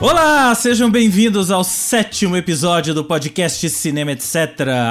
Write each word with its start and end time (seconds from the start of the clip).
Olá, 0.00 0.54
sejam 0.54 0.88
bem-vindos 0.88 1.50
ao 1.50 1.64
sétimo 1.64 2.36
episódio 2.36 2.94
do 2.94 3.02
podcast 3.02 3.68
Cinema 3.68 4.12
Etc. 4.12 4.36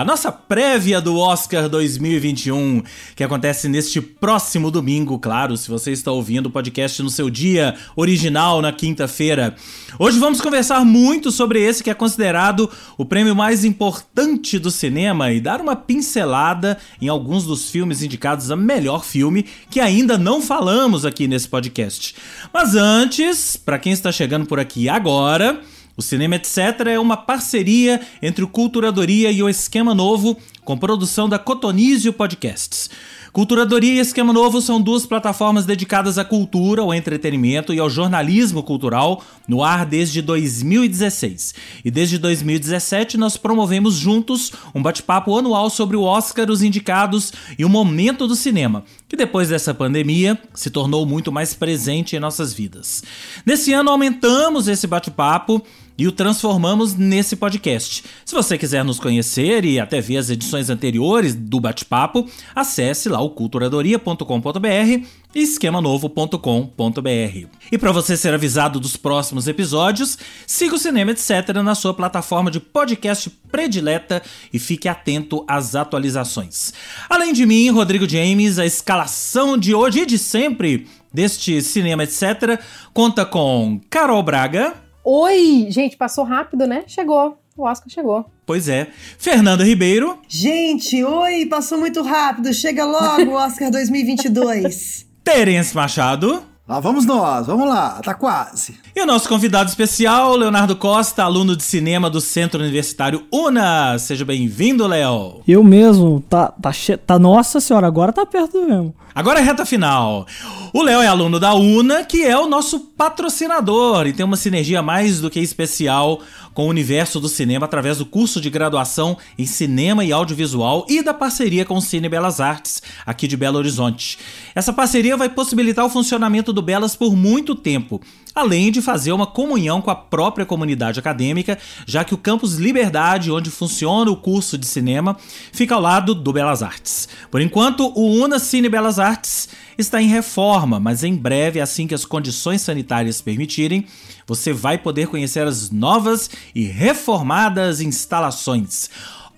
A 0.01 0.03
nossa 0.03 0.33
prévia 0.33 0.99
do 0.99 1.17
Oscar 1.17 1.69
2021, 1.69 2.83
que 3.15 3.23
acontece 3.23 3.69
neste 3.69 4.01
próximo 4.01 4.69
domingo, 4.69 5.17
claro, 5.17 5.55
se 5.55 5.69
você 5.69 5.93
está 5.93 6.11
ouvindo 6.11 6.47
o 6.47 6.51
podcast 6.51 7.01
no 7.01 7.09
seu 7.09 7.29
dia 7.29 7.75
original, 7.95 8.61
na 8.61 8.73
quinta-feira. 8.73 9.55
Hoje 9.97 10.19
vamos 10.19 10.41
conversar 10.41 10.83
muito 10.83 11.31
sobre 11.31 11.61
esse 11.61 11.81
que 11.81 11.89
é 11.89 11.93
considerado 11.93 12.69
o 12.97 13.05
prêmio 13.05 13.33
mais 13.33 13.63
importante 13.63 14.59
do 14.59 14.69
cinema 14.69 15.31
e 15.31 15.39
dar 15.39 15.61
uma 15.61 15.77
pincelada 15.77 16.77
em 17.01 17.07
alguns 17.07 17.45
dos 17.45 17.71
filmes 17.71 18.03
indicados 18.03 18.51
a 18.51 18.57
melhor 18.57 19.05
filme 19.05 19.45
que 19.69 19.79
ainda 19.79 20.17
não 20.17 20.41
falamos 20.41 21.05
aqui 21.05 21.29
nesse 21.29 21.47
podcast. 21.47 22.13
Mas 22.53 22.75
antes, 22.75 23.55
para 23.55 23.79
quem 23.79 23.93
está 23.93 24.11
chegando 24.11 24.45
por 24.45 24.59
aqui 24.59 24.89
agora. 24.97 25.61
O 25.95 26.01
Cinema 26.01 26.35
Etc. 26.35 26.57
é 26.87 26.99
uma 26.99 27.15
parceria 27.17 28.01
entre 28.21 28.43
o 28.43 28.47
Culturadoria 28.47 29.31
e 29.31 29.41
o 29.41 29.49
Esquema 29.49 29.95
Novo, 29.95 30.37
com 30.63 30.77
produção 30.77 31.29
da 31.29 31.39
Cotonizio 31.39 32.11
Podcasts. 32.11 32.89
Culturadoria 33.37 33.93
e 33.93 33.99
Esquema 33.99 34.33
Novo 34.33 34.59
são 34.63 34.81
duas 34.81 35.05
plataformas 35.05 35.63
dedicadas 35.63 36.17
à 36.17 36.25
cultura, 36.25 36.81
ao 36.81 36.91
entretenimento 36.91 37.71
e 37.71 37.77
ao 37.77 37.87
jornalismo 37.87 38.63
cultural 38.63 39.21
no 39.47 39.63
ar 39.63 39.85
desde 39.85 40.23
2016. 40.23 41.53
E 41.85 41.91
desde 41.91 42.17
2017 42.17 43.15
nós 43.15 43.37
promovemos 43.37 43.93
juntos 43.93 44.51
um 44.73 44.81
bate-papo 44.81 45.37
anual 45.37 45.69
sobre 45.69 45.95
o 45.95 46.01
Oscar, 46.01 46.49
os 46.49 46.63
indicados 46.63 47.31
e 47.59 47.63
o 47.63 47.69
momento 47.69 48.25
do 48.25 48.35
cinema, 48.35 48.83
que 49.07 49.15
depois 49.15 49.49
dessa 49.49 49.71
pandemia 49.71 50.35
se 50.55 50.71
tornou 50.71 51.05
muito 51.05 51.31
mais 51.31 51.53
presente 51.53 52.15
em 52.15 52.19
nossas 52.19 52.51
vidas. 52.51 53.03
Nesse 53.45 53.71
ano 53.71 53.91
aumentamos 53.91 54.67
esse 54.67 54.87
bate-papo 54.87 55.63
e 55.97 56.07
o 56.07 56.11
transformamos 56.11 56.95
nesse 56.95 57.35
podcast. 57.35 58.03
Se 58.23 58.35
você 58.35 58.57
quiser 58.57 58.83
nos 58.83 58.99
conhecer 58.99 59.65
e 59.65 59.79
até 59.79 59.99
ver 59.99 60.17
as 60.17 60.29
edições 60.29 60.69
anteriores 60.69 61.33
do 61.33 61.59
bate-papo, 61.59 62.29
acesse 62.55 63.09
lá 63.09 63.19
o 63.19 63.31
culturadoria.com.br 63.31 65.07
e 65.35 65.41
esquemanovo.com.br. 65.41 67.47
E 67.71 67.77
para 67.77 67.91
você 67.91 68.15
ser 68.15 68.33
avisado 68.33 68.79
dos 68.79 68.95
próximos 68.95 69.47
episódios, 69.47 70.17
siga 70.45 70.75
o 70.75 70.79
Cinema 70.79 71.11
Etc 71.11 71.49
na 71.63 71.75
sua 71.75 71.93
plataforma 71.93 72.51
de 72.51 72.59
podcast 72.59 73.29
predileta 73.51 74.21
e 74.53 74.59
fique 74.59 74.87
atento 74.87 75.43
às 75.47 75.75
atualizações. 75.75 76.73
Além 77.09 77.33
de 77.33 77.45
mim, 77.45 77.69
Rodrigo 77.69 78.07
James, 78.07 78.59
a 78.59 78.65
escalação 78.65 79.57
de 79.57 79.73
hoje 79.73 80.01
e 80.01 80.05
de 80.05 80.17
sempre 80.17 80.87
deste 81.13 81.61
Cinema 81.61 82.03
Etc 82.03 82.59
conta 82.93 83.25
com 83.25 83.81
Carol 83.89 84.23
Braga. 84.23 84.86
Oi! 85.09 85.67
Gente, 85.69 85.95
passou 85.95 86.25
rápido, 86.25 86.67
né? 86.67 86.83
Chegou. 86.85 87.41
O 87.55 87.63
Oscar 87.63 87.87
chegou. 87.89 88.29
Pois 88.45 88.67
é. 88.67 88.87
Fernanda 89.17 89.63
Ribeiro. 89.63 90.19
Gente, 90.27 91.01
oi! 91.01 91.45
Passou 91.45 91.77
muito 91.77 92.01
rápido. 92.01 92.53
Chega 92.53 92.83
logo 92.83 93.31
o 93.31 93.35
Oscar 93.35 93.71
2022. 93.71 95.07
Terence 95.23 95.73
Machado. 95.73 96.43
Lá 96.67 96.81
vamos 96.81 97.05
nós, 97.05 97.47
vamos 97.47 97.65
lá, 97.65 98.01
tá 98.03 98.13
quase. 98.13 98.77
E 98.93 99.01
o 99.01 99.05
nosso 99.05 99.29
convidado 99.29 99.69
especial, 99.69 100.35
Leonardo 100.35 100.75
Costa, 100.75 101.23
aluno 101.23 101.55
de 101.55 101.63
cinema 101.63 102.09
do 102.09 102.19
Centro 102.19 102.59
Universitário 102.59 103.23
UNA. 103.31 103.97
Seja 103.97 104.25
bem-vindo, 104.25 104.85
Léo. 104.85 105.39
Eu 105.47 105.63
mesmo, 105.63 106.19
tá, 106.29 106.47
tá, 106.61 106.71
tá, 107.05 107.17
nossa 107.17 107.61
senhora, 107.61 107.87
agora 107.87 108.11
tá 108.11 108.25
perto 108.25 108.67
mesmo. 108.67 108.93
Agora 109.15 109.39
é 109.39 109.43
reta 109.43 109.65
final. 109.65 110.27
O 110.73 110.83
Léo 110.83 111.01
é 111.01 111.07
aluno 111.07 111.39
da 111.39 111.53
UNA, 111.53 112.03
que 112.03 112.25
é 112.25 112.37
o 112.37 112.49
nosso 112.49 112.81
patrocinador 112.81 114.05
e 114.05 114.11
tem 114.11 114.25
uma 114.25 114.35
sinergia 114.35 114.81
mais 114.81 115.21
do 115.21 115.29
que 115.29 115.39
especial 115.39 116.19
com 116.57 116.65
o 116.65 116.69
universo 116.69 117.19
do 117.19 117.29
cinema 117.29 117.67
através 117.67 117.99
do 117.99 118.05
curso 118.07 118.41
de 118.41 118.49
graduação 118.49 119.15
em 119.37 119.45
cinema 119.45 120.03
e 120.03 120.11
audiovisual 120.11 120.87
e 120.89 121.03
da 121.03 121.13
parceria 121.13 121.63
com 121.63 121.75
o 121.75 121.81
Cine 121.81 122.09
Belas 122.09 122.41
Artes, 122.41 122.81
aqui 123.05 123.27
de 123.27 123.37
Belo 123.37 123.59
Horizonte. 123.59 124.17
Essa 124.55 124.73
parceria 124.73 125.15
vai 125.15 125.29
possibilitar 125.29 125.85
o 125.85 125.89
funcionamento 125.89 126.51
do 126.51 126.63
Belas 126.63 126.95
por 126.95 127.15
muito 127.15 127.53
tempo, 127.53 128.01
além 128.33 128.71
de 128.71 128.81
fazer 128.81 129.11
uma 129.11 129.27
comunhão 129.27 129.83
com 129.83 129.91
a 129.91 129.95
própria 129.95 130.47
comunidade 130.47 130.99
acadêmica, 130.99 131.59
já 131.85 132.03
que 132.03 132.15
o 132.15 132.17
campus 132.17 132.55
Liberdade, 132.55 133.31
onde 133.31 133.51
funciona 133.51 134.09
o 134.09 134.17
curso 134.17 134.57
de 134.57 134.65
cinema, 134.65 135.15
fica 135.51 135.75
ao 135.75 135.81
lado 135.81 136.15
do 136.15 136.33
Belas 136.33 136.63
Artes. 136.63 137.07
Por 137.29 137.39
enquanto, 137.39 137.93
o 137.95 138.23
Una 138.23 138.39
Cine 138.39 138.67
Belas 138.67 138.97
Artes 138.97 139.47
está 139.77 140.01
em 140.01 140.07
reforma, 140.07 140.79
mas 140.79 141.03
em 141.03 141.15
breve, 141.15 141.61
assim 141.61 141.85
que 141.85 141.93
as 141.93 142.03
condições 142.03 142.61
sanitárias 142.61 143.21
permitirem, 143.21 143.85
você 144.27 144.51
vai 144.51 144.77
poder 144.77 145.07
conhecer 145.07 145.47
as 145.47 145.71
novas 145.71 146.29
e 146.53 146.65
reformadas 146.65 147.79
instalações. 147.79 148.89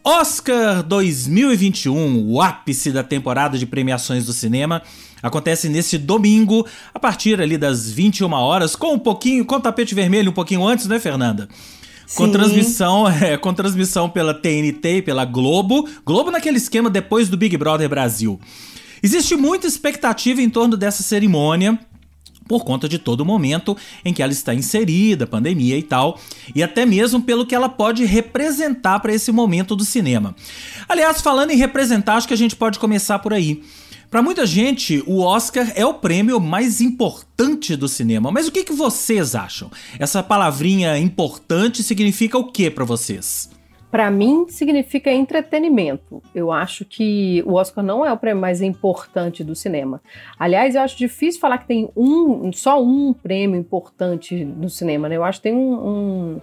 Oscar 0.04 0.82
2021, 0.82 2.26
o 2.26 2.42
ápice 2.42 2.92
da 2.92 3.04
temporada 3.04 3.58
de 3.58 3.68
premiações 3.68 4.26
do 4.26 4.34
cinema, 4.34 4.82
acontece 5.22 5.70
neste 5.70 5.98
domingo, 5.98 6.66
a 6.94 7.00
partir 7.00 7.40
ali 7.40 7.58
das 7.58 7.92
21 7.92 8.32
horas, 8.34 8.76
com 8.76 8.94
um 8.94 9.00
pouquinho, 9.00 9.46
com 9.46 9.60
tapete 9.60 9.94
vermelho 9.94 10.32
um 10.32 10.34
pouquinho 10.34 10.66
antes, 10.66 10.88
né, 10.88 11.00
Fernanda? 11.00 11.48
Com 12.16 12.26
Sim. 12.26 12.32
transmissão, 12.32 13.08
é, 13.22 13.38
com 13.38 13.54
transmissão 13.54 14.10
pela 14.10 14.34
TNT 14.34 14.98
e 14.98 15.02
pela 15.04 15.26
Globo. 15.26 15.88
Globo 16.04 16.32
naquele 16.32 16.58
esquema 16.58 16.90
depois 16.90 17.30
do 17.30 17.38
Big 17.38 17.56
Brother 17.56 17.88
Brasil. 17.88 18.40
Existe 19.04 19.36
muita 19.36 19.68
expectativa 19.68 20.42
em 20.42 20.50
torno 20.50 20.76
dessa 20.76 21.04
cerimônia 21.04 21.80
por 22.50 22.66
conta 22.66 22.90
de 22.90 22.98
todo 22.98 23.22
o 23.22 23.26
momento 23.26 23.78
em 24.04 24.12
que 24.12 24.24
ela 24.24 24.34
está 24.34 24.56
inserida, 24.56 25.28
pandemia 25.28 25.78
e 25.78 25.84
tal, 25.84 26.20
e 26.56 26.64
até 26.64 26.84
mesmo 26.84 27.22
pelo 27.22 27.46
que 27.46 27.54
ela 27.54 27.70
pode 27.70 28.04
representar 28.06 29.00
para 29.00 29.14
esse 29.14 29.32
momento 29.32 29.76
do 29.76 29.86
cinema. 29.86 30.36
Aliás, 30.90 31.22
falando 31.22 31.52
em 31.52 31.58
representar, 31.58 32.16
acho 32.16 32.28
que 32.28 32.34
a 32.34 32.38
gente 32.38 32.56
pode 32.56 32.80
começar 32.80 33.20
por 33.20 33.34
aí. 33.34 33.62
Para 34.09 34.24
muita 34.24 34.48
gente, 34.48 35.04
o 35.06 35.20
Oscar 35.20 35.72
é 35.76 35.86
o 35.86 35.94
prêmio 35.94 36.40
mais 36.40 36.82
importante 36.82 37.76
do 37.76 37.88
cinema. 37.88 38.32
Mas 38.32 38.48
o 38.48 38.52
que, 38.52 38.64
que 38.64 38.74
vocês 38.74 39.36
acham? 39.36 39.70
Essa 40.00 40.24
palavrinha 40.24 40.98
importante 40.98 41.84
significa 41.84 42.36
o 42.36 42.52
que 42.52 42.72
para 42.72 42.84
vocês? 42.84 43.59
Para 43.92 44.12
mim 44.12 44.48
significa 44.48 45.12
entretenimento. 45.12 46.22
Eu 46.34 46.52
acho 46.52 46.86
que 46.86 47.44
o 47.46 47.54
Oscar 47.54 47.84
não 47.84 48.06
é 48.06 48.14
o 48.14 48.18
prêmio 48.18 48.42
mais 48.42 48.62
importante 48.62 49.44
do 49.44 49.56
cinema. 49.56 50.02
Aliás, 50.38 50.76
eu 50.76 50.82
acho 50.82 50.98
difícil 50.98 51.42
falar 51.42 51.58
que 51.58 51.68
tem 51.68 51.90
um, 51.96 52.52
só 52.54 52.82
um 52.84 53.14
prêmio 53.14 53.60
importante 53.60 54.46
no 54.46 54.70
cinema. 54.70 55.10
Né? 55.10 55.18
Eu 55.18 55.24
acho 55.24 55.40
que 55.40 55.44
tem 55.44 55.56
um, 55.56 55.74
um 55.74 56.42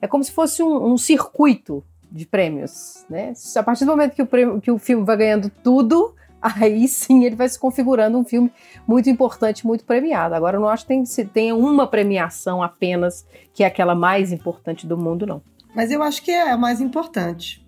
é 0.00 0.06
como 0.06 0.24
se 0.24 0.32
fosse 0.32 0.62
um, 0.62 0.92
um, 0.92 0.96
circuito 0.96 1.84
de 2.10 2.26
prêmios, 2.26 3.04
né? 3.10 3.32
A 3.56 3.62
partir 3.62 3.84
do 3.84 3.90
momento 3.90 4.14
que 4.14 4.22
o, 4.22 4.26
prêmio, 4.26 4.60
que 4.60 4.70
o 4.70 4.78
filme 4.78 5.04
vai 5.04 5.16
ganhando 5.16 5.50
tudo, 5.62 6.14
aí 6.40 6.86
sim 6.86 7.24
ele 7.24 7.34
vai 7.34 7.48
se 7.48 7.58
configurando 7.58 8.16
um 8.18 8.24
filme 8.24 8.50
muito 8.86 9.10
importante, 9.10 9.66
muito 9.66 9.84
premiado. 9.84 10.34
Agora, 10.34 10.56
eu 10.56 10.60
não 10.60 10.68
acho 10.68 10.84
que 10.84 10.88
tem, 10.88 11.04
se 11.04 11.24
tenha 11.24 11.54
uma 11.54 11.86
premiação 11.86 12.62
apenas 12.62 13.26
que 13.52 13.64
é 13.64 13.66
aquela 13.66 13.94
mais 13.94 14.32
importante 14.32 14.86
do 14.86 14.96
mundo, 14.96 15.26
não. 15.26 15.42
Mas 15.76 15.90
eu 15.90 16.02
acho 16.02 16.22
que 16.22 16.30
é 16.30 16.50
a 16.50 16.56
mais 16.56 16.80
importante. 16.80 17.62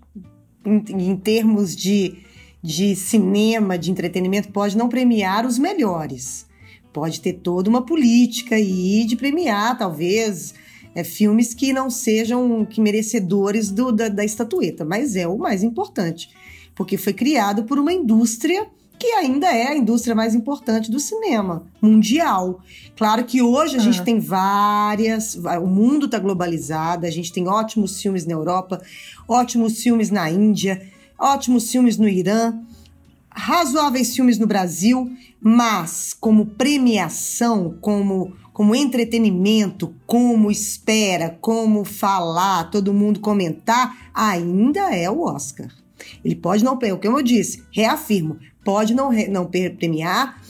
Em, 0.65 1.11
em 1.11 1.15
termos 1.15 1.77
de, 1.77 2.17
de 2.63 2.97
cinema, 2.97 3.77
de 3.77 3.91
entretenimento, 3.91 4.51
pode 4.51 4.79
não 4.79 4.89
premiar 4.89 5.45
os 5.45 5.59
melhores. 5.59 6.47
Pode 6.91 7.21
ter 7.21 7.35
toda 7.35 7.69
uma 7.69 7.85
política 7.85 8.55
aí 8.55 9.05
de 9.05 9.15
premiar, 9.15 9.77
talvez, 9.77 10.55
é, 10.95 11.05
filmes 11.05 11.53
que 11.53 11.71
não 11.71 11.91
sejam 11.91 12.65
que 12.65 12.81
merecedores 12.81 13.71
do, 13.71 13.93
da, 13.93 14.09
da 14.09 14.25
estatueta, 14.25 14.87
mas 14.87 15.15
é 15.15 15.29
o 15.29 15.37
mais 15.37 15.63
importante, 15.63 16.31
porque 16.75 16.97
foi 16.97 17.13
criado 17.13 17.65
por 17.65 17.79
uma 17.79 17.93
indústria 17.93 18.67
que 18.99 19.07
ainda 19.09 19.47
é 19.47 19.69
a 19.69 19.77
indústria 19.77 20.15
mais 20.15 20.35
importante 20.35 20.91
do 20.91 20.99
cinema 20.99 21.65
mundial. 21.81 22.61
Claro 22.97 23.25
que 23.25 23.41
hoje 23.41 23.77
a 23.77 23.79
gente 23.79 24.03
tem 24.03 24.19
várias, 24.19 25.37
o 25.37 25.67
mundo 25.67 26.07
está 26.07 26.19
globalizado, 26.19 27.07
a 27.07 27.11
gente 27.11 27.33
tem 27.33 27.49
ótimos 27.49 28.01
filmes 28.01 28.27
na 28.27 28.33
Europa, 28.33 28.83
ótimos 29.27 29.81
filmes 29.83 30.11
na 30.11 30.31
Índia, 30.31 30.83
ótimos 31.19 31.71
filmes 31.71 31.97
no 31.97 32.09
Irã, 32.09 32.59
razoáveis 33.31 34.15
filmes 34.15 34.39
no 34.39 34.47
Brasil, 34.47 35.11
mas 35.41 36.13
como 36.13 36.47
premiação, 36.47 37.77
como 37.81 38.37
como 38.59 38.75
entretenimento, 38.75 39.95
como 40.05 40.51
espera, 40.51 41.39
como 41.41 41.85
falar, 41.85 42.69
todo 42.73 42.93
mundo 42.93 43.21
comentar, 43.21 44.11
ainda 44.13 44.93
é 44.93 45.09
o 45.09 45.21
Oscar. 45.21 45.71
Ele 46.25 46.37
pode 46.37 46.65
não, 46.65 46.75
o 46.75 46.99
que 46.99 47.09
eu 47.09 47.23
disse, 47.23 47.65
reafirmo, 47.73 48.39
pode 48.65 48.95
não, 48.95 49.11
não 49.29 49.47
premiar 49.47 50.41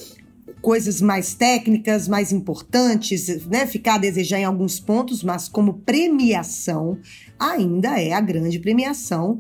coisas 0.61 1.01
mais 1.01 1.35
técnicas, 1.35 2.09
mais 2.09 2.33
importantes, 2.33 3.47
né? 3.47 3.67
Ficar 3.67 3.95
a 3.95 3.99
desejar 3.99 4.39
em 4.39 4.45
alguns 4.45 4.81
pontos, 4.81 5.23
mas 5.23 5.49
como 5.49 5.75
premiação, 5.75 6.99
ainda 7.39 8.01
é 8.01 8.13
a 8.13 8.21
grande 8.21 8.59
premiação 8.59 9.39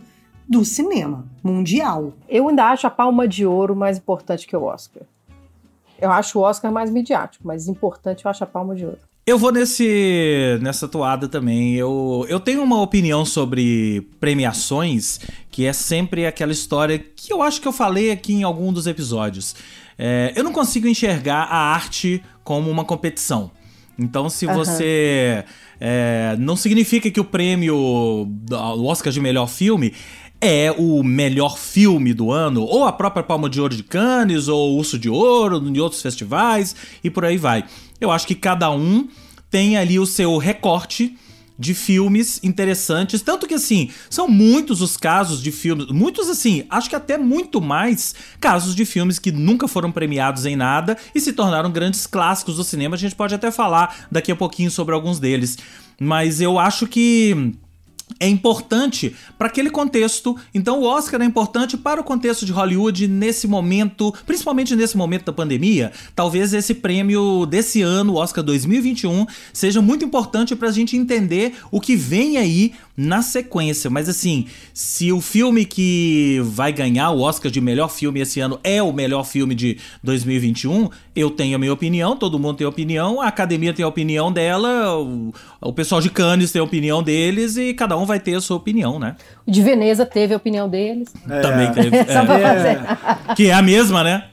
do 0.48 0.64
cinema 0.64 1.26
mundial. 1.42 2.14
Eu 2.28 2.48
ainda 2.48 2.64
acho 2.64 2.86
a 2.86 2.90
Palma 2.90 3.28
de 3.28 3.44
Ouro 3.44 3.76
mais 3.76 3.98
importante 3.98 4.46
que 4.46 4.56
o 4.56 4.62
Oscar. 4.62 5.02
Eu 6.00 6.10
acho 6.12 6.38
o 6.38 6.42
Oscar 6.42 6.72
mais 6.72 6.90
midiático, 6.90 7.46
mas 7.46 7.68
importante 7.68 8.24
eu 8.24 8.30
acho 8.30 8.44
a 8.44 8.46
Palma 8.46 8.74
de 8.74 8.86
Ouro. 8.86 8.98
Eu 9.28 9.36
vou 9.36 9.52
nesse 9.52 10.58
nessa 10.62 10.88
toada 10.88 11.28
também. 11.28 11.74
Eu, 11.74 12.24
eu 12.30 12.40
tenho 12.40 12.62
uma 12.62 12.80
opinião 12.80 13.26
sobre 13.26 14.08
premiações 14.18 15.20
que 15.50 15.66
é 15.66 15.72
sempre 15.74 16.24
aquela 16.24 16.50
história 16.50 16.98
que 16.98 17.30
eu 17.30 17.42
acho 17.42 17.60
que 17.60 17.68
eu 17.68 17.72
falei 17.72 18.10
aqui 18.10 18.32
em 18.32 18.42
algum 18.42 18.72
dos 18.72 18.86
episódios. 18.86 19.54
É, 19.98 20.32
eu 20.34 20.42
não 20.42 20.50
consigo 20.50 20.88
enxergar 20.88 21.42
a 21.42 21.58
arte 21.58 22.22
como 22.42 22.70
uma 22.70 22.86
competição. 22.86 23.50
Então, 23.98 24.30
se 24.30 24.46
você. 24.46 25.44
é, 25.78 26.34
não 26.38 26.56
significa 26.56 27.10
que 27.10 27.20
o 27.20 27.24
prêmio, 27.24 27.76
o 27.76 28.84
Oscar 28.86 29.12
de 29.12 29.20
melhor 29.20 29.46
filme, 29.46 29.92
é 30.40 30.72
o 30.76 31.02
melhor 31.02 31.58
filme 31.58 32.14
do 32.14 32.30
ano, 32.30 32.62
ou 32.62 32.86
a 32.86 32.92
própria 32.92 33.22
Palma 33.22 33.50
de 33.50 33.60
Ouro 33.60 33.74
de 33.74 33.82
Cannes, 33.82 34.48
ou 34.48 34.76
Urso 34.76 34.98
de 34.98 35.08
Ouro, 35.08 35.56
em 35.56 35.78
outros 35.78 36.00
festivais, 36.00 36.76
e 37.02 37.10
por 37.10 37.24
aí 37.24 37.36
vai. 37.36 37.64
Eu 38.00 38.10
acho 38.10 38.26
que 38.26 38.34
cada 38.34 38.70
um 38.70 39.08
tem 39.50 39.76
ali 39.76 39.98
o 39.98 40.06
seu 40.06 40.36
recorte 40.36 41.16
de 41.58 41.74
filmes 41.74 42.38
interessantes. 42.44 43.20
Tanto 43.20 43.46
que, 43.46 43.54
assim, 43.54 43.90
são 44.08 44.28
muitos 44.28 44.80
os 44.80 44.96
casos 44.96 45.42
de 45.42 45.50
filmes. 45.50 45.88
Muitos, 45.88 46.28
assim, 46.28 46.64
acho 46.70 46.88
que 46.88 46.94
até 46.94 47.18
muito 47.18 47.60
mais 47.60 48.14
casos 48.40 48.76
de 48.76 48.84
filmes 48.84 49.18
que 49.18 49.32
nunca 49.32 49.66
foram 49.66 49.90
premiados 49.90 50.46
em 50.46 50.54
nada 50.54 50.96
e 51.14 51.20
se 51.20 51.32
tornaram 51.32 51.70
grandes 51.70 52.06
clássicos 52.06 52.56
do 52.56 52.64
cinema. 52.64 52.94
A 52.94 52.98
gente 52.98 53.16
pode 53.16 53.34
até 53.34 53.50
falar 53.50 54.06
daqui 54.10 54.30
a 54.30 54.36
pouquinho 54.36 54.70
sobre 54.70 54.94
alguns 54.94 55.18
deles. 55.18 55.58
Mas 56.00 56.40
eu 56.40 56.60
acho 56.60 56.86
que 56.86 57.54
é 58.20 58.28
importante 58.28 59.14
para 59.36 59.48
aquele 59.48 59.70
contexto. 59.70 60.36
Então, 60.54 60.80
o 60.80 60.84
Oscar 60.84 61.20
é 61.20 61.24
importante 61.24 61.76
para 61.76 62.00
o 62.00 62.04
contexto 62.04 62.44
de 62.44 62.52
Hollywood 62.52 63.06
nesse 63.06 63.46
momento, 63.46 64.14
principalmente 64.26 64.74
nesse 64.74 64.96
momento 64.96 65.26
da 65.26 65.32
pandemia. 65.32 65.92
Talvez 66.14 66.52
esse 66.52 66.74
prêmio 66.74 67.46
desse 67.46 67.82
ano, 67.82 68.14
o 68.14 68.16
Oscar 68.16 68.42
2021, 68.42 69.26
seja 69.52 69.80
muito 69.80 70.04
importante 70.04 70.56
para 70.56 70.68
a 70.68 70.72
gente 70.72 70.96
entender 70.96 71.54
o 71.70 71.80
que 71.80 71.96
vem 71.96 72.36
aí 72.36 72.72
na 72.98 73.22
sequência. 73.22 73.88
Mas 73.88 74.08
assim, 74.08 74.46
se 74.74 75.12
o 75.12 75.20
filme 75.20 75.64
que 75.64 76.40
vai 76.42 76.72
ganhar 76.72 77.10
o 77.10 77.20
Oscar 77.20 77.48
de 77.48 77.60
melhor 77.60 77.88
filme 77.88 78.20
esse 78.20 78.40
ano 78.40 78.58
é 78.64 78.82
o 78.82 78.92
melhor 78.92 79.24
filme 79.24 79.54
de 79.54 79.78
2021, 80.02 80.88
eu 81.14 81.30
tenho 81.30 81.54
a 81.54 81.58
minha 81.58 81.72
opinião, 81.72 82.16
todo 82.16 82.40
mundo 82.40 82.56
tem 82.56 82.66
opinião, 82.66 83.22
a 83.22 83.28
academia 83.28 83.72
tem 83.72 83.84
a 83.84 83.88
opinião 83.88 84.32
dela, 84.32 84.98
o, 84.98 85.32
o 85.60 85.72
pessoal 85.72 86.00
de 86.00 86.10
Cannes 86.10 86.50
tem 86.50 86.60
a 86.60 86.64
opinião 86.64 87.00
deles 87.00 87.56
e 87.56 87.72
cada 87.72 87.96
um 87.96 88.04
vai 88.04 88.18
ter 88.18 88.34
a 88.34 88.40
sua 88.40 88.56
opinião, 88.56 88.98
né? 88.98 89.14
O 89.46 89.50
de 89.52 89.62
Veneza 89.62 90.04
teve 90.04 90.34
a 90.34 90.36
opinião 90.36 90.68
deles. 90.68 91.12
Também 91.40 91.72
teve. 91.72 91.96
Só 92.12 92.24
pra 92.24 92.38
é, 92.38 92.42
fazer. 92.42 93.34
que 93.36 93.46
é 93.46 93.52
a 93.52 93.62
mesma, 93.62 94.02
né? 94.02 94.24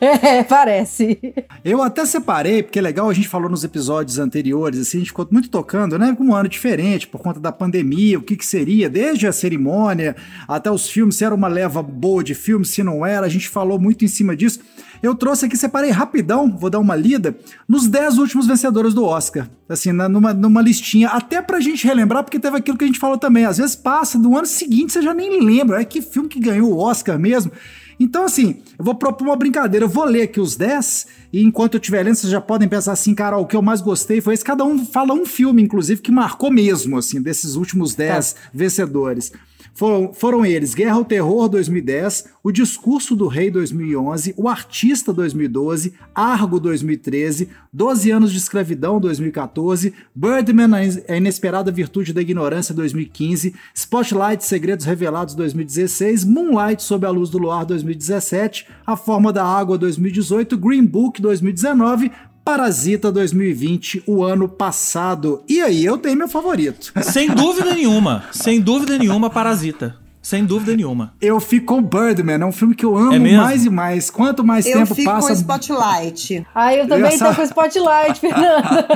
É, 0.00 0.42
parece. 0.44 1.18
Eu 1.64 1.82
até 1.82 2.04
separei, 2.04 2.62
porque 2.62 2.78
é 2.78 2.82
legal, 2.82 3.08
a 3.08 3.14
gente 3.14 3.28
falou 3.28 3.48
nos 3.48 3.64
episódios 3.64 4.18
anteriores, 4.18 4.80
assim, 4.80 4.98
a 4.98 5.00
gente 5.00 5.08
ficou 5.08 5.26
muito 5.30 5.48
tocando, 5.48 5.98
né? 5.98 6.16
Um 6.20 6.34
ano 6.34 6.48
diferente, 6.48 7.06
por 7.06 7.20
conta 7.20 7.40
da 7.40 7.52
pandemia, 7.52 8.18
o 8.18 8.22
que 8.22 8.36
que 8.36 8.44
seria, 8.44 8.88
desde 8.90 9.26
a 9.26 9.32
cerimônia 9.32 10.14
até 10.46 10.70
os 10.70 10.88
filmes, 10.88 11.16
se 11.16 11.24
era 11.24 11.34
uma 11.34 11.48
leva 11.48 11.82
boa 11.82 12.22
de 12.22 12.34
filmes, 12.34 12.68
se 12.68 12.82
não 12.82 13.04
era, 13.04 13.26
a 13.26 13.28
gente 13.28 13.48
falou 13.48 13.78
muito 13.78 14.04
em 14.04 14.08
cima 14.08 14.36
disso. 14.36 14.60
Eu 15.02 15.14
trouxe 15.14 15.46
aqui, 15.46 15.56
separei 15.56 15.90
rapidão, 15.90 16.56
vou 16.56 16.70
dar 16.70 16.78
uma 16.78 16.96
lida, 16.96 17.36
nos 17.68 17.86
10 17.86 18.18
últimos 18.18 18.46
vencedores 18.46 18.94
do 18.94 19.04
Oscar. 19.04 19.48
Assim, 19.68 19.92
numa, 19.92 20.32
numa 20.32 20.62
listinha, 20.62 21.08
até 21.08 21.42
pra 21.42 21.60
gente 21.60 21.86
relembrar, 21.86 22.24
porque 22.24 22.38
teve 22.38 22.56
aquilo 22.56 22.78
que 22.78 22.84
a 22.84 22.86
gente 22.86 22.98
falou 22.98 23.18
também. 23.18 23.44
Às 23.44 23.58
vezes 23.58 23.76
passa, 23.76 24.18
no 24.18 24.36
ano 24.36 24.46
seguinte 24.46 24.92
você 24.92 25.02
já 25.02 25.12
nem 25.12 25.42
lembra. 25.42 25.80
É 25.80 25.84
que 25.84 26.00
filme 26.00 26.28
que 26.28 26.40
ganhou 26.40 26.72
o 26.72 26.78
Oscar 26.78 27.18
mesmo. 27.18 27.52
Então, 27.98 28.24
assim, 28.24 28.56
eu 28.78 28.84
vou 28.84 28.94
propor 28.94 29.24
uma 29.24 29.36
brincadeira. 29.36 29.84
Eu 29.84 29.88
vou 29.88 30.04
ler 30.04 30.22
aqui 30.22 30.40
os 30.40 30.56
10, 30.56 31.06
e 31.32 31.42
enquanto 31.42 31.74
eu 31.74 31.80
estiver 31.80 32.02
lendo, 32.02 32.16
vocês 32.16 32.30
já 32.30 32.40
podem 32.40 32.68
pensar 32.68 32.92
assim, 32.92 33.14
cara, 33.14 33.38
o 33.38 33.46
que 33.46 33.56
eu 33.56 33.62
mais 33.62 33.80
gostei 33.80 34.20
foi 34.20 34.34
esse. 34.34 34.44
Cada 34.44 34.64
um 34.64 34.84
fala 34.84 35.14
um 35.14 35.24
filme, 35.24 35.62
inclusive, 35.62 36.02
que 36.02 36.12
marcou 36.12 36.50
mesmo, 36.50 36.98
assim, 36.98 37.20
desses 37.20 37.54
últimos 37.56 37.94
10 37.94 38.36
vencedores. 38.52 39.32
Foram, 39.74 40.12
foram 40.12 40.44
eles 40.46 40.74
Guerra 40.74 40.96
ao 40.96 41.04
Terror 41.04 41.48
2010, 41.48 42.28
O 42.42 42.50
Discurso 42.50 43.14
do 43.14 43.26
Rei 43.28 43.50
2011, 43.50 44.34
O 44.36 44.48
Artista 44.48 45.12
2012, 45.12 45.92
Argo 46.14 46.58
2013, 46.58 47.48
12 47.72 48.10
Anos 48.10 48.32
de 48.32 48.38
Escravidão 48.38 48.98
2014, 48.98 49.92
Birdman, 50.14 50.74
A 50.74 50.84
In- 50.84 51.02
A 51.08 51.16
Inesperada 51.16 51.70
Virtude 51.70 52.12
da 52.12 52.22
Ignorância 52.22 52.74
2015, 52.74 53.54
Spotlight, 53.74 54.44
Segredos 54.44 54.86
Revelados 54.86 55.34
2016, 55.34 56.24
Moonlight, 56.24 56.82
Sob 56.82 57.04
a 57.06 57.10
Luz 57.10 57.28
do 57.30 57.38
Luar 57.38 57.66
2017, 57.66 58.66
A 58.86 58.96
Forma 58.96 59.32
da 59.32 59.44
Água 59.44 59.76
2018, 59.76 60.56
Green 60.56 60.84
Book 60.86 61.20
2019, 61.20 62.10
Parasita 62.46 63.10
2020, 63.10 64.04
o 64.06 64.22
ano 64.22 64.48
passado. 64.48 65.42
E 65.48 65.60
aí, 65.60 65.84
eu 65.84 65.98
tenho 65.98 66.16
meu 66.16 66.28
favorito. 66.28 66.92
Sem 67.02 67.28
dúvida 67.28 67.74
nenhuma. 67.74 68.22
Sem 68.30 68.60
dúvida 68.60 68.96
nenhuma, 68.96 69.28
Parasita. 69.28 69.96
Sem 70.22 70.44
dúvida 70.44 70.76
nenhuma. 70.76 71.12
Eu 71.20 71.40
fico 71.40 71.66
com 71.74 71.82
Birdman, 71.82 72.40
é 72.40 72.46
um 72.46 72.52
filme 72.52 72.74
que 72.76 72.84
eu 72.84 72.96
amo 72.96 73.12
É 73.14 73.18
mais 73.36 73.64
e 73.64 73.70
mais. 73.70 74.10
Quanto 74.10 74.44
mais 74.44 74.64
Eu 74.64 74.78
tempo 74.78 74.94
fico 74.94 75.10
passa. 75.10 75.26
com 75.28 75.32
Spotlight. 75.34 76.46
Ah, 76.54 76.72
eu 76.72 76.86
também 76.86 77.12
Essa- 77.14 77.28
tô 77.30 77.34
com 77.34 77.42
Spotlight, 77.42 78.18
Fernanda. 78.20 78.86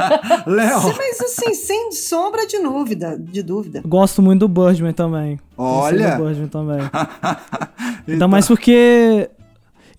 Léo, 0.46 0.94
Mas 0.96 1.20
assim, 1.20 1.52
sem 1.54 1.90
sombra 1.90 2.46
de 2.46 2.58
dúvida, 2.60 3.16
de 3.18 3.42
dúvida. 3.42 3.82
Gosto 3.84 4.22
muito 4.22 4.46
do 4.46 4.48
Birdman 4.48 4.92
também. 4.92 5.40
Olha. 5.58 5.90
Gostei 5.98 6.16
do 6.18 6.24
Birdman 6.24 6.48
também. 6.48 6.90
Ainda 8.08 8.28
mais 8.28 8.46
porque 8.48 9.28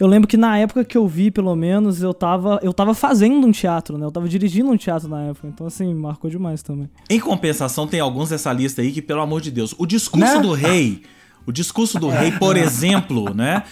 eu 0.02 0.08
lembro 0.08 0.28
que 0.28 0.36
na 0.38 0.58
época 0.58 0.84
que 0.84 0.98
eu 0.98 1.08
vi, 1.08 1.30
pelo 1.32 1.56
menos, 1.56 2.02
eu 2.02 2.14
tava, 2.14 2.60
eu 2.64 2.74
tava 2.74 2.94
fazendo 2.94 3.46
um 3.46 3.52
teatro, 3.52 3.98
né? 3.98 4.06
Eu 4.06 4.12
tava 4.12 4.28
dirigindo 4.28 4.70
um 4.72 4.78
teatro 4.78 5.08
na 5.08 5.22
época. 5.24 5.48
Então, 5.48 5.68
assim, 5.68 5.94
marcou 5.94 6.30
demais 6.30 6.64
também. 6.64 6.90
Em 7.10 7.20
compensação, 7.20 7.86
tem 7.88 8.00
alguns 8.00 8.30
dessa 8.30 8.52
lista 8.52 8.82
aí 8.82 8.92
que, 8.92 9.02
pelo 9.02 9.22
amor 9.22 9.42
de 9.42 9.52
Deus, 9.52 9.76
o 9.78 9.86
discurso 9.86 10.36
Né? 10.36 10.40
do 10.40 10.54
rei. 10.54 11.04
O 11.46 11.52
discurso 11.52 11.98
do 12.00 12.08
rei, 12.08 12.32
por 12.34 12.56
exemplo, 12.58 13.34
né? 13.34 13.64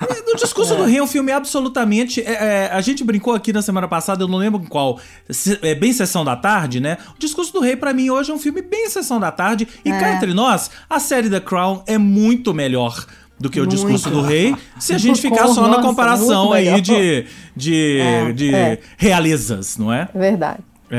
É, 0.00 0.32
O 0.32 0.36
discurso 0.36 0.74
do 0.74 0.84
rei 0.84 0.96
é 0.96 1.02
um 1.02 1.06
filme 1.06 1.30
absolutamente. 1.32 2.22
é, 2.22 2.32
é, 2.32 2.70
a 2.72 2.80
gente 2.80 3.04
brincou 3.04 3.34
aqui 3.34 3.52
na 3.52 3.60
semana 3.60 3.86
passada, 3.86 4.22
eu 4.24 4.28
não 4.28 4.38
lembro 4.38 4.60
em 4.62 4.64
qual. 4.66 4.98
se- 5.28 5.58
É 5.60 5.74
bem 5.74 5.92
sessão 5.92 6.24
da 6.24 6.34
tarde, 6.34 6.80
né? 6.80 6.96
O 7.14 7.18
discurso 7.18 7.52
do 7.52 7.60
rei, 7.60 7.76
pra 7.76 7.92
mim, 7.92 8.08
hoje 8.08 8.30
é 8.30 8.34
um 8.34 8.38
filme 8.38 8.62
bem 8.62 8.88
sessão 8.88 9.20
da 9.20 9.30
tarde. 9.30 9.68
E 9.84 9.90
cá 9.90 10.14
entre 10.14 10.32
nós, 10.32 10.70
a 10.88 10.98
série 10.98 11.28
The 11.28 11.40
Crown 11.40 11.82
é 11.86 11.98
muito 11.98 12.54
melhor 12.54 13.06
do 13.40 13.48
que 13.50 13.60
o 13.60 13.66
discurso 13.66 14.10
do 14.10 14.20
rei. 14.20 14.54
Se 14.78 14.92
a 14.92 14.98
gente 14.98 15.18
ficar 15.22 15.48
só 15.48 15.62
na 15.62 15.68
Nossa, 15.78 15.82
comparação 15.82 16.48
muito 16.50 16.54
aí 16.54 16.80
de, 16.80 17.24
de, 17.56 17.98
É, 17.98 18.32
de 18.32 18.54
é. 18.54 18.78
realezas, 18.98 19.76
não 19.78 19.92
é? 19.92 20.08
É 20.14 20.18
verdade. 20.18 20.58
É. 20.92 20.98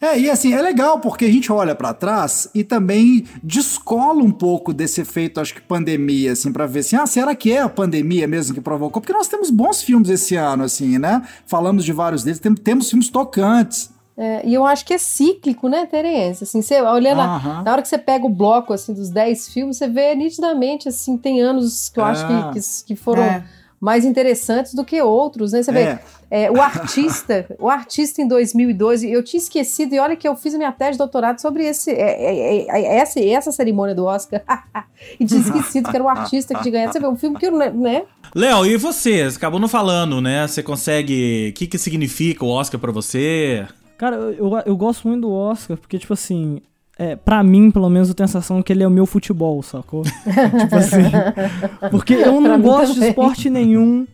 É. 0.00 0.06
É, 0.12 0.18
e 0.20 0.30
assim, 0.30 0.54
é 0.54 0.62
legal 0.62 1.00
porque 1.00 1.24
a 1.24 1.30
gente 1.30 1.50
olha 1.52 1.74
pra 1.74 1.92
trás 1.92 2.48
e 2.54 2.62
também 2.62 3.24
descola 3.42 4.22
um 4.22 4.30
pouco 4.30 4.72
desse 4.72 5.00
efeito, 5.00 5.40
acho 5.40 5.52
que 5.52 5.60
pandemia, 5.60 6.30
assim, 6.32 6.52
pra 6.52 6.64
ver 6.64 6.78
assim, 6.78 6.94
ah, 6.96 7.06
será 7.06 7.34
que 7.34 7.52
é 7.52 7.60
a 7.60 7.68
pandemia 7.68 8.26
mesmo 8.28 8.54
que 8.54 8.60
provocou? 8.60 9.02
Porque 9.02 9.12
nós 9.12 9.26
temos 9.28 9.50
bons 9.50 9.82
filmes 9.82 10.08
esse 10.08 10.36
ano, 10.36 10.62
assim, 10.62 10.96
né? 10.96 11.22
Falamos 11.44 11.84
de 11.84 11.92
vários 11.92 12.22
deles, 12.22 12.38
tem- 12.38 12.54
temos 12.54 12.88
filmes 12.88 13.08
tocantes. 13.10 13.90
É, 14.16 14.42
e 14.46 14.52
eu 14.52 14.64
acho 14.66 14.84
que 14.84 14.92
é 14.92 14.98
cíclico, 14.98 15.68
né, 15.68 15.86
Terence? 15.86 16.44
Assim, 16.44 16.60
você 16.60 16.80
olhando, 16.82 17.20
a- 17.22 17.62
na 17.64 17.72
hora 17.72 17.80
que 17.82 17.88
você 17.88 17.96
pega 17.98 18.26
o 18.26 18.28
bloco, 18.28 18.72
assim, 18.72 18.92
dos 18.92 19.08
10 19.08 19.48
filmes, 19.48 19.78
você 19.78 19.88
vê 19.88 20.14
nitidamente, 20.14 20.88
assim, 20.88 21.16
tem 21.16 21.40
anos 21.40 21.88
que 21.88 21.98
eu 21.98 22.04
acho 22.04 22.24
É. 22.24 22.26
que, 22.52 22.60
que, 22.60 22.84
que 22.88 22.96
foram 22.96 23.22
É. 23.22 23.42
mais 23.80 24.04
interessantes 24.04 24.74
do 24.74 24.84
que 24.84 25.00
outros, 25.00 25.52
né? 25.52 25.62
Você 25.62 25.72
vê, 25.72 25.80
É. 25.80 25.98
é, 26.30 26.50
o 26.50 26.60
artista, 26.60 27.46
o 27.58 27.70
artista 27.70 28.20
em 28.20 28.28
2012, 28.28 29.10
eu 29.10 29.24
tinha 29.24 29.38
esquecido, 29.40 29.94
e 29.94 29.98
olha 29.98 30.14
que 30.14 30.28
eu 30.28 30.36
fiz 30.36 30.54
a 30.54 30.58
minha 30.58 30.72
tese 30.72 30.92
de 30.92 30.98
doutorado 30.98 31.40
sobre 31.40 31.64
esse, 31.64 31.90
é, 31.90 32.66
é, 32.66 32.66
é, 32.68 32.96
essa, 32.98 33.18
essa 33.18 33.50
cerimônia 33.50 33.94
do 33.94 34.04
Oscar, 34.04 34.42
e 35.18 35.24
tinha 35.24 35.40
esquecido 35.40 35.88
que 35.90 35.96
era 35.96 36.04
o 36.04 36.08
artista 36.08 36.54
que 36.54 36.60
tinha 36.60 36.72
ganhado. 36.72 36.92
Você 36.92 37.00
vê, 37.00 37.06
um 37.08 37.16
filme 37.16 37.38
que, 37.38 37.50
né? 37.50 38.02
Léo, 38.34 38.66
e 38.66 38.76
você? 38.76 39.28
Você 39.30 39.38
acabou 39.38 39.58
não 39.58 39.68
falando, 39.68 40.20
né? 40.20 40.46
Você 40.46 40.62
consegue. 40.62 41.48
O 41.50 41.52
que, 41.54 41.66
que 41.66 41.78
significa 41.78 42.44
o 42.44 42.48
Oscar 42.48 42.78
pra 42.80 42.92
você? 42.92 43.66
Cara, 44.02 44.16
eu, 44.16 44.32
eu, 44.50 44.62
eu 44.66 44.76
gosto 44.76 45.06
muito 45.06 45.20
do 45.20 45.32
Oscar, 45.32 45.76
porque, 45.76 45.96
tipo 45.96 46.12
assim, 46.12 46.60
é, 46.98 47.14
pra 47.14 47.40
mim, 47.44 47.70
pelo 47.70 47.88
menos, 47.88 48.08
eu 48.08 48.16
tenho 48.16 48.24
a 48.24 48.26
sensação 48.26 48.60
que 48.60 48.72
ele 48.72 48.82
é 48.82 48.86
o 48.88 48.90
meu 48.90 49.06
futebol, 49.06 49.62
sacou? 49.62 50.02
tipo 50.58 50.74
assim. 50.74 51.88
Porque 51.88 52.14
eu 52.14 52.40
não 52.40 52.60
gosto 52.60 52.94
de 52.98 53.06
esporte 53.06 53.48
nenhum, 53.48 54.04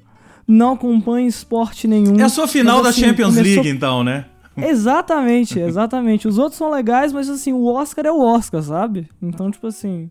não 0.47 0.75
acompanho 0.75 1.27
esporte 1.27 1.89
nenhum. 1.89 2.21
É 2.21 2.25
a 2.25 2.29
sua 2.29 2.47
final 2.47 2.77
Mas, 2.77 2.83
da 2.85 2.91
assim, 2.91 3.01
Champions 3.01 3.35
começou- 3.35 3.55
League, 3.63 3.71
então, 3.75 4.05
né? 4.05 4.27
Exatamente, 4.59 5.57
exatamente. 5.59 6.29
Os 6.29 6.37
outros 6.37 6.59
são 6.59 6.71
legais, 6.71 7.11
mas 7.11 7.31
assim, 7.31 7.55
o 7.55 7.65
Oscar 7.65 8.05
é 8.05 8.13
o 8.13 8.21
Oscar, 8.21 8.63
sabe? 8.63 9.09
Então, 9.23 9.51
tipo 9.51 9.69
assim. 9.69 10.11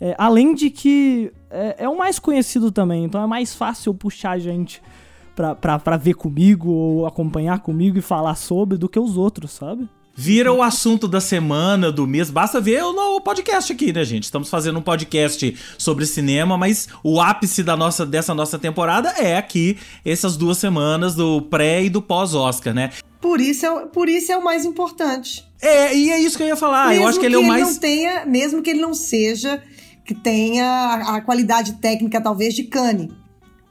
é, 0.00 0.14
além 0.16 0.54
de 0.54 0.70
que 0.70 1.30
é, 1.50 1.84
é 1.84 1.88
o 1.90 1.98
mais 1.98 2.18
conhecido 2.18 2.72
também, 2.72 3.04
então 3.04 3.22
é 3.22 3.26
mais 3.26 3.54
fácil 3.54 3.90
eu 3.90 3.94
puxar 3.94 4.30
a 4.30 4.38
gente 4.38 4.80
pra, 5.38 5.54
pra, 5.54 5.78
pra 5.78 5.96
ver 5.96 6.14
comigo 6.14 6.68
ou 6.68 7.06
acompanhar 7.06 7.60
comigo 7.60 7.96
e 7.96 8.02
falar 8.02 8.34
sobre 8.34 8.76
do 8.76 8.88
que 8.88 8.98
os 8.98 9.16
outros, 9.16 9.52
sabe? 9.52 9.88
Vira 10.12 10.52
o 10.52 10.60
assunto 10.60 11.06
da 11.06 11.20
semana, 11.20 11.92
do 11.92 12.08
mês. 12.08 12.28
Basta 12.28 12.60
ver 12.60 12.82
o 12.82 13.20
podcast 13.20 13.72
aqui, 13.72 13.92
né, 13.92 14.04
gente? 14.04 14.24
Estamos 14.24 14.50
fazendo 14.50 14.80
um 14.80 14.82
podcast 14.82 15.56
sobre 15.78 16.06
cinema, 16.06 16.58
mas 16.58 16.88
o 17.04 17.20
ápice 17.20 17.62
da 17.62 17.76
nossa, 17.76 18.04
dessa 18.04 18.34
nossa 18.34 18.58
temporada 18.58 19.10
é 19.10 19.36
aqui, 19.36 19.78
essas 20.04 20.36
duas 20.36 20.58
semanas 20.58 21.14
do 21.14 21.40
pré 21.42 21.84
e 21.84 21.88
do 21.88 22.02
pós-Oscar, 22.02 22.74
né? 22.74 22.90
Por 23.20 23.40
isso 23.40 23.64
é, 23.64 23.86
por 23.86 24.08
isso 24.08 24.32
é 24.32 24.36
o 24.36 24.42
mais 24.42 24.64
importante. 24.64 25.46
É, 25.62 25.96
e 25.96 26.10
é 26.10 26.18
isso 26.18 26.36
que 26.36 26.42
eu 26.42 26.48
ia 26.48 26.56
falar. 26.56 26.88
mesmo 26.88 27.04
eu 27.04 27.08
acho 27.08 27.20
que 27.20 27.26
ele 27.26 27.36
é 27.36 27.38
o 27.38 27.42
ele 27.42 27.48
mais. 27.48 27.62
não 27.62 27.76
tenha, 27.76 28.26
mesmo 28.26 28.60
que 28.60 28.70
ele 28.70 28.80
não 28.80 28.92
seja 28.92 29.62
que 30.04 30.16
tenha 30.16 30.64
a, 30.64 31.16
a 31.16 31.20
qualidade 31.20 31.74
técnica 31.74 32.20
talvez 32.20 32.54
de 32.54 32.64
Cane, 32.64 33.12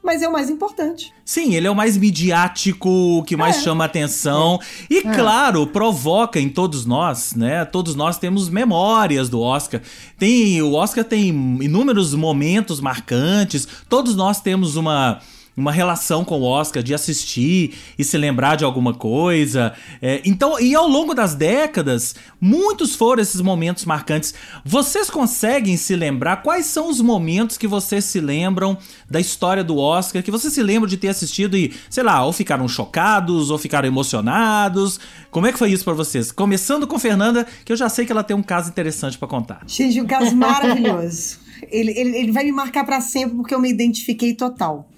mas 0.08 0.22
é 0.22 0.28
o 0.28 0.32
mais 0.32 0.48
importante. 0.48 1.12
Sim, 1.22 1.54
ele 1.54 1.66
é 1.66 1.70
o 1.70 1.74
mais 1.74 1.98
midiático, 1.98 2.88
o 2.88 3.22
que 3.22 3.36
mais 3.36 3.58
É. 3.58 3.60
chama 3.60 3.84
atenção. 3.84 4.58
E, 4.88 5.02
claro, 5.02 5.66
provoca 5.66 6.40
em 6.40 6.48
todos 6.48 6.86
nós, 6.86 7.34
né? 7.34 7.66
Todos 7.66 7.94
nós 7.94 8.16
temos 8.16 8.48
memórias 8.48 9.28
do 9.28 9.38
Oscar. 9.38 9.82
Tem, 10.18 10.62
o 10.62 10.72
Oscar 10.72 11.04
tem 11.04 11.28
inúmeros 11.28 12.14
momentos 12.14 12.80
marcantes. 12.80 13.68
Todos 13.86 14.16
nós 14.16 14.40
temos 14.40 14.76
uma. 14.76 15.20
Uma 15.58 15.72
relação 15.72 16.24
com 16.24 16.40
o 16.40 16.44
Oscar, 16.44 16.82
de 16.82 16.94
assistir 16.94 17.74
e 17.98 18.04
se 18.04 18.16
lembrar 18.16 18.54
de 18.54 18.64
alguma 18.64 18.94
coisa. 18.94 19.74
É, 20.00 20.22
então, 20.24 20.58
e 20.60 20.74
ao 20.74 20.86
longo 20.86 21.14
das 21.14 21.34
décadas, 21.34 22.14
muitos 22.40 22.94
foram 22.94 23.20
esses 23.20 23.40
momentos 23.40 23.84
marcantes. 23.84 24.32
Vocês 24.64 25.10
conseguem 25.10 25.76
se 25.76 25.96
lembrar 25.96 26.42
quais 26.42 26.66
são 26.66 26.88
os 26.88 27.00
momentos 27.00 27.58
que 27.58 27.66
vocês 27.66 28.04
se 28.04 28.20
lembram 28.20 28.78
da 29.10 29.18
história 29.18 29.64
do 29.64 29.78
Oscar, 29.78 30.22
que 30.22 30.30
vocês 30.30 30.52
se 30.52 30.62
lembram 30.62 30.88
de 30.88 30.96
ter 30.96 31.08
assistido 31.08 31.56
e, 31.56 31.74
sei 31.90 32.04
lá, 32.04 32.24
ou 32.24 32.32
ficaram 32.32 32.68
chocados, 32.68 33.50
ou 33.50 33.58
ficaram 33.58 33.88
emocionados? 33.88 35.00
Como 35.30 35.46
é 35.46 35.52
que 35.52 35.58
foi 35.58 35.72
isso 35.72 35.84
pra 35.84 35.92
vocês? 35.92 36.30
Começando 36.30 36.86
com 36.86 36.98
Fernanda, 37.00 37.44
que 37.64 37.72
eu 37.72 37.76
já 37.76 37.88
sei 37.88 38.06
que 38.06 38.12
ela 38.12 38.22
tem 38.22 38.36
um 38.36 38.42
caso 38.42 38.70
interessante 38.70 39.18
pra 39.18 39.26
contar. 39.26 39.62
Gente, 39.66 40.00
um 40.00 40.06
caso 40.06 40.36
maravilhoso. 40.36 41.38
Ele, 41.70 41.90
ele, 41.90 42.16
ele 42.16 42.32
vai 42.32 42.44
me 42.44 42.52
marcar 42.52 42.84
para 42.84 43.00
sempre 43.00 43.36
porque 43.36 43.54
eu 43.54 43.60
me 43.60 43.68
identifiquei 43.68 44.34
total. 44.34 44.88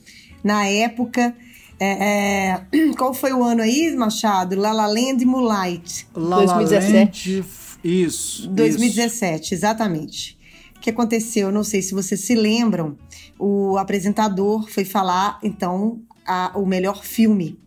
Na 0.42 0.66
época, 0.66 1.34
é, 1.78 2.50
é, 2.50 2.92
qual 2.96 3.12
foi 3.14 3.32
o 3.32 3.42
ano 3.44 3.62
aí, 3.62 3.94
Machado? 3.96 4.56
La 4.56 4.72
La 4.72 4.86
Land 4.86 5.22
e 5.22 5.26
Moonlight. 5.26 6.06
La 6.14 6.38
La 6.38 6.54
2017. 6.54 7.34
Land, 7.36 7.48
Isso. 7.82 8.48
2017, 8.48 9.54
exatamente. 9.54 10.38
O 10.76 10.80
que 10.80 10.90
aconteceu? 10.90 11.48
Eu 11.48 11.52
não 11.52 11.62
sei 11.64 11.82
se 11.82 11.92
vocês 11.94 12.20
se 12.20 12.34
lembram. 12.34 12.96
O 13.38 13.76
apresentador 13.76 14.68
foi 14.68 14.84
falar, 14.84 15.38
então, 15.42 16.00
a- 16.26 16.52
o 16.54 16.64
melhor 16.66 17.04
filme. 17.04 17.58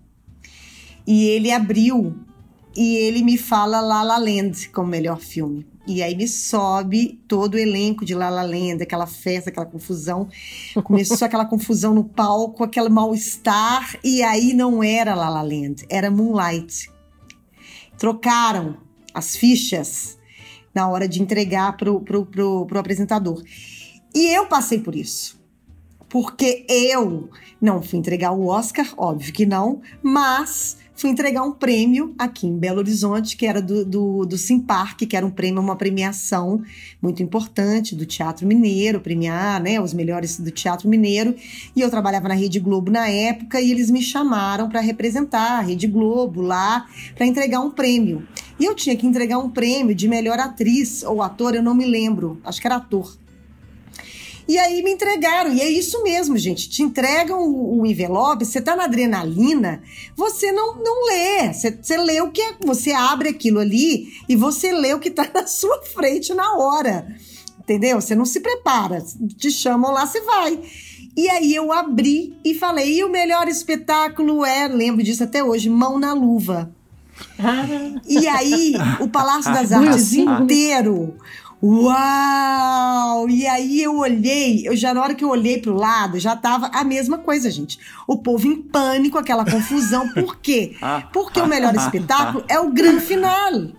E 1.05 1.25
ele 1.25 1.51
abriu 1.51 2.15
e 2.75 2.95
ele 2.95 3.21
me 3.23 3.37
fala 3.37 3.81
La 3.81 4.01
La 4.03 4.17
Land 4.17 4.69
como 4.69 4.87
melhor 4.87 5.19
filme. 5.19 5.67
E 5.85 6.01
aí 6.01 6.15
me 6.15 6.27
sobe 6.27 7.21
todo 7.27 7.55
o 7.55 7.57
elenco 7.57 8.05
de 8.05 8.15
La 8.15 8.29
La 8.29 8.43
Land, 8.43 8.81
aquela 8.81 9.05
festa, 9.05 9.49
aquela 9.49 9.65
confusão. 9.65 10.29
Começou 10.83 11.17
aquela 11.25 11.45
confusão 11.45 11.93
no 11.93 12.05
palco, 12.05 12.63
aquele 12.63 12.89
mal-estar. 12.89 13.97
E 14.03 14.23
aí 14.23 14.53
não 14.53 14.81
era 14.81 15.13
La 15.13 15.29
La 15.29 15.41
Land, 15.41 15.85
era 15.89 16.09
Moonlight. 16.09 16.89
Trocaram 17.97 18.77
as 19.13 19.35
fichas 19.35 20.17
na 20.73 20.87
hora 20.87 21.07
de 21.07 21.21
entregar 21.21 21.75
pro, 21.75 21.99
pro, 21.99 22.25
pro, 22.25 22.65
pro 22.65 22.79
apresentador. 22.79 23.43
E 24.15 24.33
eu 24.33 24.47
passei 24.47 24.79
por 24.79 24.95
isso. 24.95 25.41
Porque 26.07 26.65
eu 26.69 27.29
não 27.59 27.81
fui 27.81 27.99
entregar 27.99 28.31
o 28.31 28.45
Oscar, 28.45 28.87
óbvio 28.95 29.33
que 29.33 29.45
não, 29.45 29.81
mas 30.01 30.77
fui 30.95 31.09
entregar 31.09 31.43
um 31.43 31.51
prêmio 31.51 32.13
aqui 32.17 32.47
em 32.47 32.57
Belo 32.57 32.79
Horizonte, 32.79 33.35
que 33.35 33.45
era 33.45 33.61
do, 33.61 33.83
do, 33.83 34.25
do 34.25 34.37
Simpark, 34.37 35.05
que 35.05 35.15
era 35.15 35.25
um 35.25 35.31
prêmio, 35.31 35.61
uma 35.61 35.75
premiação 35.75 36.61
muito 37.01 37.21
importante 37.21 37.95
do 37.95 38.05
Teatro 38.05 38.47
Mineiro, 38.47 39.01
premiar 39.01 39.61
né, 39.61 39.81
os 39.81 39.93
melhores 39.93 40.39
do 40.39 40.51
Teatro 40.51 40.87
Mineiro. 40.87 41.35
E 41.75 41.81
eu 41.81 41.89
trabalhava 41.89 42.27
na 42.27 42.35
Rede 42.35 42.59
Globo 42.59 42.91
na 42.91 43.07
época 43.09 43.59
e 43.59 43.71
eles 43.71 43.89
me 43.89 44.01
chamaram 44.01 44.69
para 44.69 44.79
representar 44.79 45.59
a 45.59 45.61
Rede 45.61 45.87
Globo 45.87 46.41
lá, 46.41 46.85
para 47.15 47.25
entregar 47.25 47.59
um 47.59 47.71
prêmio. 47.71 48.27
E 48.59 48.65
eu 48.65 48.75
tinha 48.75 48.95
que 48.95 49.07
entregar 49.07 49.39
um 49.39 49.49
prêmio 49.49 49.95
de 49.95 50.07
melhor 50.07 50.39
atriz 50.39 51.03
ou 51.03 51.21
ator, 51.21 51.55
eu 51.55 51.63
não 51.63 51.73
me 51.73 51.85
lembro, 51.85 52.39
acho 52.45 52.61
que 52.61 52.67
era 52.67 52.75
ator. 52.75 53.22
E 54.47 54.57
aí 54.57 54.83
me 54.83 54.91
entregaram, 54.91 55.53
e 55.53 55.61
é 55.61 55.69
isso 55.69 56.03
mesmo, 56.03 56.37
gente. 56.37 56.69
Te 56.69 56.83
entregam 56.83 57.39
o, 57.39 57.81
o 57.81 57.85
envelope, 57.85 58.45
você 58.45 58.61
tá 58.61 58.75
na 58.75 58.83
adrenalina, 58.83 59.81
você 60.15 60.51
não, 60.51 60.75
não 60.75 61.07
lê. 61.07 61.53
Você, 61.53 61.71
você 61.71 61.97
lê 61.97 62.21
o 62.21 62.31
que 62.31 62.41
é. 62.41 62.55
Você 62.65 62.91
abre 62.91 63.29
aquilo 63.29 63.59
ali 63.59 64.13
e 64.27 64.35
você 64.35 64.71
lê 64.71 64.93
o 64.93 64.99
que 64.99 65.09
tá 65.09 65.29
na 65.33 65.47
sua 65.47 65.81
frente 65.83 66.33
na 66.33 66.55
hora. 66.57 67.07
Entendeu? 67.59 68.01
Você 68.01 68.13
não 68.13 68.25
se 68.25 68.41
prepara. 68.41 69.01
Te 69.37 69.49
chamam 69.49 69.91
lá, 69.91 70.05
você 70.05 70.19
vai. 70.21 70.59
E 71.15 71.29
aí 71.29 71.53
eu 71.55 71.71
abri 71.71 72.35
e 72.43 72.53
falei, 72.55 72.99
e 72.99 73.03
o 73.03 73.09
melhor 73.09 73.47
espetáculo 73.47 74.43
é, 74.43 74.67
lembro 74.67 75.03
disso 75.03 75.23
até 75.23 75.43
hoje, 75.43 75.69
Mão 75.69 75.99
na 75.99 76.11
Luva. 76.11 76.73
E 78.07 78.27
aí, 78.27 78.73
o 78.99 79.07
Palácio 79.07 79.53
das 79.53 79.71
Artes 79.71 80.05
Sim. 80.05 80.25
inteiro. 80.25 81.15
Uau! 81.63 83.29
E 83.29 83.47
aí 83.47 83.81
eu 83.81 83.97
olhei, 83.97 84.67
eu 84.67 84.75
já 84.75 84.93
na 84.93 85.01
hora 85.01 85.15
que 85.15 85.23
eu 85.23 85.29
olhei 85.29 85.59
pro 85.59 85.73
lado, 85.73 86.19
já 86.19 86.35
tava 86.35 86.67
a 86.73 86.83
mesma 86.83 87.17
coisa, 87.17 87.49
gente. 87.49 87.79
O 88.05 88.17
povo 88.17 88.45
em 88.47 88.61
pânico, 88.61 89.17
aquela 89.17 89.45
confusão. 89.45 90.09
Por 90.09 90.39
quê? 90.39 90.75
Porque 91.13 91.39
o 91.39 91.47
melhor 91.47 91.73
espetáculo 91.73 92.43
é 92.49 92.59
o 92.59 92.69
grande 92.71 93.01
finale. 93.05 93.73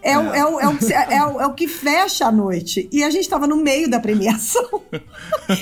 É 0.00 0.16
o, 0.16 0.32
é, 0.32 0.44
o, 0.46 0.60
é, 0.60 0.68
o, 0.68 0.78
é, 1.10 1.26
o, 1.26 1.40
é 1.40 1.46
o 1.46 1.54
que 1.54 1.66
fecha 1.66 2.26
a 2.26 2.30
noite. 2.30 2.88
E 2.92 3.02
a 3.02 3.10
gente 3.10 3.28
tava 3.28 3.48
no 3.48 3.56
meio 3.56 3.90
da 3.90 3.98
premiação. 3.98 4.82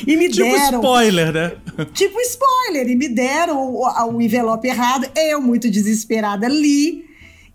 E 0.07 0.17
me 0.17 0.29
Tipo 0.29 0.51
deram. 0.51 0.81
spoiler, 0.81 1.33
né? 1.33 1.53
Tipo 1.95 2.21
spoiler, 2.21 2.89
e 2.89 2.97
me 2.97 3.09
deram 3.09 3.57
o, 3.59 3.87
o 4.13 4.21
envelope 4.21 4.67
errado. 4.67 5.09
Eu, 5.17 5.41
muito 5.41 5.71
desesperada, 5.71 6.49
li, 6.49 7.06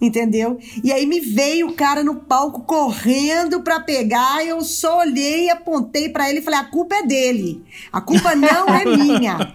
entendeu? 0.01 0.57
E 0.83 0.91
aí 0.91 1.05
me 1.05 1.19
veio 1.19 1.67
o 1.69 1.73
cara 1.73 2.03
no 2.03 2.15
palco 2.15 2.61
correndo 2.61 3.61
pra 3.61 3.79
pegar. 3.79 4.45
Eu 4.45 4.61
só 4.61 4.99
olhei, 4.99 5.49
apontei 5.49 6.09
pra 6.09 6.29
ele 6.29 6.39
e 6.39 6.41
falei: 6.41 6.59
a 6.59 6.63
culpa 6.65 6.95
é 6.95 7.03
dele. 7.05 7.63
A 7.91 8.01
culpa 8.01 8.35
não 8.35 8.67
é 8.67 8.83
minha. 8.97 9.53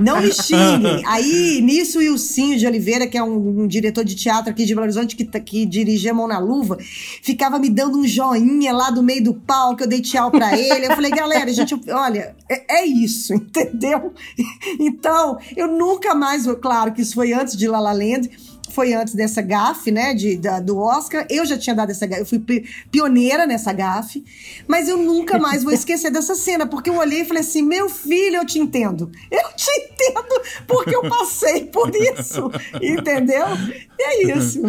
Não 0.00 0.20
me 0.20 0.32
xinguem. 0.32 1.02
Aí, 1.06 1.60
nisso, 1.62 1.98
o 1.98 2.02
Ilcinho 2.02 2.58
de 2.58 2.66
Oliveira, 2.66 3.06
que 3.06 3.16
é 3.18 3.22
um, 3.22 3.62
um 3.62 3.66
diretor 3.66 4.04
de 4.04 4.14
teatro 4.14 4.50
aqui 4.50 4.64
de 4.64 4.74
Belo 4.74 4.84
Horizonte, 4.84 5.14
que, 5.16 5.24
tá- 5.24 5.40
que 5.40 5.64
dirigia 5.66 6.14
Mão 6.14 6.26
na 6.26 6.38
Luva, 6.38 6.78
ficava 7.22 7.58
me 7.58 7.68
dando 7.68 7.98
um 7.98 8.06
joinha 8.06 8.72
lá 8.72 8.90
do 8.90 9.02
meio 9.02 9.22
do 9.22 9.34
palco, 9.34 9.82
eu 9.82 9.88
dei 9.88 10.00
tchau 10.00 10.30
pra 10.30 10.56
ele. 10.58 10.86
Eu 10.86 10.94
falei, 10.94 11.10
galera, 11.10 11.52
gente, 11.52 11.78
olha, 11.90 12.34
é, 12.48 12.80
é 12.80 12.86
isso, 12.86 13.34
entendeu? 13.34 14.12
Então, 14.78 15.38
eu 15.56 15.68
nunca 15.68 16.14
mais, 16.14 16.46
claro 16.60 16.92
que 16.92 17.02
isso 17.02 17.14
foi 17.14 17.32
antes 17.32 17.56
de 17.56 17.68
La 17.68 17.78
La 17.80 17.92
Land, 17.92 18.30
foi 18.72 18.94
antes 18.94 19.14
dessa 19.14 19.40
gafe, 19.42 19.90
né, 19.90 20.14
de, 20.14 20.36
da- 20.36 20.60
do 20.60 20.78
Oscar. 20.78 21.26
Eu 21.30 21.44
já 21.46 21.56
tinha 21.58 21.74
dado 21.76 21.90
essa 21.90 22.06
gafe, 22.06 22.22
eu 22.22 22.26
fui 22.26 22.38
pi- 22.38 22.64
pioneira 22.90 23.46
nessa 23.46 23.72
gafe, 23.72 24.24
mas 24.66 24.88
eu 24.88 24.98
nunca 24.98 25.38
mais 25.38 25.62
vou 25.62 25.72
esquecer 25.72 26.10
dessa 26.10 26.34
cena, 26.34 26.66
porque 26.66 26.90
eu 26.90 26.96
olhei 26.96 27.20
e 27.22 27.24
falei 27.24 27.42
assim: 27.42 27.62
meu 27.62 27.88
filho, 27.88 28.36
eu 28.36 28.46
te 28.46 28.58
entendo. 28.58 29.10
Eu 29.30 29.48
te 29.54 29.70
entendo 29.70 30.42
porque 30.66 30.94
eu 30.96 31.02
passei 31.08 31.66
por 31.66 31.90
isso, 31.94 32.50
entendeu? 32.82 33.46
E 33.98 34.02
é 34.02 34.36
isso. 34.36 34.60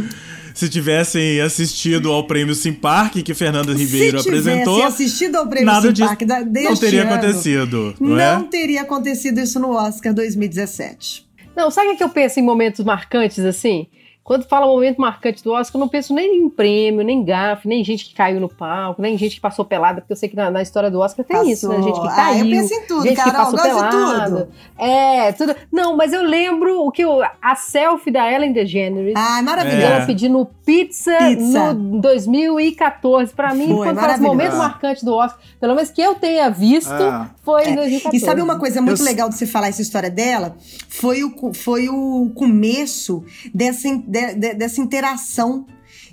Se 0.53 0.69
tivessem 0.69 1.41
assistido 1.41 2.11
ao 2.11 2.27
prêmio 2.27 2.53
Simpark 2.53 3.23
que 3.23 3.33
Fernanda 3.33 3.73
Ribeiro 3.73 4.21
Se 4.21 4.29
apresentou, 4.29 4.83
assistido 4.83 5.35
ao 5.37 5.47
prêmio 5.47 5.65
nada 5.65 5.91
disso 5.91 6.15
da- 6.27 6.41
não 6.41 6.51
deste 6.51 6.79
teria 6.79 7.01
ano, 7.01 7.13
acontecido, 7.13 7.95
não, 7.99 8.09
Não 8.09 8.19
é? 8.19 8.43
teria 8.51 8.81
acontecido 8.83 9.39
isso 9.39 9.59
no 9.59 9.71
Oscar 9.71 10.13
2017. 10.13 11.25
Não, 11.55 11.69
sabe 11.69 11.89
o 11.91 11.97
que 11.97 12.03
eu 12.03 12.09
penso 12.09 12.39
em 12.39 12.43
momentos 12.43 12.83
marcantes 12.83 13.39
assim? 13.45 13.87
Quando 14.23 14.45
fala 14.47 14.65
momento 14.65 15.01
marcante 15.01 15.43
do 15.43 15.51
Oscar, 15.51 15.75
eu 15.75 15.79
não 15.81 15.89
penso 15.89 16.13
nem 16.13 16.37
em 16.37 16.49
prêmio, 16.49 17.03
nem 17.03 17.25
gafe, 17.25 17.67
nem 17.67 17.83
gente 17.83 18.05
que 18.05 18.15
caiu 18.15 18.39
no 18.39 18.47
palco, 18.47 19.01
nem 19.01 19.17
gente 19.17 19.35
que 19.35 19.41
passou 19.41 19.65
pelada, 19.65 19.99
porque 19.99 20.13
eu 20.13 20.17
sei 20.17 20.29
que 20.29 20.35
na, 20.35 20.49
na 20.49 20.61
história 20.61 20.89
do 20.89 20.99
Oscar 21.01 21.25
tem 21.25 21.51
isso, 21.51 21.67
né? 21.67 21.75
Gente 21.81 21.93
que 21.99 22.07
Passou. 22.07 22.15
caiu. 22.15 22.33
Ah, 22.33 22.39
eu 22.39 22.45
penso 22.49 22.73
em 22.73 22.81
tudo, 22.87 23.03
gente 23.03 23.15
que 23.17 23.21
Carol, 23.31 23.51
passou 23.51 23.59
gosto 23.59 23.83
de 23.83 23.89
pelado. 23.89 24.35
tudo. 24.37 24.47
É, 24.77 25.31
tudo. 25.33 25.55
Não, 25.69 25.97
mas 25.97 26.13
eu 26.13 26.23
lembro 26.23 26.85
o 26.85 26.89
que 26.91 27.03
eu, 27.03 27.21
a 27.41 27.55
selfie 27.55 28.11
da 28.11 28.31
Ellen 28.31 28.53
DeGeneres. 28.53 29.13
Ah, 29.17 29.39
É. 29.39 29.41
maravilhoso. 29.41 29.85
Ela 29.87 30.05
pedindo 30.05 30.47
pizza, 30.65 31.17
Pizza. 31.17 31.73
no 31.73 31.99
2014. 31.99 33.33
Pra 33.33 33.53
mim, 33.53 33.67
Foi, 33.67 33.87
quando 33.87 33.95
maravilhoso. 33.97 34.23
momento 34.35 34.55
marcante 34.55 35.03
do 35.03 35.13
Oscar, 35.15 35.39
pelo 35.59 35.75
menos 35.75 35.89
que 35.89 36.01
eu 36.01 36.15
tenha 36.15 36.49
visto, 36.49 36.91
É. 36.93 37.27
foi 37.43 37.63
em 37.65 37.71
É. 37.73 37.75
2014. 37.75 38.15
E 38.17 38.19
sabe 38.19 38.41
uma 38.41 38.57
coisa 38.57 38.81
muito 38.81 39.01
Eu- 39.01 39.05
legal 39.05 39.27
de 39.29 39.35
você 39.35 39.45
falar 39.45 39.67
essa 39.67 39.81
história 39.81 40.09
dela? 40.09 40.55
Foi 40.87 41.23
o, 41.23 41.53
foi 41.53 41.89
o 41.89 42.31
começo 42.35 43.23
dessa, 43.53 43.87
de- 44.13 44.35
de- 44.35 44.53
dessa 44.53 44.79
interação 44.81 45.65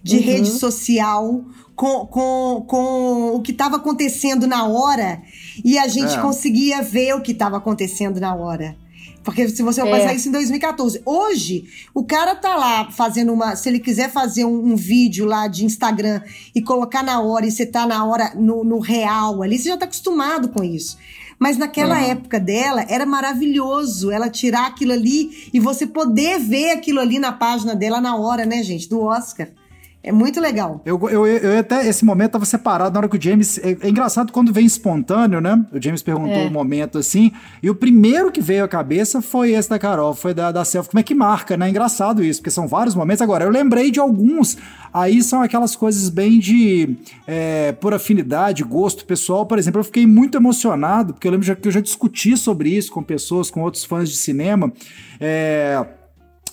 de 0.02 0.16
Uhum. 0.16 0.22
rede 0.22 0.48
social 0.50 1.44
com, 1.76 2.06
com, 2.06 2.64
com 2.66 3.34
o 3.36 3.40
que 3.42 3.52
estava 3.52 3.76
acontecendo 3.76 4.46
na 4.46 4.66
hora 4.66 5.22
e 5.64 5.78
a 5.78 5.86
gente 5.88 6.14
É. 6.14 6.20
conseguia 6.20 6.82
ver 6.82 7.14
o 7.14 7.20
que 7.20 7.32
estava 7.32 7.58
acontecendo 7.58 8.18
na 8.18 8.34
hora. 8.34 8.76
Porque 9.22 9.46
se 9.50 9.62
você 9.62 9.82
É. 9.82 9.84
pensar 9.84 10.14
isso 10.14 10.28
em 10.28 10.32
2014. 10.32 11.02
Hoje, 11.04 11.64
o 11.94 12.02
cara 12.02 12.34
tá 12.34 12.56
lá 12.56 12.90
fazendo 12.90 13.30
uma. 13.34 13.54
Se 13.54 13.68
ele 13.68 13.78
quiser 13.78 14.10
fazer 14.10 14.46
um, 14.46 14.72
um 14.72 14.76
vídeo 14.76 15.26
lá 15.26 15.46
de 15.46 15.62
Instagram 15.66 16.22
e 16.54 16.62
colocar 16.62 17.02
na 17.02 17.20
hora, 17.20 17.44
e 17.46 17.50
você 17.50 17.66
tá 17.66 17.86
na 17.86 18.02
hora, 18.06 18.32
no, 18.34 18.64
no 18.64 18.78
real 18.78 19.42
ali, 19.42 19.58
você 19.58 19.68
já 19.68 19.76
tá 19.76 19.84
acostumado 19.84 20.48
com 20.48 20.64
isso. 20.64 20.96
Mas 21.40 21.56
naquela 21.56 21.98
época 22.02 22.38
dela, 22.38 22.84
era 22.86 23.06
maravilhoso 23.06 24.10
ela 24.10 24.28
tirar 24.28 24.66
aquilo 24.66 24.92
ali 24.92 25.48
e 25.54 25.58
você 25.58 25.86
poder 25.86 26.38
ver 26.38 26.72
aquilo 26.72 27.00
ali 27.00 27.18
na 27.18 27.32
página 27.32 27.74
dela 27.74 27.98
na 27.98 28.14
hora, 28.14 28.44
né, 28.44 28.62
gente? 28.62 28.86
Do 28.86 29.00
Oscar. 29.00 29.48
É 30.02 30.10
muito 30.10 30.40
legal. 30.40 30.80
Eu, 30.84 30.98
eu, 31.10 31.26
eu 31.26 31.58
até 31.58 31.86
esse 31.86 32.06
momento 32.06 32.32
tava 32.32 32.46
separado 32.46 32.94
na 32.94 33.00
hora 33.00 33.08
que 33.08 33.18
o 33.18 33.22
James. 33.22 33.58
É, 33.58 33.76
é 33.82 33.88
engraçado 33.90 34.32
quando 34.32 34.50
vem 34.50 34.64
espontâneo, 34.64 35.42
né? 35.42 35.62
O 35.70 35.82
James 35.82 36.02
perguntou 36.02 36.32
É. 36.38 36.46
um 36.46 36.50
momento 36.50 36.96
assim. 36.96 37.30
E 37.62 37.68
o 37.68 37.74
primeiro 37.74 38.32
que 38.32 38.40
veio 38.40 38.64
à 38.64 38.68
cabeça 38.68 39.20
foi 39.20 39.52
esse 39.52 39.68
da 39.68 39.78
Carol, 39.78 40.14
foi 40.14 40.32
da, 40.32 40.50
da 40.50 40.64
selfie. 40.64 40.88
Como 40.90 41.00
é 41.00 41.02
que 41.02 41.14
marca, 41.14 41.54
né? 41.54 41.66
É 41.66 41.68
engraçado 41.70 42.24
isso, 42.24 42.40
porque 42.40 42.50
são 42.50 42.66
vários 42.66 42.94
momentos. 42.94 43.20
Agora, 43.20 43.44
eu 43.44 43.50
lembrei 43.50 43.90
de 43.90 44.00
alguns. 44.00 44.56
Aí 44.92 45.22
são 45.22 45.42
aquelas 45.42 45.76
coisas 45.76 46.08
bem 46.08 46.38
de. 46.38 46.96
é, 47.26 47.72
por 47.72 47.92
afinidade, 47.92 48.64
gosto 48.64 49.04
pessoal. 49.04 49.44
Por 49.44 49.58
exemplo, 49.58 49.80
eu 49.80 49.84
fiquei 49.84 50.06
muito 50.06 50.38
emocionado, 50.38 51.12
porque 51.12 51.28
eu 51.28 51.32
lembro 51.32 51.56
que 51.56 51.68
eu 51.68 51.72
já 51.72 51.80
discuti 51.80 52.38
sobre 52.38 52.70
isso 52.70 52.90
com 52.90 53.02
pessoas, 53.02 53.50
com 53.50 53.60
outros 53.60 53.84
fãs 53.84 54.08
de 54.08 54.16
cinema. 54.16 54.72
É 55.20 55.84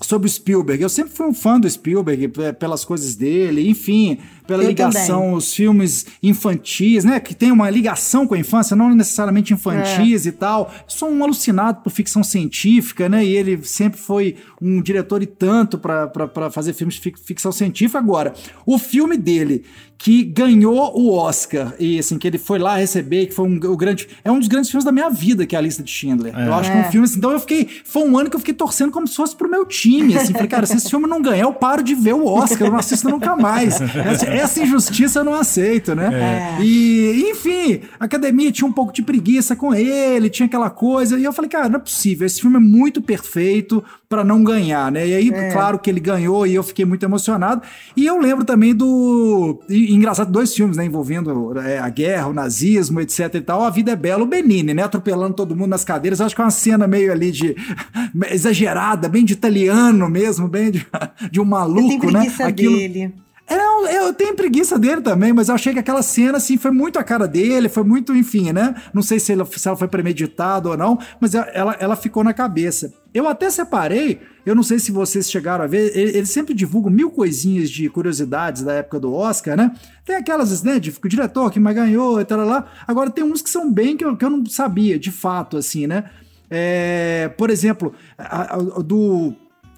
sobre 0.01 0.27
o 0.27 0.31
Spielberg. 0.31 0.81
Eu 0.81 0.89
sempre 0.89 1.13
fui 1.13 1.25
um 1.25 1.33
fã 1.33 1.59
do 1.59 1.69
Spielberg 1.69 2.27
p- 2.27 2.53
pelas 2.53 2.85
coisas 2.85 3.15
dele, 3.15 3.67
enfim, 3.69 4.17
pela 4.47 4.63
Eu 4.63 4.69
ligação 4.69 5.19
também. 5.19 5.33
aos 5.33 5.53
filmes 5.53 6.05
infantis, 6.23 7.03
né? 7.03 7.19
Que 7.19 7.35
tem 7.35 7.51
uma 7.51 7.69
ligação 7.69 8.25
com 8.25 8.33
a 8.35 8.39
infância, 8.39 8.75
não 8.75 8.93
necessariamente 8.95 9.53
infantis 9.53 10.25
e 10.25 10.31
tal. 10.31 10.71
Sou 10.87 11.09
um 11.09 11.23
alucinado 11.23 11.81
por 11.83 11.89
ficção 11.91 12.23
científica, 12.23 13.09
né? 13.09 13.23
E 13.25 13.35
ele 13.35 13.59
sempre 13.63 13.99
foi 13.99 14.35
um 14.61 14.81
diretor 14.81 15.21
e 15.21 15.25
tanto 15.25 15.77
para 15.77 16.49
fazer 16.51 16.73
filmes 16.73 16.95
de 16.95 17.01
fic- 17.01 17.19
ficção 17.19 17.51
científica. 17.51 17.99
Agora, 17.99 18.33
o 18.65 18.77
filme 18.79 19.17
dele 19.17 19.63
que 19.99 20.23
ganhou 20.23 20.95
o 20.95 21.11
Oscar 21.11 21.73
e 21.79 21.97
assim 21.97 22.19
que 22.19 22.27
ele 22.27 22.37
foi 22.37 22.59
lá 22.59 22.77
receber, 22.77 23.25
que 23.25 23.33
foi 23.33 23.47
um, 23.49 23.55
o 23.55 23.75
grande, 23.75 24.07
é 24.23 24.31
um 24.31 24.37
dos 24.37 24.47
grandes 24.47 24.69
filmes 24.69 24.85
da 24.85 24.91
minha 24.91 25.09
vida, 25.09 25.43
que 25.43 25.55
é 25.55 25.59
a 25.59 25.61
lista 25.61 25.81
de 25.81 25.89
Schindler. 25.89 26.37
Eu 26.37 26.53
acho 26.53 26.69
que 26.71 26.77
é 26.77 26.81
um 26.81 26.83
É. 26.83 26.91
filme 26.91 27.05
assim, 27.05 27.17
então 27.17 27.31
eu 27.31 27.39
fiquei, 27.39 27.67
foi 27.83 28.07
um 28.07 28.15
ano 28.15 28.29
que 28.29 28.35
eu 28.35 28.39
fiquei 28.39 28.53
torcendo 28.53 28.91
como 28.91 29.07
se 29.07 29.15
fosse 29.15 29.35
pro 29.35 29.49
meu 29.49 29.65
time, 29.65 30.15
assim, 30.15 30.33
falei, 30.33 30.47
cara, 30.47 30.67
se 30.67 30.77
esse 30.77 30.87
filme 30.87 31.07
não 31.07 31.19
ganhar, 31.19 31.45
eu 31.45 31.53
paro 31.53 31.81
de 31.81 31.95
ver 31.95 32.13
o 32.13 32.27
Oscar, 32.27 32.67
eu 32.67 32.71
não 32.71 32.77
assisto 32.79 33.09
nunca 33.09 33.35
mais. 33.35 33.81
Essa, 34.05 34.27
essa 34.37 34.61
injustiça 34.61 35.19
eu 35.19 35.23
não 35.23 35.33
aceito, 35.33 35.95
né? 35.95 36.57
É. 36.57 36.63
E, 36.63 37.29
enfim, 37.31 37.81
a 37.99 38.05
academia 38.05 38.51
tinha 38.51 38.67
um 38.67 38.71
pouco 38.71 38.93
de 38.93 39.01
preguiça 39.01 39.55
com 39.55 39.73
ele, 39.73 40.29
tinha 40.29 40.45
aquela 40.45 40.69
coisa, 40.69 41.17
e 41.17 41.23
eu 41.23 41.33
falei, 41.33 41.49
cara, 41.49 41.69
não 41.69 41.77
é 41.77 41.81
possível, 41.81 42.25
esse 42.25 42.41
filme 42.41 42.57
é 42.57 42.59
muito 42.59 43.01
perfeito 43.01 43.83
pra 44.09 44.23
não 44.23 44.43
ganhar, 44.43 44.91
né? 44.91 45.07
E 45.07 45.13
aí, 45.13 45.51
claro 45.51 45.77
que 45.79 45.89
ele 45.89 45.99
ganhou 45.99 46.47
e 46.47 46.55
eu 46.55 46.63
fiquei 46.63 46.85
muito 46.85 47.03
emocionado. 47.03 47.61
E 47.95 48.05
eu 48.05 48.17
lembro 48.17 48.45
também 48.45 48.73
do. 48.73 49.61
E, 49.69 49.93
engraçado, 49.93 50.31
dois 50.31 50.53
filmes, 50.53 50.77
né? 50.77 50.85
Envolvendo 50.85 51.57
é, 51.59 51.77
a 51.77 51.89
guerra, 51.89 52.27
o 52.27 52.33
nazismo, 52.33 53.01
etc 53.01 53.35
e 53.35 53.41
tal. 53.41 53.63
A 53.63 53.69
Vida 53.69 53.91
é 53.91 53.95
Bela, 53.95 54.23
o 54.23 54.27
Benini, 54.27 54.73
né? 54.73 54.83
Atropelando 54.83 55.33
todo 55.33 55.55
mundo 55.55 55.69
nas 55.69 55.83
cadeiras. 55.83 56.19
Eu 56.19 56.25
acho 56.25 56.35
que 56.35 56.41
é 56.41 56.45
uma 56.45 56.51
cena 56.51 56.87
meio 56.87 57.11
ali 57.11 57.31
de. 57.31 57.55
exagerada, 58.31 59.09
bem 59.09 59.25
de 59.25 59.33
italiano 59.33 60.09
mesmo, 60.09 60.47
bem 60.47 60.71
de, 60.71 60.87
de 61.31 61.41
um 61.41 61.45
maluco, 61.45 62.09
né? 62.11 62.21
preguiça 62.21 62.51
dele. 62.51 63.13
É, 63.49 63.97
eu, 63.97 64.13
tenho 64.13 64.35
preguiça 64.35 64.77
dele 64.77 64.99
também, 65.01 65.31
mas 65.31 65.47
eu 65.47 65.55
achei 65.55 65.71
que 65.71 65.79
aquela 65.79 66.01
cena, 66.01 66.37
assim, 66.37 66.57
foi 66.57 66.69
muito 66.71 66.99
a 66.99 67.03
cara 67.03 67.25
dele, 67.25 67.69
foi 67.69 67.83
muito, 67.83 68.13
enfim, 68.13 68.51
né? 68.51 68.75
Não 68.93 69.01
sei 69.01 69.19
se 69.21 69.31
ela, 69.31 69.45
se 69.45 69.65
ela 69.65 69.77
foi 69.77 69.87
premeditada 69.87 70.67
ou 70.69 70.75
não, 70.75 70.99
mas 71.21 71.33
ela, 71.33 71.75
ela 71.79 71.95
ficou 71.95 72.25
na 72.25 72.33
cabeça. 72.33 72.93
Eu 73.13 73.25
até 73.25 73.49
separei, 73.49 74.19
eu 74.45 74.53
não 74.53 74.63
sei 74.63 74.79
se 74.79 74.91
vocês 74.91 75.31
chegaram 75.31 75.63
a 75.63 75.67
ver, 75.67 75.97
ele- 75.97 76.17
eles 76.17 76.29
sempre 76.29 76.53
divulgam 76.53 76.91
mil 76.91 77.09
coisinhas 77.09 77.69
de 77.69 77.89
curiosidades 77.89 78.63
da 78.63 78.73
época 78.73 78.99
do 78.99 79.13
Oscar, 79.13 79.55
né? 79.55 79.71
Tem 80.05 80.17
aquelas, 80.17 80.61
né, 80.61 80.77
de 80.77 80.93
o 81.01 81.07
diretor 81.07 81.49
que 81.49 81.59
mais 81.59 81.75
ganhou 81.75 82.19
e 82.19 82.25
tal, 82.25 82.39
lá. 82.45 82.65
Agora 82.85 83.09
tem 83.09 83.23
uns 83.23 83.41
que 83.41 83.49
são 83.49 83.71
bem 83.71 83.95
que 83.95 84.03
eu, 84.03 84.17
que 84.17 84.25
eu 84.25 84.29
não 84.29 84.45
sabia, 84.45 84.99
de 84.99 85.09
fato, 85.11 85.55
assim, 85.55 85.87
né? 85.87 86.03
É, 86.49 87.29
por 87.37 87.49
exemplo, 87.49 87.93
a- 88.17 88.55
a- 88.55 88.81
do 88.81 89.33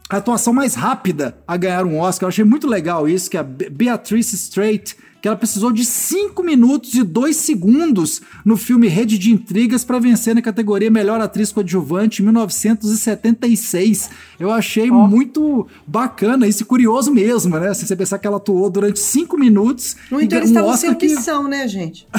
a 0.10 0.18
atuação 0.18 0.52
mais 0.52 0.74
rápida 0.74 1.38
a 1.48 1.56
ganhar 1.56 1.86
um 1.86 2.00
Oscar. 2.00 2.26
Eu 2.26 2.30
achei 2.30 2.44
muito 2.44 2.68
legal 2.68 3.08
isso, 3.08 3.30
que 3.30 3.38
a 3.38 3.44
Be- 3.44 3.70
Beatrice 3.70 4.36
Straight, 4.36 4.98
que 5.22 5.28
ela 5.28 5.36
precisou 5.38 5.72
de 5.72 5.84
5 5.86 6.42
minutos 6.44 6.94
e 6.94 7.04
2 7.04 7.36
segundos 7.36 8.22
no 8.46 8.56
filme 8.58 8.88
Rede 8.88 9.18
de 9.18 9.32
Intrigas 9.32 9.84
para 9.84 10.00
vencer 10.00 10.34
na 10.34 10.42
categoria 10.42 10.90
Melhor 10.90 11.20
Atriz 11.20 11.52
Coadjuvante 11.52 12.22
em 12.22 12.26
1976. 12.26 14.10
Eu 14.40 14.52
achei 14.52 14.90
muito 14.90 15.68
bacana 15.86 16.48
isso 16.48 16.64
e 16.64 16.66
curioso 16.66 17.12
mesmo, 17.12 17.58
né? 17.60 17.74
Se 17.74 17.86
você 17.86 17.96
pensar 17.96 18.18
que 18.20 18.26
ela 18.28 18.38
atuou 18.38 18.70
durante 18.70 19.00
5 19.00 19.38
minutos 19.38 19.96
No 20.10 20.22
e 20.22 20.26
entanto, 20.26 20.30
ganhou 20.30 20.44
eles 20.44 20.50
um 20.52 20.54
estavam 20.54 20.78
sem 20.78 20.90
Oscar 20.92 21.00
que... 21.08 21.14
opção, 21.16 21.48
né, 21.48 21.68
gente? 21.68 22.08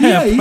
E 0.00 0.06
aí, 0.06 0.36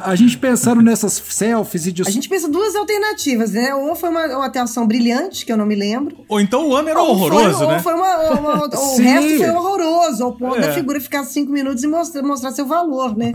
a 0.00 0.14
gente 0.14 0.38
pensando 0.38 0.80
nessas 0.82 1.12
selfies 1.28 1.86
e 1.86 1.92
de 1.92 2.02
A 2.02 2.10
gente 2.10 2.28
pensa 2.28 2.48
duas 2.48 2.74
alternativas, 2.76 3.52
né? 3.52 3.74
Ou 3.74 3.94
foi 3.96 4.08
uma, 4.10 4.26
uma 4.26 4.46
atuação 4.46 4.86
brilhante, 4.86 5.44
que 5.44 5.52
eu 5.52 5.56
não 5.56 5.66
me 5.66 5.74
lembro. 5.74 6.16
Ou 6.28 6.40
então 6.40 6.66
o 6.68 6.70
homem 6.70 6.90
era 6.90 7.00
ou 7.02 7.10
horroroso, 7.10 7.58
foi, 7.58 7.66
né? 7.66 7.74
Ou 7.76 7.80
foi 7.80 7.94
uma, 7.94 8.30
uma- 8.32 8.64
o 8.66 8.96
resto 9.00 9.36
foi 9.38 9.50
horroroso, 9.50 10.19
ao 10.20 10.32
ponto 10.36 10.56
É. 10.56 10.60
da 10.60 10.72
figura 10.72 11.00
ficar 11.00 11.24
cinco 11.24 11.50
minutos 11.52 11.82
e 11.82 11.86
mostrar, 11.86 12.22
mostrar 12.22 12.52
seu 12.52 12.66
valor, 12.66 13.16
né? 13.16 13.32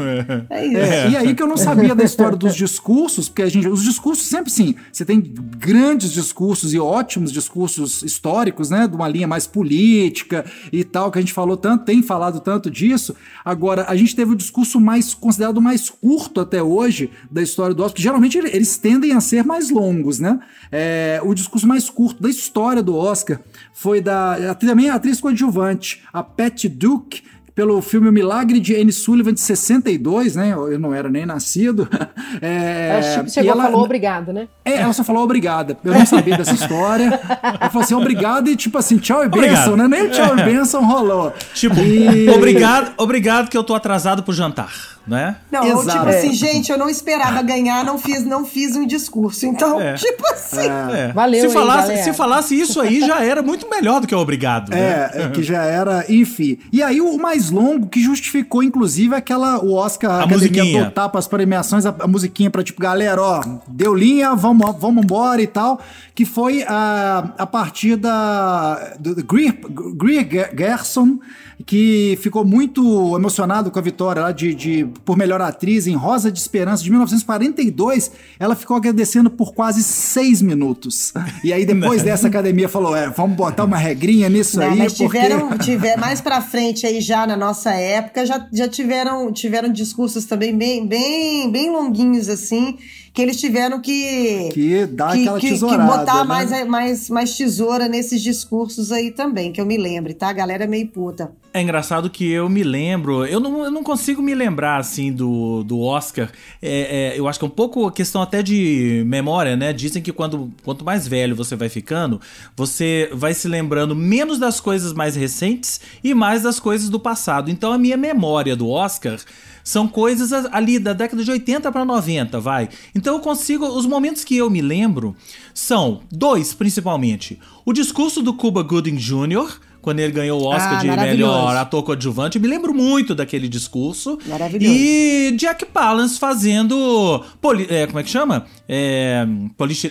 É, 0.49 0.65
isso. 0.65 0.77
É, 0.77 1.09
e 1.11 1.17
aí 1.17 1.35
que 1.35 1.41
eu 1.43 1.47
não 1.47 1.57
sabia 1.57 1.93
da 1.95 2.03
história 2.03 2.37
dos 2.37 2.55
discursos, 2.55 3.27
porque 3.29 3.41
a 3.41 3.49
gente, 3.49 3.67
os 3.67 3.83
discursos 3.83 4.25
sempre 4.27 4.51
sim, 4.51 4.75
você 4.91 5.03
tem 5.05 5.19
grandes 5.57 6.11
discursos 6.11 6.73
e 6.73 6.79
ótimos 6.79 7.31
discursos 7.31 8.01
históricos, 8.03 8.69
né, 8.69 8.87
de 8.87 8.95
uma 8.95 9.07
linha 9.07 9.27
mais 9.27 9.47
política 9.47 10.45
e 10.71 10.83
tal, 10.83 11.11
que 11.11 11.17
a 11.17 11.21
gente 11.21 11.33
falou 11.33 11.57
tanto, 11.57 11.85
tem 11.85 12.01
falado 12.01 12.39
tanto 12.39 12.69
disso. 12.69 13.15
Agora, 13.43 13.85
a 13.87 13.95
gente 13.95 14.15
teve 14.15 14.31
o 14.31 14.35
discurso 14.35 14.79
mais 14.79 15.13
considerado 15.13 15.61
mais 15.61 15.89
curto 15.89 16.41
até 16.41 16.61
hoje 16.61 17.09
da 17.29 17.41
história 17.41 17.73
do 17.73 17.81
Oscar, 17.83 17.95
que 17.95 18.01
geralmente 18.01 18.37
ele- 18.37 18.49
eles 18.53 18.77
tendem 18.77 19.13
a 19.13 19.21
ser 19.21 19.43
mais 19.43 19.69
longos, 19.69 20.19
né? 20.19 20.39
É, 20.71 21.19
o 21.23 21.33
discurso 21.33 21.67
mais 21.67 21.89
curto 21.89 22.21
da 22.21 22.29
história 22.29 22.81
do 22.83 22.95
Oscar 22.95 23.39
foi 23.73 24.01
da 24.01 24.55
também 24.55 24.89
a 24.89 24.95
atriz 24.95 25.19
coadjuvante, 25.19 26.01
a 26.11 26.23
Pat 26.23 26.65
Duke, 26.77 27.23
pelo 27.55 27.81
filme 27.81 28.09
O 28.09 28.11
Milagre 28.11 28.59
de 28.59 28.75
Anne 28.75 28.91
Sullivan 28.91 29.33
de 29.33 29.39
62, 29.39 30.35
né? 30.35 30.51
Eu 30.51 30.77
não 30.77 30.93
era 30.93 31.09
nem 31.09 31.25
nascido. 31.25 31.87
É, 32.41 32.89
Ela 32.89 33.01
tipo, 33.13 33.27
e 33.27 33.31
chegou 33.31 33.51
ela, 33.53 33.63
e 33.63 33.65
falou 33.67 33.85
obrigado, 33.85 34.33
né? 34.33 34.47
é, 34.65 34.73
ela 34.81 34.91
só 34.91 35.05
falou 35.05 35.23
obrigada. 35.23 35.77
Eu 35.85 35.93
não 35.93 36.05
sabia 36.05 36.35
dessa 36.35 36.53
história. 36.53 37.17
Ela 37.41 37.69
falou 37.69 37.83
assim, 37.83 37.93
obrigado 37.93 38.49
e 38.49 38.57
tipo 38.57 38.77
assim, 38.77 38.97
tchau 38.97 39.23
e 39.23 39.29
benção, 39.29 39.77
né? 39.77 39.87
Nem 39.87 40.01
o 40.07 40.09
tchau 40.11 40.37
e 40.37 40.43
benção 40.43 40.85
rolou. 40.85 41.31
Tipo, 41.53 41.79
E- 41.79 42.29
obrigado, 42.29 42.91
obrigado 42.97 43.49
que 43.49 43.57
eu 43.57 43.63
tô 43.63 43.73
atrasado 43.73 44.21
pro 44.21 44.33
jantar, 44.33 44.73
né? 45.07 45.37
Não, 45.49 45.61
ou 45.61 45.81
Exato. 45.83 45.97
tipo 45.99 46.09
assim, 46.09 46.33
gente, 46.33 46.69
eu 46.73 46.77
não 46.77 46.89
esperava 46.89 47.41
ganhar, 47.41 47.85
não 47.85 47.97
fiz, 47.97 48.25
não 48.25 48.43
fiz 48.45 48.75
um 48.75 48.85
discurso. 48.85 49.45
Então, 49.45 49.79
É. 49.79 49.93
tipo 49.93 50.27
assim. 50.33 50.67
É. 50.93 51.13
Valeu 51.13 51.39
se 51.39 51.47
aí, 51.47 51.53
falasse, 51.53 51.87
galera. 51.87 52.03
se 52.03 52.13
falasse 52.13 52.59
isso 52.59 52.81
aí, 52.81 52.99
já 52.99 53.23
era 53.23 53.41
muito 53.41 53.69
melhor 53.69 54.01
do 54.01 54.07
que 54.07 54.15
o 54.15 54.19
obrigado. 54.19 54.71
né? 54.71 55.09
É, 55.13 55.21
é, 55.23 55.29
que 55.29 55.41
já 55.41 55.63
era, 55.63 56.03
enfim. 56.09 56.57
E 56.73 56.83
aí 56.83 56.99
o 56.99 57.17
mais 57.17 57.44
longo, 57.49 57.87
que 57.87 58.01
justificou, 58.01 58.63
inclusive, 58.63 59.15
aquela, 59.15 59.63
o 59.63 59.73
Oscar, 59.73 60.11
a, 60.11 60.17
Academia 60.23 60.37
musiquinha. 60.37 60.81
adotar 60.83 61.09
para 61.09 61.19
as 61.19 61.27
premiações, 61.27 61.85
a, 61.85 61.95
a 61.99 62.07
musiquinha 62.07 62.49
pra 62.49 62.63
tipo, 62.63 62.81
galera, 62.81 63.21
ó, 63.21 63.41
deu 63.67 63.93
linha, 63.93 64.35
vamos, 64.35 64.75
vamos 64.79 65.03
embora 65.03 65.41
e 65.41 65.47
tal, 65.47 65.79
que 66.13 66.25
foi 66.25 66.63
a, 66.63 67.33
a 67.37 67.45
partir 67.45 67.95
da, 67.95 68.95
do, 68.99 69.15
do 69.15 69.23
Greer, 69.23 69.57
Greer 69.95 70.53
Gerson, 70.57 71.19
que 71.65 72.17
ficou 72.21 72.43
muito 72.43 73.15
emocionado 73.15 73.71
com 73.71 73.79
a 73.79 73.81
vitória 73.81 74.21
lá 74.21 74.31
de, 74.31 74.53
de, 74.53 74.85
por 75.05 75.17
melhor 75.17 75.41
atriz 75.41 75.87
em 75.87 75.95
Rosa 75.95 76.31
de 76.31 76.39
Esperança 76.39 76.83
de 76.83 76.89
1942. 76.89 78.11
Ela 78.39 78.55
ficou 78.55 78.75
agradecendo 78.75 79.29
por 79.29 79.53
quase 79.53 79.83
seis 79.83 80.41
minutos. 80.41 81.13
E 81.43 81.53
aí, 81.53 81.65
depois 81.65 82.01
dessa, 82.03 82.27
academia 82.27 82.67
falou: 82.67 82.95
é, 82.95 83.09
vamos 83.09 83.37
botar 83.37 83.63
uma 83.63 83.77
regrinha 83.77 84.27
nisso 84.27 84.59
Não, 84.59 84.65
aí, 84.69 84.77
mas 84.77 84.93
porque. 84.93 85.19
tiveram, 85.19 85.57
tiver 85.57 85.97
mais 85.97 86.19
pra 86.19 86.41
frente 86.41 86.85
aí 86.85 86.99
já 86.99 87.25
na 87.25 87.37
nossa 87.37 87.71
época, 87.71 88.25
já, 88.25 88.47
já 88.51 88.67
tiveram, 88.67 89.31
tiveram 89.31 89.69
discursos 89.69 90.25
também 90.25 90.57
bem, 90.57 90.85
bem, 90.85 91.51
bem 91.51 91.71
longuinhos 91.71 92.29
assim, 92.29 92.77
que 93.15 93.21
eles 93.21 93.39
tiveram 93.39 93.79
que 93.79 94.49
Que 94.53 94.85
dá 94.85 95.11
aquela 95.11 95.39
que, 95.39 95.47
que 95.47 95.53
tesourada, 95.53 95.85
botar 95.85 96.17
né? 96.17 96.23
mais, 96.25 96.67
mais, 96.67 97.09
mais 97.09 97.37
tesoura 97.37 97.87
nesses 97.87 98.21
discursos 98.21 98.91
aí 98.91 99.09
também, 99.09 99.53
que 99.53 99.61
eu 99.61 99.65
me 99.65 99.77
lembre, 99.77 100.13
tá? 100.13 100.27
A 100.27 100.33
galera 100.33 100.65
é 100.65 100.67
meio 100.67 100.85
puta. 100.89 101.31
É 101.53 101.61
engraçado 101.61 102.09
que 102.09 102.29
eu 102.29 102.49
me 102.49 102.61
lembro, 102.61 103.25
eu 103.25 103.39
não, 103.39 103.63
eu 103.63 103.71
não 103.71 103.81
consigo 103.81 104.21
me 104.21 104.35
lembrar 104.35 104.81
assim 104.81 105.13
do, 105.13 105.63
do 105.63 105.79
Oscar. 105.79 106.29
É, 106.61 107.13
é, 107.13 107.19
eu 107.19 107.29
acho 107.29 107.39
que 107.39 107.45
é 107.45 107.47
um 107.47 107.51
pouco 107.51 107.89
questão 107.89 108.21
até 108.21 108.43
de 108.43 109.03
memória, 109.07 109.55
né? 109.55 109.71
Dizem 109.71 110.01
que 110.01 110.11
quando, 110.11 110.51
quanto 110.65 110.83
mais 110.83 111.07
velho 111.07 111.37
você 111.37 111.55
vai 111.55 111.69
ficando, 111.69 112.19
você 112.53 113.09
vai 113.13 113.33
se 113.33 113.47
lembrando 113.47 113.95
menos 113.95 114.37
das 114.37 114.59
coisas 114.59 114.91
mais 114.91 115.15
recentes 115.15 115.79
e 116.03 116.13
mais 116.13 116.43
das 116.43 116.59
coisas 116.59 116.89
do 116.89 116.99
passado. 116.99 117.49
Então 117.49 117.71
a 117.71 117.77
minha 117.77 117.95
memória 117.95 118.57
do 118.57 118.67
Oscar 118.69 119.17
são 119.65 119.87
coisas 119.87 120.31
ali 120.51 120.77
da 120.77 120.93
década 120.93 121.23
de 121.23 121.31
80 121.31 121.71
para 121.71 121.83
90, 121.83 122.39
vai. 122.39 122.69
Então 122.93 123.15
eu 123.15 123.19
consigo. 123.19 123.65
Os 123.65 123.87
momentos 123.87 124.23
que 124.23 124.37
eu 124.37 124.47
me 124.47 124.61
lembro 124.61 125.15
são 125.55 126.03
dois, 126.11 126.53
principalmente. 126.53 127.39
O 127.65 127.73
discurso 127.73 128.21
do 128.21 128.35
Cuba 128.35 128.61
Gooding 128.61 128.97
Jr., 128.97 129.59
quando 129.85 129.99
ele 129.99 130.11
ganhou 130.11 130.41
o 130.41 130.45
Oscar 130.47 130.79
Ah, 130.79 130.81
de 130.81 130.87
melhor 130.87 131.55
ator 131.55 131.83
coadjuvante. 131.83 132.37
Eu 132.37 132.41
me 132.41 132.47
lembro 132.47 132.73
muito 132.73 133.13
daquele 133.13 133.47
discurso. 133.47 134.17
Maravilhoso. 134.25 134.73
E 134.75 135.35
Jack 135.37 135.63
Palance 135.67 136.17
fazendo. 136.17 137.23
poli- 137.39 137.67
é, 137.69 137.85
como 137.85 137.99
é 137.99 138.03
que 138.03 138.09
chama? 138.09 138.47
É, 138.67 139.23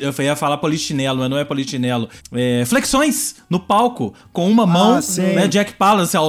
eu 0.00 0.24
ia 0.24 0.35
falar 0.35 0.57
polichinelo, 0.57 1.20
mas 1.20 1.30
não 1.30 1.38
é 1.38 1.44
polichinelo. 1.44 2.09
É, 2.33 2.64
flexões 2.66 3.37
no 3.48 3.61
palco, 3.61 4.12
com 4.33 4.50
uma 4.50 4.66
mão. 4.66 5.00
sim. 5.00 5.22
né, 5.22 5.46
Jack 5.46 5.74
Palance, 5.74 6.16
ao, 6.16 6.28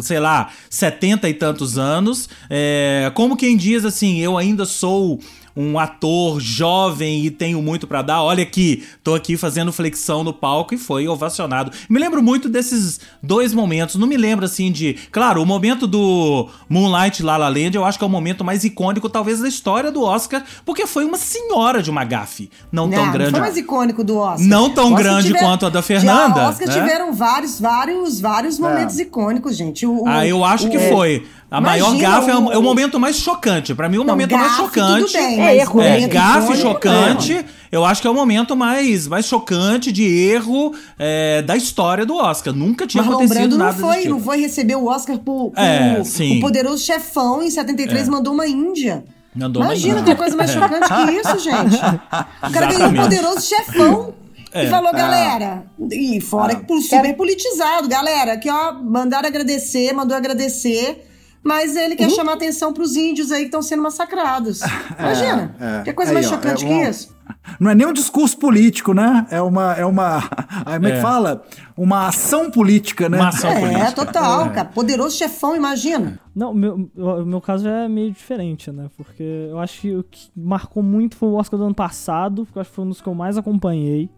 sei 0.00 0.18
lá, 0.18 0.48
setenta 0.70 1.28
e 1.28 1.34
tantos 1.34 1.76
anos. 1.76 2.26
É, 2.48 3.12
como 3.14 3.36
quem 3.36 3.54
diz 3.54 3.84
assim, 3.84 4.18
eu 4.20 4.38
ainda 4.38 4.64
sou 4.64 5.20
um 5.60 5.76
ator 5.76 6.38
jovem 6.40 7.24
e 7.26 7.30
tenho 7.32 7.60
muito 7.60 7.84
pra 7.86 8.00
dar. 8.00 8.22
Olha 8.22 8.44
aqui, 8.44 8.84
tô 9.02 9.14
aqui 9.14 9.36
fazendo 9.36 9.72
flexão 9.72 10.22
no 10.22 10.32
palco 10.32 10.72
e 10.72 10.78
foi 10.78 11.08
ovacionado. 11.08 11.72
Me 11.90 11.98
lembro 11.98 12.22
muito 12.22 12.48
desses 12.48 13.00
dois 13.20 13.52
momentos. 13.52 13.96
Não 13.96 14.06
me 14.06 14.16
lembro 14.16 14.44
assim 14.44 14.70
de, 14.70 14.94
claro, 15.10 15.42
o 15.42 15.46
momento 15.46 15.86
do 15.88 16.48
Moonlight 16.68 17.22
La 17.24 17.36
La 17.36 17.48
Land, 17.48 17.74
eu 17.74 17.84
acho 17.84 17.98
que 17.98 18.04
é 18.04 18.06
o 18.06 18.10
momento 18.10 18.44
mais 18.44 18.62
icônico 18.62 19.08
talvez 19.08 19.40
da 19.40 19.48
história 19.48 19.90
do 19.90 20.02
Oscar, 20.02 20.44
porque 20.64 20.86
foi 20.86 21.04
uma 21.04 21.18
senhora 21.18 21.82
de 21.82 21.90
uma 21.90 22.04
gafe, 22.04 22.48
não, 22.70 22.88
tão 22.88 23.10
grande. 23.10 23.24
Não 23.24 23.30
foi 23.32 23.40
mais 23.40 23.56
icônico 23.56 24.04
do 24.04 24.16
Oscar. 24.18 24.46
Não 24.46 24.70
tão 24.70 24.92
Oscar 24.92 25.02
grande 25.02 25.26
tiver- 25.26 25.40
quanto 25.40 25.66
a 25.66 25.68
da 25.68 25.82
Fernanda, 25.82 26.36
Já, 26.40 26.48
Oscar 26.50 26.68
né? 26.68 26.74
tiveram 26.74 27.12
vários, 27.12 27.58
vários, 27.60 28.20
vários 28.20 28.58
momentos 28.60 28.98
icônicos, 29.00 29.56
gente. 29.56 29.84
O- 29.84 30.04
o- 30.04 30.08
Ah, 30.08 30.24
eu 30.26 30.44
acho 30.44 30.68
que 30.70 30.76
o- 30.76 30.88
foi. 30.88 31.26
A 31.50 31.60
maior 31.62 31.88
Imagina 31.94 32.10
gafe 32.10 32.30
é 32.30 32.36
o, 32.36 32.44
o- 32.46 32.52
é 32.52 32.58
o 32.58 32.62
momento 32.62 33.00
mais 33.00 33.16
chocante. 33.16 33.74
Pra 33.74 33.88
mim, 33.88 33.96
o 33.96 34.00
Não, 34.04 34.12
momento 34.12 34.32
mais 34.36 34.48
gafe, 34.48 34.62
chocante. 34.62 35.12
tudo 35.12 35.12
bem, 35.14 35.40
É 35.40 35.56
erro, 35.56 35.80
É, 35.80 35.92
momento 35.94 36.12
gafe 36.12 36.38
icônico, 36.44 36.62
chocante, 36.68 37.32
é. 37.32 37.44
eu 37.72 37.84
acho 37.86 38.02
que 38.02 38.06
é 38.06 38.10
o 38.10 38.14
momento 38.14 38.54
mais, 38.54 39.08
mais 39.08 39.24
chocante 39.24 39.90
de 39.90 40.04
erro 40.04 40.74
é, 40.98 41.40
da 41.40 41.56
história 41.56 42.04
do 42.04 42.14
Oscar. 42.16 42.52
Nunca 42.54 42.86
tinha 42.86 43.02
Marlon 43.02 43.18
acontecido 43.20 43.38
Brando 43.40 43.58
não 43.58 43.64
nada 43.66 43.78
foi, 43.78 43.88
desse 43.90 44.02
tipo. 44.02 44.14
não 44.14 44.20
foi 44.22 44.40
receber 44.40 44.76
o 44.76 44.86
Oscar 44.88 45.16
por, 45.18 45.50
por 45.52 45.58
É, 45.58 46.04
sim. 46.04 46.36
o 46.36 46.40
poderoso 46.42 46.84
chefão 46.84 47.42
em 47.42 47.50
73 47.50 48.08
mandou 48.08 48.34
uma 48.34 48.46
Índia. 48.46 49.04
Mandou 49.34 49.62
uma 49.62 49.72
Imagina, 49.72 50.02
tem 50.02 50.16
coisa 50.16 50.36
mais 50.36 50.50
chocante 50.50 50.86
que 50.86 51.12
isso, 51.12 51.38
gente. 51.44 51.76
O 51.76 52.50
cara 52.52 52.66
ganhou 52.66 52.88
um 52.88 52.92
Exatamente. 52.92 53.00
poderoso 53.02 53.40
chefão. 53.46 54.14
É. 54.52 54.64
E 54.64 54.66
falou, 54.68 54.90
galera, 54.92 55.64
e 55.92 56.20
fora 56.22 56.54
que 56.56 56.64
por 56.66 56.80
super 56.80 57.14
politizado, 57.14 57.86
galera, 57.86 58.36
que 58.38 58.50
ó, 58.50 58.72
mandaram 58.74 59.28
agradecer, 59.28 59.92
mandou 59.92 60.16
agradecer, 60.16 61.06
mas 61.42 61.76
ele 61.76 61.90
Uhum. 61.92 61.96
quer 61.96 62.10
chamar 62.10 62.34
atenção 62.34 62.72
pros 62.72 62.96
índios 62.96 63.30
aí 63.32 63.40
que 63.40 63.46
estão 63.46 63.62
sendo 63.62 63.82
massacrados. 63.82 64.60
Imagina, 64.98 65.54
é. 65.60 65.82
que 65.84 65.92
coisa 65.92 66.10
Aí, 66.10 66.14
mais 66.14 66.26
ó, 66.26 66.30
chocante 66.30 66.64
é 66.64 66.68
que 66.68 66.74
um- 66.74 66.88
isso. 66.88 67.16
Não 67.60 67.70
é 67.70 67.74
nem 67.74 67.86
um 67.86 67.92
discurso 67.92 68.38
político, 68.38 68.94
né? 68.94 69.26
É 69.30 69.40
uma. 69.42 69.74
É 69.74 69.84
uma 69.84 70.22
como 70.64 70.86
é 70.86 70.90
que 70.92 70.96
É. 70.96 71.00
fala? 71.02 71.44
Uma 71.76 72.08
ação 72.08 72.50
política, 72.50 73.06
né? 73.08 73.18
Uma 73.18 73.28
ação 73.28 73.50
É, 73.50 73.60
política. 73.60 73.92
total, 73.92 74.50
cara. 74.50 74.64
Poderoso 74.66 75.14
chefão, 75.16 75.54
imagina. 75.54 76.18
Não, 76.34 76.52
o 76.52 76.54
meu, 76.54 76.90
o 76.96 77.24
meu 77.26 77.40
caso 77.40 77.68
é 77.68 77.86
meio 77.86 78.10
diferente, 78.10 78.70
né? 78.72 78.88
Porque 78.96 79.22
eu 79.50 79.58
acho 79.58 79.80
que 79.82 79.94
o 79.94 80.02
que 80.04 80.30
marcou 80.34 80.82
muito 80.82 81.16
foi 81.16 81.28
o 81.28 81.34
Oscar 81.34 81.58
do 81.58 81.66
ano 81.66 81.74
passado, 81.74 82.44
porque 82.46 82.58
eu 82.58 82.60
acho 82.62 82.70
que 82.70 82.76
foi 82.76 82.84
um 82.86 82.88
dos 82.88 83.00
que 83.02 83.08
eu 83.08 83.14
mais 83.14 83.36
acompanhei. 83.36 84.08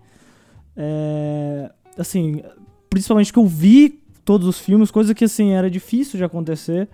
É, 0.77 1.71
assim, 1.99 2.43
principalmente 2.89 3.33
que 3.33 3.39
eu 3.39 3.47
vi 3.47 4.00
todos 4.31 4.47
os 4.47 4.59
filmes, 4.61 4.93
coisa 4.93 5.13
que, 5.13 5.25
assim, 5.25 5.51
era 5.51 5.69
difícil 5.69 6.17
de 6.17 6.23
acontecer. 6.23 6.89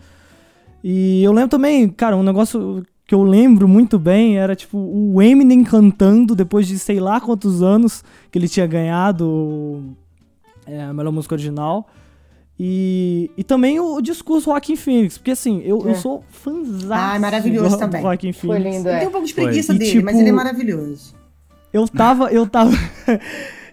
E 0.83 1.23
eu 1.23 1.33
lembro 1.33 1.51
também, 1.51 1.87
cara, 1.87 2.17
um 2.17 2.23
negócio 2.23 2.83
que 3.07 3.15
eu 3.15 3.23
lembro 3.23 3.69
muito 3.69 3.99
bem 3.99 4.39
era, 4.39 4.57
tipo, 4.57 4.79
o 4.79 5.21
Eminem 5.21 5.63
cantando 5.63 6.35
depois 6.35 6.67
de 6.67 6.79
sei 6.79 6.99
lá 6.99 7.21
quantos 7.21 7.63
anos 7.63 8.03
que 8.31 8.39
ele 8.39 8.49
tinha 8.49 8.67
ganhado 8.67 9.83
é, 10.67 10.81
a 10.83 10.95
melhor 10.95 11.13
música 11.13 11.35
original. 11.35 11.87
E, 12.59 13.31
e 13.37 13.45
também 13.45 13.79
o, 13.79 14.01
discurso 14.01 14.47
Joaquim 14.47 14.77
Phoenix, 14.77 15.19
porque 15.19 15.33
assim, 15.33 15.61
eu, 15.63 15.81
eu 15.83 15.91
É. 15.91 15.95
sou 15.95 16.25
fãzão 16.31 16.89
Ah, 16.97 17.17
é 17.17 17.19
maravilhoso 17.19 17.79
também. 17.79 18.01
Joaquim 18.01 18.33
Foi 18.33 18.57
Phoenix. 18.57 18.77
lindo, 18.77 18.89
Eu 18.89 18.95
é. 18.95 18.99
tenho 19.01 19.09
um 19.11 19.13
pouco 19.13 19.27
de 19.27 19.35
Foi. 19.35 19.45
preguiça 19.45 19.75
E, 19.75 19.79
dele, 19.79 19.91
tipo, 19.91 20.05
mas 20.07 20.19
ele 20.19 20.31
é 20.31 20.33
maravilhoso. 20.33 21.15
Eu 21.71 21.87
tava, 21.87 22.33
eu 22.33 22.47
tava. 22.47 22.71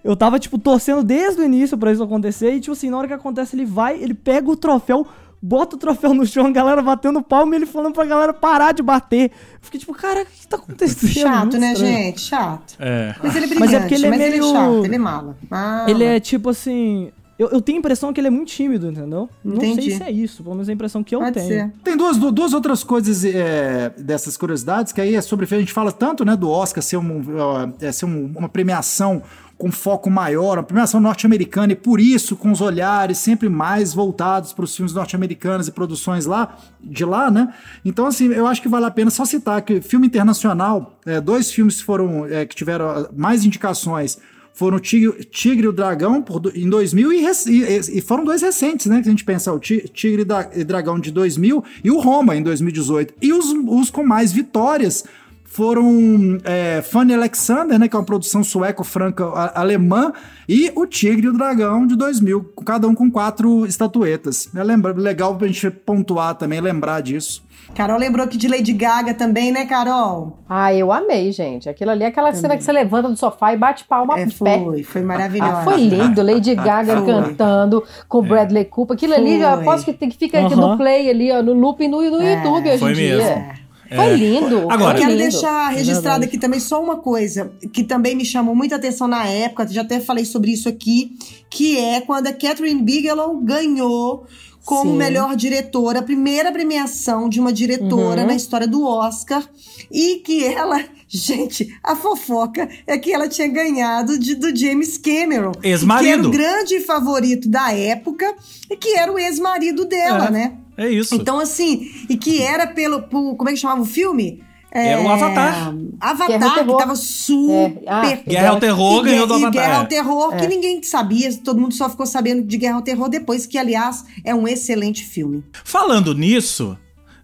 eu 0.03 0.15
tava, 0.15 0.37
tipo, 0.39 0.57
torcendo 0.57 1.03
desde 1.03 1.41
o 1.41 1.45
início 1.45 1.77
pra 1.77 1.91
isso 1.91 2.03
acontecer. 2.03 2.53
E, 2.53 2.59
tipo 2.59 2.73
assim, 2.73 2.89
na 2.89 2.97
hora 2.97 3.07
que 3.07 3.13
acontece, 3.13 3.55
ele 3.55 3.65
vai, 3.65 4.01
ele 4.01 4.13
pega 4.13 4.49
o 4.49 4.55
troféu, 4.55 5.05
bota 5.41 5.75
o 5.75 5.79
troféu 5.79 6.13
no 6.13 6.25
chão, 6.25 6.45
a 6.45 6.51
galera 6.51 6.81
batendo 6.81 7.21
palma 7.21 7.53
e 7.53 7.57
ele 7.59 7.65
falando 7.65 7.93
pra 7.93 8.05
galera 8.05 8.33
parar 8.33 8.71
de 8.73 8.81
bater. 8.81 9.31
Eu 9.31 9.59
fiquei 9.61 9.79
tipo, 9.79 9.93
cara, 9.93 10.23
o 10.23 10.25
que 10.25 10.47
tá 10.47 10.57
acontecendo? 10.57 11.09
Chato, 11.11 11.39
Muito 11.41 11.57
né, 11.57 11.73
estranho. 11.73 11.93
gente? 11.97 12.21
Chato. 12.21 12.75
É. 12.79 13.15
Mas 13.23 13.35
ele 13.35 13.45
é 13.45 13.47
brilhante, 13.49 13.59
Mas 13.59 13.73
é 13.73 13.79
porque 13.79 13.95
ele 13.95 14.05
é 14.07 14.09
meio- 14.09 14.51
chato, 14.51 14.85
ele 14.85 14.95
é 14.95 14.99
mala. 14.99 15.37
Ah, 15.51 15.85
Ele 15.87 16.03
é 16.03 16.19
tipo 16.19 16.49
assim. 16.49 17.11
Eu, 17.39 17.49
eu 17.49 17.61
tenho 17.61 17.77
a 17.77 17.79
impressão 17.79 18.13
que 18.13 18.21
ele 18.21 18.27
é 18.27 18.29
muito 18.29 18.49
tímido, 18.49 18.87
entendeu? 18.91 19.27
Não 19.43 19.55
Entendi. 19.55 19.81
sei 19.89 19.97
se 19.97 20.03
é 20.03 20.11
isso, 20.11 20.43
pelo 20.43 20.53
menos 20.53 20.69
a 20.69 20.71
impressão 20.71 21.03
que 21.03 21.15
eu 21.15 21.19
Pode 21.19 21.33
tenho. 21.33 21.47
ser. 21.47 21.71
Tem 21.83 21.97
duas, 21.97 22.15
du- 22.15 22.31
duas 22.31 22.53
outras 22.53 22.83
coisas 22.83 23.25
é, 23.25 23.91
dessas 23.97 24.37
curiosidades, 24.37 24.93
que 24.93 25.01
aí 25.01 25.15
é 25.15 25.19
sobre. 25.21 25.43
A 25.53 25.59
gente 25.59 25.73
fala 25.73 25.91
tanto 25.91 26.23
né, 26.23 26.35
do 26.35 26.47
Oscar 26.47 26.83
ser, 26.83 26.97
um, 26.97 27.73
é, 27.81 27.91
ser 27.91 28.05
um- 28.05 28.31
uma 28.37 28.47
premiação 28.47 29.23
com 29.63 29.71
foco 29.71 30.09
maior, 30.09 30.57
uma 30.57 30.63
premiação 30.63 30.99
norte-americana, 30.99 31.71
e 31.71 31.75
por 31.77 31.97
isso, 31.97 32.35
com 32.35 32.51
os 32.51 32.59
olhares 32.59 33.17
sempre 33.17 33.47
mais 33.47 33.93
voltados 33.93 34.51
para 34.51 34.65
os 34.65 34.75
filmes 34.75 34.93
norte-americanos 34.93 35.69
e 35.69 35.71
produções 35.71 36.25
lá, 36.25 36.57
de 36.83 37.05
lá, 37.05 37.31
né? 37.31 37.53
Então, 37.85 38.05
assim, 38.05 38.25
eu 38.27 38.45
acho 38.45 38.61
que 38.61 38.67
vale 38.67 38.85
a 38.87 38.91
pena 38.91 39.09
só 39.09 39.23
citar 39.23 39.61
que 39.61 39.79
filme 39.79 40.05
internacional, 40.05 40.99
é, 41.05 41.21
dois 41.21 41.49
filmes 41.49 41.79
foram 41.79 42.25
é, 42.25 42.45
que 42.45 42.53
tiveram 42.53 42.89
ah, 42.89 43.09
mais 43.15 43.45
indicações 43.45 44.17
foram 44.53 44.75
o 44.77 44.79
Tigre, 44.81 45.23
Tigre 45.23 45.63
e 45.65 45.69
o 45.69 45.71
Dragão 45.73 46.21
por 46.21 46.51
em 46.53 46.69
2000 46.69 47.13
e, 47.13 47.25
e- 47.25 47.97
e 47.97 48.01
foram 48.01 48.25
dois 48.25 48.41
recentes, 48.41 48.85
né? 48.87 49.01
Que 49.01 49.07
a 49.07 49.11
gente 49.11 49.23
pensa, 49.23 49.51
o 49.53 49.57
Ti- 49.59 49.89
Tigre 49.93 50.27
e 50.55 50.63
Dragão 50.65 50.99
de 50.99 51.09
2000 51.09 51.63
e 51.83 51.89
o 51.89 51.99
Roma 52.01 52.35
em 52.35 52.43
2018. 52.43 53.13
E 53.21 53.31
os, 53.31 53.45
os 53.65 53.89
com 53.89 54.03
mais 54.05 54.33
vitórias 54.33 55.05
foram 55.53 56.37
é, 56.43 56.81
Fanny 56.81 57.13
Alexander, 57.13 57.77
né? 57.77 57.87
Que 57.87 57.95
é 57.95 57.99
uma 57.99 58.05
produção 58.05 58.43
sueco-franca-alemã 58.43 60.11
e 60.47 60.71
o 60.75 60.85
Tigre 60.85 61.27
e 61.27 61.29
o 61.29 61.33
Dragão 61.33 61.85
de 61.85 61.95
2000, 61.95 62.53
cada 62.65 62.87
um 62.87 62.95
com 62.95 63.09
quatro 63.11 63.65
estatuetas. 63.65 64.49
É 64.55 64.63
lembra, 64.63 64.93
legal 64.93 65.35
pra 65.35 65.47
gente 65.47 65.69
pontuar 65.69 66.35
também, 66.35 66.59
lembrar 66.59 67.01
disso. 67.01 67.43
Carol 67.75 67.97
lembrou 67.97 68.25
aqui 68.25 68.37
de 68.37 68.47
Lady 68.47 68.73
Gaga 68.73 69.13
também, 69.13 69.51
né, 69.51 69.65
Carol? 69.65 70.39
Ah, 70.49 70.73
eu 70.73 70.91
amei, 70.91 71.31
gente. 71.31 71.67
Aquilo 71.69 71.91
ali 71.91 72.03
é 72.03 72.07
aquela 72.07 72.33
cena 72.33 72.57
que 72.57 72.63
você 72.63 72.71
levanta 72.71 73.09
do 73.09 73.17
sofá 73.17 73.53
e 73.53 73.57
bate 73.57 73.85
palma 73.85 74.19
É, 74.19 74.23
a 74.23 74.27
pé. 74.27 74.59
foi, 74.59 74.83
foi 74.83 75.01
maravilhosa. 75.01 75.59
Ah, 75.59 75.63
foi 75.63 75.77
lindo, 75.77 76.21
Lady 76.21 76.53
Gaga 76.55 76.97
Foi. 76.97 77.05
cantando 77.05 77.83
com 78.07 78.21
Bradley 78.21 78.65
Cooper. 78.65 78.95
Aquilo 78.95 79.13
ali, 79.15 79.39
já 79.39 79.53
Foi. 79.53 79.61
aposto 79.61 79.85
que, 79.85 79.93
tem 79.93 80.09
que 80.09 80.17
fica 80.17 80.39
aqui 80.45 80.53
Aham. 80.53 80.71
no 80.71 80.77
play 80.77 81.09
ali, 81.09 81.31
ó, 81.31 81.41
no 81.41 81.53
loop 81.53 81.87
no, 81.87 82.01
no 82.01 82.21
É, 82.21 82.35
YouTube 82.43 82.69
hoje 82.69 82.77
foi 82.79 82.91
em 82.91 82.95
dia. 82.95 83.17
mesmo. 83.17 83.62
Foi 83.95 84.15
lindo. 84.15 84.71
Agora- 84.71 84.97
Eu 84.97 85.01
quero 85.01 85.11
lindo. 85.15 85.29
deixar 85.31 85.69
registrado 85.69 86.23
aqui 86.25 86.37
também 86.37 86.59
só 86.59 86.81
uma 86.81 86.97
coisa 86.97 87.51
que 87.71 87.83
também 87.83 88.15
me 88.15 88.25
chamou 88.25 88.55
muita 88.55 88.75
atenção 88.75 89.07
na 89.07 89.25
época, 89.25 89.67
já 89.67 89.81
até 89.81 89.99
falei 89.99 90.25
sobre 90.25 90.51
isso 90.51 90.67
aqui, 90.69 91.15
que 91.49 91.77
é 91.77 92.01
quando 92.01 92.27
a 92.27 92.33
Catherine 92.33 92.81
Bigelow 92.81 93.37
ganhou 93.41 94.25
como 94.65 94.91
Sim. 94.91 94.97
melhor 94.97 95.35
diretora, 95.35 95.99
a 95.99 96.03
primeira 96.03 96.51
premiação 96.51 97.27
de 97.27 97.39
uma 97.39 97.51
diretora 97.51 98.21
Uhum. 98.21 98.27
na 98.27 98.35
história 98.35 98.67
do 98.67 98.83
Oscar, 98.85 99.43
e 99.91 100.15
que 100.17 100.43
ela, 100.45 100.83
gente, 101.07 101.75
a 101.83 101.95
fofoca 101.95 102.69
é 102.87 102.97
que 102.97 103.11
ela 103.13 103.27
tinha 103.27 103.47
ganhado 103.47 104.17
de- 104.17 104.35
do 104.35 104.55
James 104.55 104.97
Cameron, 104.97 105.51
Ex-marido. 105.61 106.07
que 106.07 106.13
era 106.13 106.27
o 106.27 106.31
grande 106.31 106.79
favorito 106.79 107.49
da 107.49 107.71
época 107.73 108.33
e 108.69 108.75
que 108.77 108.95
era 108.97 109.11
o 109.11 109.19
ex-marido 109.19 109.85
dela, 109.85 110.27
É. 110.27 110.31
né? 110.31 110.57
É 110.75 110.89
isso. 110.89 111.13
Então, 111.13 111.39
assim, 111.39 111.87
e 112.09 112.17
que 112.17 112.41
era 112.41 112.65
pelo. 112.65 113.03
por- 113.03 113.35
como 113.35 113.49
é 113.49 113.53
que 113.53 113.59
chamava 113.59 113.81
o 113.81 113.85
filme? 113.85 114.41
Era 114.73 115.01
o 115.01 115.07
Avatar. 115.07 115.73
Avatar, 115.99 116.65
que 116.65 116.77
tava 116.77 116.95
super. 116.95 117.83
É. 117.83 117.87
Ah, 117.87 118.01
Guerra 118.27 118.49
ao 118.49 118.59
Terror 118.59 119.01
e, 119.01 119.09
ganhou 119.11 119.27
do 119.27 119.33
e 119.33 119.37
Avatar. 119.37 119.51
Guerra 119.51 119.77
ao 119.77 119.83
é. 119.83 119.85
Terror, 119.85 120.35
que 120.35 120.47
ninguém 120.47 120.81
sabia, 120.81 121.31
todo 121.37 121.61
mundo 121.61 121.75
só 121.75 121.87
ficou 121.87 122.07
sabendo 122.07 122.43
de 122.43 122.57
Guerra 122.57 122.77
ao 122.77 122.81
Terror 122.81 123.07
depois, 123.07 123.45
que, 123.45 123.57
aliás, 123.57 124.03
é 124.25 124.33
um 124.33 124.47
excelente 124.47 125.05
filme. 125.05 125.43
Falando 125.63 126.15
nisso, 126.15 126.75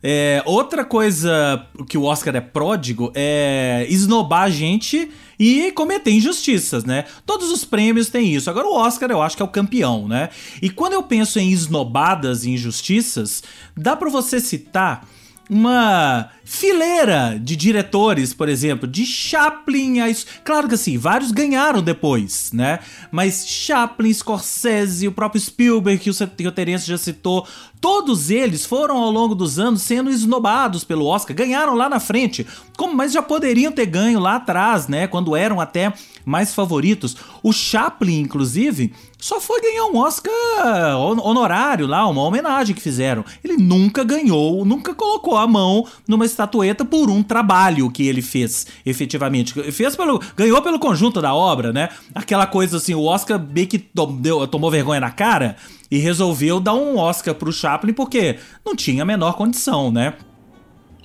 é, 0.01 0.43
outra 0.45 0.85
coisa 0.85 1.65
que 1.87 1.97
o 1.97 2.03
Oscar 2.03 2.35
é 2.35 2.41
pródigo 2.41 3.11
é 3.15 3.85
esnobar 3.89 4.43
a 4.43 4.49
gente 4.49 5.09
e 5.37 5.71
cometer 5.71 6.11
injustiças, 6.11 6.85
né? 6.85 7.05
Todos 7.25 7.51
os 7.51 7.65
prêmios 7.65 8.09
têm 8.09 8.33
isso. 8.33 8.49
Agora 8.49 8.67
o 8.67 8.75
Oscar 8.75 9.09
eu 9.09 9.21
acho 9.21 9.35
que 9.35 9.41
é 9.41 9.45
o 9.45 9.49
campeão, 9.49 10.07
né? 10.07 10.29
E 10.61 10.69
quando 10.69 10.93
eu 10.93 11.03
penso 11.03 11.39
em 11.39 11.51
esnobadas 11.51 12.45
e 12.45 12.51
injustiças, 12.51 13.43
dá 13.75 13.95
pra 13.95 14.09
você 14.09 14.39
citar 14.39 15.05
uma 15.49 16.29
fileira 16.45 17.39
de 17.41 17.55
diretores, 17.55 18.33
por 18.33 18.47
exemplo, 18.47 18.87
de 18.87 19.03
Chaplin 19.03 19.99
a... 19.99 20.05
Claro 20.43 20.67
que 20.67 20.75
assim, 20.75 20.97
vários 20.97 21.31
ganharam 21.31 21.81
depois, 21.81 22.51
né? 22.53 22.79
Mas 23.11 23.47
Chaplin, 23.47 24.13
Scorsese, 24.13 25.07
o 25.07 25.11
próprio 25.11 25.41
Spielberg, 25.41 25.99
que 25.99 26.09
o 26.11 26.51
Terence 26.51 26.85
já 26.85 26.97
citou, 26.97 27.47
todos 27.81 28.29
eles 28.29 28.65
foram 28.65 28.97
ao 28.97 29.09
longo 29.09 29.33
dos 29.33 29.57
anos 29.57 29.81
sendo 29.81 30.11
esnobados 30.11 30.83
pelo 30.83 31.05
Oscar, 31.05 31.35
ganharam 31.35 31.73
lá 31.73 31.89
na 31.89 31.99
frente, 31.99 32.45
como 32.77 32.93
mas 32.93 33.11
já 33.11 33.21
poderiam 33.21 33.71
ter 33.71 33.87
ganho 33.87 34.19
lá 34.19 34.35
atrás, 34.35 34.87
né? 34.87 35.07
Quando 35.07 35.35
eram 35.35 35.59
até 35.59 35.91
mais 36.23 36.53
favoritos. 36.53 37.17
O 37.41 37.51
Chaplin, 37.51 38.19
inclusive, 38.19 38.93
só 39.19 39.41
foi 39.41 39.61
ganhar 39.61 39.85
um 39.85 39.97
Oscar 39.97 40.97
honorário 40.97 41.85
lá, 41.85 42.07
uma 42.07 42.23
homenagem 42.23 42.73
que 42.73 42.81
fizeram. 42.81 43.25
Ele 43.43 43.57
nunca 43.57 44.01
ganhou, 44.01 44.63
nunca 44.63 44.95
colocou 44.95 45.35
a 45.35 45.45
mão 45.45 45.85
numa 46.07 46.25
estatueta 46.25 46.85
por 46.85 47.09
um 47.09 47.21
trabalho 47.21 47.91
que 47.91 48.07
ele 48.07 48.21
fez, 48.21 48.65
efetivamente. 48.85 49.53
Fez 49.73 49.95
pelo, 49.97 50.21
ganhou 50.37 50.61
pelo 50.61 50.79
conjunto 50.79 51.21
da 51.21 51.33
obra, 51.33 51.73
né? 51.73 51.89
Aquela 52.15 52.47
coisa 52.47 52.77
assim, 52.77 52.95
o 52.95 53.03
Oscar 53.03 53.37
meio 53.37 53.67
que 53.67 53.89
deu, 54.21 54.47
tomou 54.47 54.71
vergonha 54.71 55.01
na 55.01 55.11
cara 55.11 55.57
e 55.91 55.97
resolveu 55.97 56.61
dar 56.61 56.73
um 56.73 56.97
Oscar 56.97 57.35
pro 57.35 57.51
Chaplin 57.51 57.93
porque 57.93 58.39
não 58.65 58.73
tinha 58.73 59.03
a 59.03 59.05
menor 59.05 59.33
condição, 59.33 59.91
né? 59.91 60.13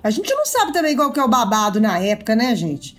A 0.05 0.11
gente 0.11 0.33
não 0.33 0.47
sabe 0.47 0.73
também 0.73 0.95
qual 0.95 1.11
que 1.11 1.19
é 1.19 1.25
o 1.25 1.29
babado 1.29 1.81
na 1.81 1.99
época, 1.99 2.37
né, 2.37 2.55
gente? 2.55 2.97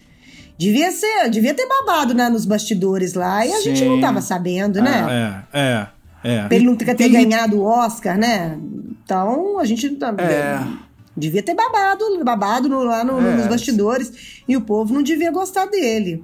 Devia 0.58 0.92
ser, 0.92 1.30
devia 1.30 1.54
ter 1.54 1.68
babado 1.68 2.14
né, 2.14 2.30
nos 2.30 2.46
bastidores 2.46 3.14
lá 3.14 3.46
e 3.46 3.52
a 3.52 3.58
Sim. 3.58 3.64
gente 3.64 3.86
não 3.86 4.00
tava 4.00 4.22
sabendo, 4.22 4.82
né? 4.82 5.46
É, 5.54 5.60
é. 5.60 5.88
É. 6.24 6.48
Pra 6.48 6.56
ele 6.56 6.66
não 6.66 6.76
ter, 6.76 6.96
ter 6.96 7.10
ganhado 7.10 7.58
o 7.58 7.64
Oscar, 7.64 8.18
né? 8.18 8.58
Então, 9.04 9.60
a 9.60 9.66
gente 9.66 9.88
tá, 9.92 10.14
é. 10.18 10.66
devia 11.16 11.44
ter 11.44 11.54
babado, 11.54 12.04
babado 12.24 12.68
no, 12.68 12.84
lá 12.84 13.04
no, 13.04 13.20
é. 13.20 13.36
nos 13.36 13.46
bastidores 13.46 14.42
e 14.48 14.58
o 14.58 14.62
povo 14.62 14.92
não 14.92 15.04
devia 15.04 15.30
gostar 15.30 15.68
dele. 15.68 16.24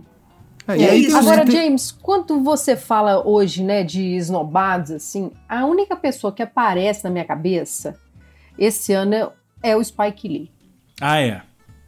É, 0.67 0.78
e 0.78 0.84
é 0.86 0.96
isso. 0.96 1.15
Agora, 1.15 1.46
James, 1.46 1.91
quando 1.91 2.41
você 2.41 2.76
fala 2.76 3.28
hoje, 3.28 3.63
né, 3.63 3.84
de 3.84 4.15
esnobados, 4.15 4.91
assim, 4.91 5.32
a 5.48 5.65
única 5.65 5.96
pessoa 5.96 6.34
que 6.34 6.41
aparece 6.41 7.04
na 7.04 7.10
minha 7.10 7.26
cabeça 7.26 7.96
esse 8.58 8.94
ano 8.94 9.32
é 9.62 9.76
o 9.76 9.84
Spike 9.84 10.28
Lee. 10.28 10.52
Ah, 11.00 11.20
é. 11.20 11.41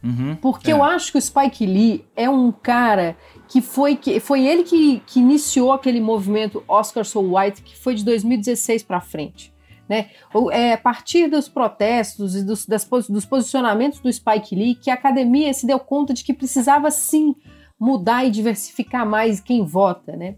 Uhum, 0.04 0.36
Porque 0.36 0.70
é. 0.70 0.74
eu 0.74 0.84
acho 0.84 1.10
que 1.10 1.18
o 1.18 1.22
Spike 1.22 1.64
Lee 1.64 2.04
é 2.14 2.28
um 2.28 2.52
cara 2.52 3.16
que 3.48 3.62
foi, 3.62 3.96
que, 3.96 4.20
foi 4.20 4.46
ele 4.46 4.62
que, 4.62 5.00
que 5.06 5.18
iniciou 5.18 5.72
aquele 5.72 6.00
movimento 6.00 6.62
Oscar 6.68 7.04
So 7.04 7.20
White, 7.20 7.62
que 7.62 7.76
foi 7.76 7.94
de 7.94 8.04
2016 8.04 8.82
para 8.82 9.00
frente. 9.00 9.52
Né? 9.88 10.10
É 10.52 10.74
a 10.74 10.78
partir 10.78 11.28
dos 11.28 11.48
protestos 11.48 12.36
e 12.36 12.42
dos, 12.42 12.66
das, 12.66 12.86
dos 13.08 13.24
posicionamentos 13.24 14.00
do 14.00 14.12
Spike 14.12 14.54
Lee 14.54 14.74
que 14.74 14.90
a 14.90 14.94
academia 14.94 15.52
se 15.52 15.66
deu 15.66 15.78
conta 15.78 16.12
de 16.12 16.22
que 16.22 16.32
precisava 16.32 16.90
sim 16.90 17.34
mudar 17.78 18.24
e 18.24 18.30
diversificar 18.30 19.06
mais 19.06 19.40
quem 19.40 19.64
vota, 19.64 20.16
né? 20.16 20.36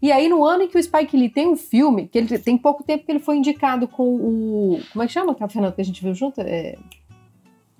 E 0.00 0.12
aí, 0.12 0.28
no 0.28 0.44
ano 0.44 0.62
em 0.62 0.68
que 0.68 0.78
o 0.78 0.82
Spike 0.82 1.16
Lee 1.16 1.28
tem 1.28 1.48
um 1.48 1.56
filme, 1.56 2.06
que 2.06 2.16
ele 2.16 2.38
tem 2.38 2.56
pouco 2.56 2.84
tempo 2.84 3.04
que 3.04 3.10
ele 3.10 3.18
foi 3.18 3.36
indicado 3.36 3.88
com 3.88 4.04
o. 4.04 4.80
Como 4.92 5.02
é 5.02 5.06
que 5.08 5.12
chama, 5.12 5.34
Fernando, 5.34 5.74
que 5.74 5.80
a 5.80 5.84
gente 5.84 6.00
viu 6.00 6.14
junto? 6.14 6.40
É, 6.40 6.78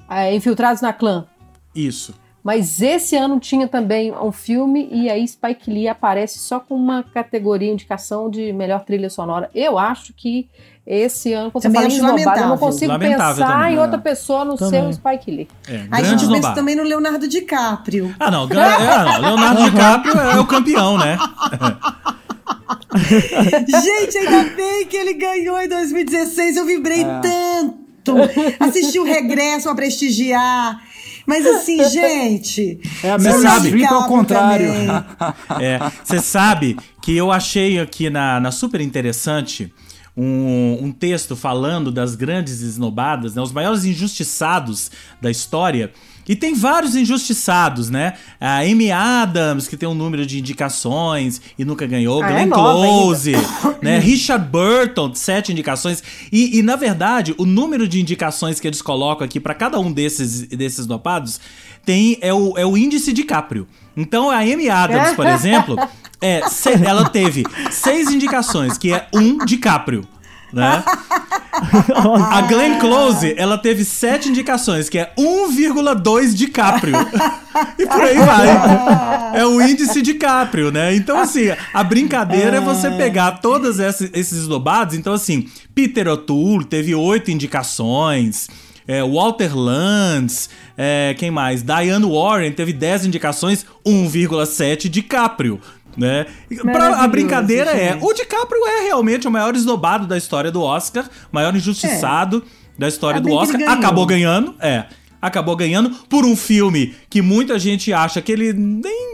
é, 0.09 0.35
Infiltrados 0.35 0.81
na 0.81 0.93
Clã. 0.93 1.27
Isso. 1.75 2.15
Mas 2.43 2.81
esse 2.81 3.17
ano 3.17 3.39
tinha 3.39 3.69
também 3.69 4.13
um 4.13 4.33
filme 4.33 4.89
e 4.91 5.11
aí 5.11 5.27
Spike 5.27 5.71
Lee 5.71 5.89
aparece 5.89 6.39
só 6.39 6.59
com 6.59 6.75
uma 6.75 7.03
categoria 7.03 7.71
indicação 7.71 8.31
de 8.31 8.53
melhor 8.53 8.85
trilha 8.85 9.11
sonora. 9.11 9.51
Eu 9.55 9.79
acho 9.79 10.15
que 10.15 10.49
esse 10.87 11.35
ano, 11.35 11.51
quando 11.51 11.65
também 11.65 11.91
você 11.91 12.01
fala 12.01 12.19
em 12.19 12.43
eu 12.43 12.49
não 12.49 12.57
consigo 12.57 12.93
lamentável 12.93 13.45
pensar 13.45 13.59
também. 13.59 13.75
em 13.75 13.79
outra 13.79 13.99
pessoa 13.99 14.47
no 14.47 14.57
seu 14.57 14.91
Spike 14.91 15.31
Lee. 15.31 15.49
É, 15.69 15.87
a 15.91 16.03
gente 16.03 16.27
pensa 16.27 16.53
também 16.53 16.75
no 16.75 16.85
Leonardo 16.85 17.29
DiCaprio. 17.29 18.15
Ah, 18.19 18.31
não. 18.31 18.49
É, 18.49 18.63
ah, 18.63 19.19
não 19.21 19.35
Leonardo 19.35 19.65
DiCaprio 19.71 20.19
é 20.19 20.41
o 20.41 20.47
campeão, 20.47 20.97
né? 20.97 21.19
gente, 23.69 24.17
ainda 24.17 24.55
bem 24.55 24.87
que 24.87 24.97
ele 24.97 25.13
ganhou 25.13 25.61
em 25.61 25.69
2016. 25.69 26.57
Eu 26.57 26.65
vibrei 26.65 27.03
é. 27.03 27.21
tanto 27.21 27.88
Assisti 28.61 28.99
o 28.99 29.05
regresso 29.05 29.65
para 29.65 29.75
prestigiar. 29.75 30.83
Mas 31.29 31.47
assim, 31.47 31.77
gente. 31.91 32.81
É 33.03 33.11
a 33.11 33.19
Meryl 33.19 33.47
Streep 33.61 33.85
ao 33.85 34.09
contrário. 34.09 34.71
é, 35.61 35.79
você 36.03 36.21
sabe 36.21 36.75
que 37.03 37.15
eu 37.15 37.31
achei 37.31 37.79
aqui 37.79 38.09
na, 38.09 38.41
na 38.41 38.51
super 38.51 38.81
interessante. 38.81 39.73
Um, 40.17 40.79
um, 40.83 40.91
texto 40.91 41.37
falando 41.37 41.93
das 41.93 42.17
grandes 42.17 42.61
esnobadas, 42.61 43.37
né, 43.37 43.43
os 43.43 43.53
maiores 43.53 43.85
injustiçados 43.85 44.91
da 45.21 45.31
história. 45.31 45.93
E 46.29 46.37
tem 46.37 46.55
vários 46.55 46.95
injustiçados, 46.95 47.89
né? 47.89 48.15
A 48.39 48.59
Amy 48.59 48.93
Adams, 48.93 49.67
que 49.67 49.77
tem 49.77 49.89
um 49.89 49.95
número 49.95 50.27
de 50.27 50.39
indicações 50.39 51.41
e 51.59 51.65
nunca 51.65 51.87
ganhou. 51.87 52.23
Ah, 52.23 52.29
Glenn 52.29 52.49
é 52.49 52.51
Close, 52.51 53.33
né? 53.81 53.99
Richard 53.99 54.47
Burton, 54.47 55.15
sete 55.15 55.51
indicações. 55.53 56.03
E, 56.31 56.59
e, 56.59 56.63
na 56.63 56.77
verdade, 56.77 57.35
o 57.39 57.47
número 57.47 57.89
de 57.89 58.01
indicações 58.01 58.61
que 58.61 58.67
eles 58.67 58.83
colocam 58.83 59.25
aqui 59.25 59.41
para 59.41 59.55
cada 59.55 59.81
um 59.81 59.91
desses, 59.91 60.43
desses 60.49 60.85
dopados 60.85 61.41
tem, 61.85 62.19
é, 62.21 62.35
o, 62.35 62.59
é 62.59 62.67
o 62.67 62.77
índice 62.77 63.13
de 63.13 63.25
Caprio. 63.25 63.67
Então, 63.97 64.31
a 64.31 64.41
Amy 64.41 64.69
Adams, 64.69 65.15
por 65.17 65.25
exemplo, 65.27 65.77
é, 66.21 66.43
ela 66.85 67.09
teve 67.09 67.45
seis 67.71 68.11
indicações, 68.11 68.77
que 68.77 68.93
é 68.93 69.07
um 69.15 69.45
DiCaprio 69.45 70.07
né? 70.53 70.83
a 72.31 72.41
Glenn 72.43 72.79
Close, 72.79 73.35
ela 73.37 73.59
teve 73.59 73.85
sete 73.85 74.29
indicações, 74.29 74.89
que 74.89 74.99
é 74.99 75.13
1,2 75.19 76.35
DiCaprio. 76.35 76.95
e 77.79 77.87
por 77.87 78.03
aí 78.03 78.19
vai. 78.19 79.39
É 79.41 79.47
o 79.47 79.61
índice 79.61 80.01
DiCaprio, 80.01 80.71
né? 80.71 80.95
Então, 80.95 81.19
assim, 81.19 81.49
a 81.73 81.85
brincadeira 81.85 82.59
é 82.59 82.61
você 82.61 82.91
pegar 82.93 83.33
todos 83.41 83.79
esses, 83.79 84.33
esnobados. 84.33 84.95
Então, 84.95 85.13
assim, 85.13 85.49
Peter 85.75 86.09
O'Toole 86.09 86.65
teve 86.65 86.95
oito 86.95 87.31
indicações. 87.31 88.49
É, 88.87 89.03
Walter 89.03 89.55
Lantz, 89.55 90.49
é, 90.75 91.15
quem 91.19 91.31
mais? 91.31 91.63
Diane 91.63 92.07
Warren 92.07 92.53
teve 92.53 92.73
10 92.73 93.05
indicações, 93.05 93.67
1,7 93.85 94.89
DiCaprio 94.89 95.61
né? 95.99 96.27
Pra, 96.63 97.03
a 97.03 97.09
brincadeira 97.09 97.71
é, 97.73 97.99
o 98.01 98.13
DiCaprio 98.13 98.65
é 98.67 98.83
realmente 98.85 99.27
o 99.27 99.31
maior 99.31 99.55
esnobado 99.55 100.07
da 100.07 100.17
história 100.17 100.51
do 100.51 100.63
Oscar, 100.63 101.09
maior 101.33 101.55
injustiçado 101.55 102.45
é. 102.47 102.81
da 102.81 102.89
história 102.89 103.21
do 103.21 103.33
Oscar, 103.33 103.61
acabou 103.69 104.07
ganhando, 104.07 104.55
é. 104.61 104.87
Acabou 105.21 105.57
ganhando 105.57 105.91
por 106.09 106.25
um 106.25 106.37
filme 106.37 106.95
que 107.11 107.21
muita 107.21 107.59
gente 107.59 107.93
acha 107.93 108.23
que 108.23 108.31
ele 108.31 108.53
nem 108.53 109.09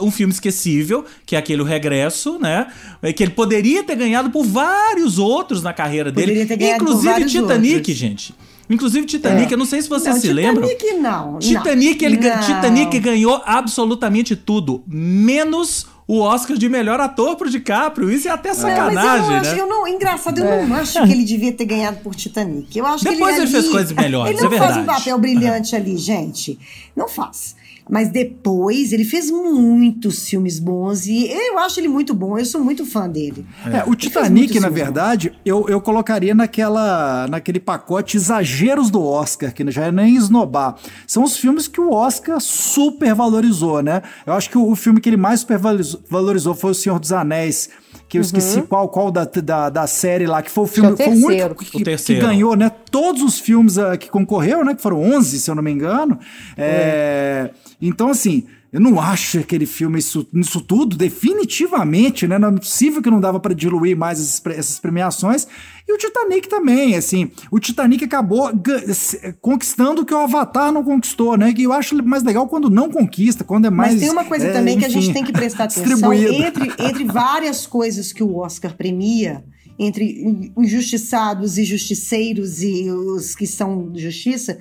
um 0.00 0.10
filme 0.10 0.32
esquecível, 0.32 1.04
que 1.26 1.34
é 1.34 1.38
aquele 1.38 1.60
o 1.60 1.64
Regresso, 1.64 2.38
né? 2.38 2.68
É 3.02 3.12
que 3.12 3.24
ele 3.24 3.32
poderia 3.32 3.82
ter 3.82 3.96
ganhado 3.96 4.30
por 4.30 4.44
vários 4.44 5.18
outros 5.18 5.60
na 5.60 5.72
carreira 5.72 6.12
dele, 6.12 6.42
inclusive 6.42 7.24
Titanic, 7.24 7.76
outros. 7.76 7.96
gente. 7.96 8.34
Inclusive 8.70 9.06
Titanic, 9.06 9.50
é. 9.50 9.54
eu 9.54 9.58
não 9.58 9.66
sei 9.66 9.82
se 9.82 9.88
você 9.88 10.08
não, 10.08 10.16
se 10.16 10.28
Titanic 10.28 10.46
lembra. 10.46 10.66
Titanic 10.66 10.98
não. 10.98 11.38
Titanic, 11.38 12.04
ele, 12.04 12.16
não. 12.16 12.40
Titanic 12.40 12.98
ganhou 13.00 13.42
absolutamente 13.44 14.36
tudo, 14.36 14.82
menos 14.86 15.86
o 16.06 16.20
Oscar 16.20 16.56
de 16.56 16.68
melhor 16.68 17.00
ator 17.00 17.36
pro 17.36 17.48
DiCaprio. 17.48 18.10
Isso 18.10 18.28
é 18.28 18.30
até 18.30 18.52
sacanagem, 18.54 18.94
não, 18.94 19.02
mas 19.02 19.18
eu 19.18 19.30
não 19.30 19.36
acho, 19.36 19.50
né? 19.50 19.60
Eu 19.60 19.66
não, 19.66 19.88
engraçado, 19.88 20.38
eu 20.38 20.46
é. 20.46 20.66
não 20.66 20.76
acho 20.76 21.02
que 21.02 21.12
ele 21.12 21.24
devia 21.24 21.52
ter 21.52 21.64
ganhado 21.64 21.98
por 21.98 22.14
Titanic. 22.14 22.76
Eu 22.76 22.86
acho 22.86 23.04
Depois 23.04 23.18
que 23.18 23.24
ele, 23.24 23.32
ele 23.32 23.42
ali, 23.42 23.50
fez 23.50 23.68
coisas 23.68 23.92
melhores, 23.92 24.38
Ele 24.38 24.48
não 24.48 24.56
é 24.56 24.58
faz 24.58 24.76
um 24.76 24.84
papel 24.84 25.18
brilhante 25.18 25.76
ali, 25.76 25.96
gente. 25.96 26.58
Não 26.96 27.08
faz. 27.08 27.54
Mas 27.90 28.10
depois 28.10 28.92
ele 28.92 29.04
fez 29.04 29.30
muitos 29.30 30.28
filmes 30.28 30.58
bons 30.58 31.06
e 31.06 31.26
eu 31.28 31.58
acho 31.58 31.80
ele 31.80 31.88
muito 31.88 32.14
bom, 32.14 32.38
eu 32.38 32.44
sou 32.44 32.62
muito 32.62 32.86
fã 32.86 33.08
dele. 33.08 33.44
É, 33.66 33.88
o 33.88 33.94
Titanic, 33.94 34.58
na 34.60 34.68
verdade, 34.68 35.32
eu, 35.44 35.68
eu 35.68 35.80
colocaria 35.80 36.34
naquela, 36.34 37.26
naquele 37.28 37.60
pacote 37.60 38.16
exageros 38.16 38.90
do 38.90 39.02
Oscar, 39.02 39.52
que 39.52 39.68
já 39.70 39.86
é 39.86 39.92
nem 39.92 40.16
esnobar. 40.16 40.76
São 41.06 41.24
os 41.24 41.36
filmes 41.36 41.68
que 41.68 41.80
o 41.80 41.92
Oscar 41.92 42.40
super 42.40 43.14
valorizou, 43.14 43.82
né? 43.82 44.02
Eu 44.26 44.32
acho 44.34 44.48
que 44.48 44.58
o, 44.58 44.70
o 44.70 44.76
filme 44.76 45.00
que 45.00 45.08
ele 45.08 45.16
mais 45.16 45.40
super 45.40 45.58
valorizou 46.08 46.54
foi 46.54 46.70
O 46.70 46.74
Senhor 46.74 46.98
dos 46.98 47.12
Anéis 47.12 47.68
que 48.12 48.18
eu 48.18 48.20
uhum. 48.20 48.26
esqueci 48.26 48.60
qual, 48.60 48.90
qual 48.90 49.10
da, 49.10 49.24
da, 49.24 49.70
da, 49.70 49.86
série 49.86 50.26
lá, 50.26 50.42
que 50.42 50.50
foi 50.50 50.64
o 50.64 50.66
filme, 50.66 50.90
é 50.90 50.92
o 50.92 50.96
foi 50.98 51.06
o 51.06 51.26
único 51.26 51.64
que, 51.64 51.82
o 51.82 51.96
que, 51.96 52.14
ganhou, 52.16 52.54
né? 52.54 52.70
Todos 52.90 53.22
os 53.22 53.38
filmes 53.38 53.78
uh, 53.78 53.96
que 53.98 54.10
concorreu, 54.10 54.62
né? 54.62 54.74
Que 54.74 54.82
foram 54.82 55.02
11, 55.02 55.40
se 55.40 55.50
eu 55.50 55.54
não 55.54 55.62
me 55.62 55.70
engano. 55.70 56.18
É. 56.54 56.66
é 56.66 57.50
então, 57.80 58.10
assim, 58.10 58.44
eu 58.72 58.80
não 58.80 58.98
acho 58.98 59.38
aquele 59.38 59.66
filme 59.66 59.98
isso, 59.98 60.26
isso 60.32 60.58
tudo, 60.60 60.96
definitivamente, 60.96 62.26
né? 62.26 62.38
Não 62.38 62.48
é 62.48 62.52
possível 62.52 63.02
que 63.02 63.10
não 63.10 63.20
dava 63.20 63.38
para 63.38 63.54
diluir 63.54 63.94
mais 63.94 64.18
essas, 64.18 64.42
essas, 64.56 64.80
premiações. 64.80 65.46
E 65.86 65.92
o 65.92 65.98
Titanic 65.98 66.48
também, 66.48 66.96
assim, 66.96 67.30
o 67.50 67.60
Titanic 67.60 68.02
acabou 68.02 68.50
conquistando 69.42 70.00
o 70.00 70.06
que 70.06 70.14
o 70.14 70.18
Avatar 70.18 70.72
não 70.72 70.82
conquistou, 70.82 71.36
né? 71.36 71.52
Que 71.52 71.64
eu 71.64 71.72
acho 71.74 72.02
mais 72.02 72.22
legal 72.22 72.48
quando 72.48 72.70
não 72.70 72.90
conquista, 72.90 73.44
quando 73.44 73.66
é 73.66 73.70
mais. 73.70 73.92
Mas 73.92 74.00
tem 74.00 74.10
uma 74.10 74.24
coisa 74.24 74.46
é, 74.46 74.52
também 74.54 74.78
enfim, 74.78 74.80
que 74.80 74.86
a 74.86 75.00
gente 75.00 75.12
tem 75.12 75.24
que 75.24 75.32
prestar 75.32 75.64
atenção 75.64 76.10
entre, 76.14 76.72
entre 76.78 77.04
várias 77.04 77.66
coisas 77.66 78.10
que 78.10 78.22
o 78.22 78.36
Oscar 78.36 78.74
premia 78.74 79.44
entre 79.78 80.52
injustiçados 80.56 81.58
e 81.58 81.64
justiceiros 81.64 82.62
e 82.62 82.90
os 82.90 83.34
que 83.34 83.46
são 83.46 83.90
de 83.90 84.02
justiça, 84.02 84.58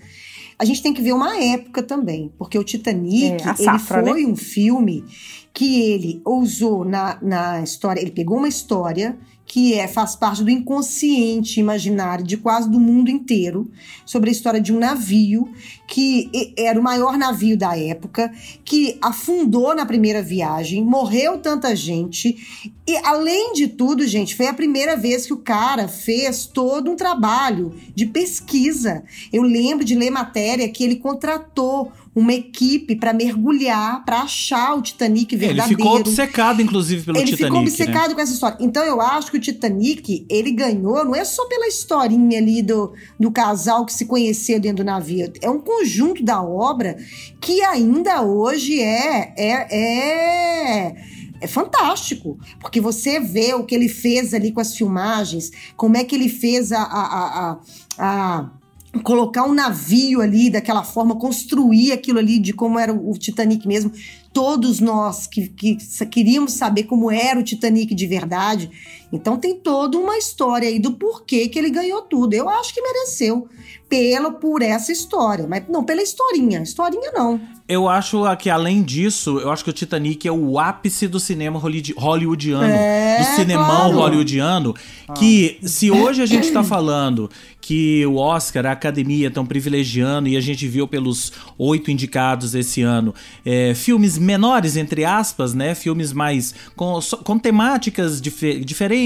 a 0.62 0.64
gente 0.64 0.84
tem 0.84 0.94
que 0.94 1.02
ver 1.02 1.12
uma 1.12 1.44
época 1.44 1.82
também, 1.82 2.32
porque 2.38 2.56
o 2.56 2.64
Titanic 2.64 3.44
É, 3.44 3.56
safra, 3.56 4.00
ele 4.02 4.10
foi 4.12 4.24
né? 4.24 4.32
um 4.32 4.36
filme 4.36 5.04
que 5.52 5.82
ele 5.82 6.22
ousou 6.24 6.86
na, 6.86 7.18
na 7.20 7.64
história, 7.64 8.00
ele 8.00 8.12
pegou 8.12 8.38
uma 8.38 8.48
história 8.48 9.18
que 9.52 9.74
é, 9.74 9.86
faz 9.86 10.16
parte 10.16 10.46
do 10.46 10.50
inconsciente 10.50 11.60
imaginário 11.60 12.24
de 12.24 12.38
quase 12.38 12.70
do 12.70 12.80
mundo 12.80 13.12
inteiro, 13.12 13.70
sobre 14.06 14.30
a 14.30 14.32
história 14.32 14.62
de 14.62 14.72
um 14.72 14.80
navio 14.80 15.52
que 15.86 16.32
era 16.58 16.80
o 16.80 16.82
maior 16.82 17.18
navio 17.18 17.58
da 17.58 17.78
época, 17.78 18.32
que 18.64 18.98
afundou 19.02 19.76
na 19.76 19.86
primeira 19.86 20.22
viagem, 20.22 20.82
morreu 20.82 21.38
tanta 21.38 21.76
gente, 21.76 22.72
e 22.88 22.96
além 23.04 23.52
de 23.52 23.68
tudo, 23.68 24.08
gente, 24.08 24.38
foi 24.38 24.48
a 24.48 24.54
primeira 24.54 24.96
vez 24.96 25.26
que 25.26 25.34
o 25.34 25.38
cara 25.38 25.90
fez 25.90 26.46
todo 26.46 26.90
um 26.90 26.96
trabalho 26.96 27.76
de 27.94 28.06
pesquisa. 28.06 29.04
Eu 29.34 29.44
lembro 29.44 29.84
de 29.84 29.96
ler 29.96 30.12
matéria 30.12 30.70
que 30.70 30.82
ele 30.82 30.96
contratou 30.96 31.92
uma 32.14 32.34
equipe 32.34 32.96
para 32.98 33.14
mergulhar, 33.14 34.04
para 34.04 34.22
achar 34.24 34.76
o 34.76 34.82
Titanic 34.82 35.34
Ele 35.34 35.46
verdadeiro. 35.48 35.82
ficou 35.82 35.96
obcecado, 35.98 36.62
inclusive, 36.62 37.04
pelo 37.06 37.18
Ele 37.18 37.26
Titanic. 37.28 37.44
ficou 37.46 37.62
né? 37.62 37.68
obcecado 37.70 38.16
com 38.16 38.20
essa 38.22 38.34
história. 38.34 38.58
Então 38.60 38.84
eu 38.84 39.00
acho 39.00 39.32
que 39.32 39.38
o 39.38 39.40
Titanic, 39.40 40.26
ele 40.30 40.52
ganhou, 40.52 41.06
não 41.06 41.16
é 41.16 41.24
só 41.24 41.46
pela 41.48 41.68
historinha 41.68 42.38
ali 42.38 42.62
do, 42.62 42.92
do 43.18 43.32
casal 43.32 43.86
que 43.86 43.94
se 43.94 44.06
conheceu 44.06 44.60
dentro 44.60 44.84
do 44.84 44.88
navio. 44.88 45.32
É 45.42 45.50
um 45.50 45.60
conjunto 45.60 46.22
da 46.22 46.42
obra 46.44 46.98
que 47.40 47.62
ainda 47.64 48.22
hoje 48.22 48.80
é. 48.82 49.34
é, 49.38 49.68
é 49.72 50.96
é 51.44 51.48
fantástico, 51.48 52.38
porque 52.60 52.80
você 52.80 53.20
vê 53.20 53.56
o 53.56 53.64
que 53.64 53.74
ele 53.74 53.90
fez 53.90 54.32
ali 54.32 54.52
com 54.52 54.62
as 54.62 54.76
filmagens, 54.78 55.50
como 55.76 55.98
é 55.98 56.04
que 56.04 56.14
ele 56.14 56.30
fez 56.30 56.72
a- 56.72 56.84
a- 56.84 57.58
a, 57.58 57.60
a 57.98 58.52
colocar 59.00 59.46
um 59.46 59.54
navio 59.54 60.22
ali 60.22 60.50
daquela 60.50 60.84
forma, 60.84 61.16
construir 61.16 61.92
aquilo 61.92 62.20
ali 62.20 62.40
de 62.40 62.54
como 62.54 62.78
era 62.78 62.94
o 62.94 63.14
Titanic 63.14 63.68
mesmo. 63.68 63.92
Todos 64.34 64.80
nós 64.80 65.28
que, 65.28 65.48
que 65.48 65.78
queríamos 66.08 66.54
saber 66.54 66.84
como 66.84 67.10
era 67.10 67.40
o 67.40 67.44
Titanic 67.44 67.96
de 67.96 68.08
verdade. 68.08 68.70
Então 69.12 69.38
tem 69.38 69.56
toda 69.56 69.98
uma 69.98 70.18
história 70.18 70.68
aí 70.68 70.80
do 70.80 70.94
porquê 70.94 71.48
que 71.48 71.60
ele 71.60 71.70
ganhou 71.70 72.02
tudo. 72.02 72.34
Eu 72.34 72.48
acho 72.48 72.74
que 72.74 72.82
mereceu 72.82 73.48
pelo 73.90 74.34
por 74.34 74.62
essa 74.62 74.90
história, 74.92 75.46
mas 75.48 75.64
não 75.68 75.84
pela 75.84 76.02
historinha. 76.02 76.62
Historinha 76.62 77.12
não. 77.12 77.42
Eu 77.68 77.88
acho 77.90 78.24
que, 78.38 78.50
além 78.50 78.82
disso, 78.84 79.38
eu 79.40 79.50
acho 79.52 79.64
que 79.64 79.70
o 79.70 79.74
Titanic 79.74 80.28
é 80.28 80.32
o 80.32 80.58
ápice 80.60 81.08
do 81.08 81.20
cinema 81.20 81.58
hollywood- 81.60 81.94
hollywoodiano. 81.98 82.64
É, 82.66 83.20
do 83.20 83.36
cinemão 83.36 83.66
claro. 83.66 83.98
hollywoodiano. 83.98 84.74
Que, 85.18 85.58
se 85.64 85.92
hoje 85.92 86.22
a 86.22 86.26
gente 86.26 86.52
tá 86.52 86.64
falando 86.64 87.30
que 87.62 88.06
o 88.06 88.16
Oscar, 88.16 88.66
a 88.66 88.72
academia 88.72 89.28
estão 89.28 89.46
privilegiando, 89.46 90.28
e 90.28 90.36
a 90.36 90.42
gente 90.42 90.68
viu 90.68 90.88
pelos 90.88 91.32
oito 91.58 91.92
indicados 91.92 92.56
esse 92.56 92.82
ano, 92.82 93.14
é, 93.46 93.74
filmes 93.76 94.18
menores, 94.18 94.76
entre 94.78 95.06
aspas, 95.06 95.54
né? 95.54 95.76
Filmes 95.76 96.12
mais. 96.14 96.54
com, 96.76 96.98
com 97.24 97.38
temáticas 97.38 98.22
dife- 98.22 98.60
diferentes, 98.66 99.01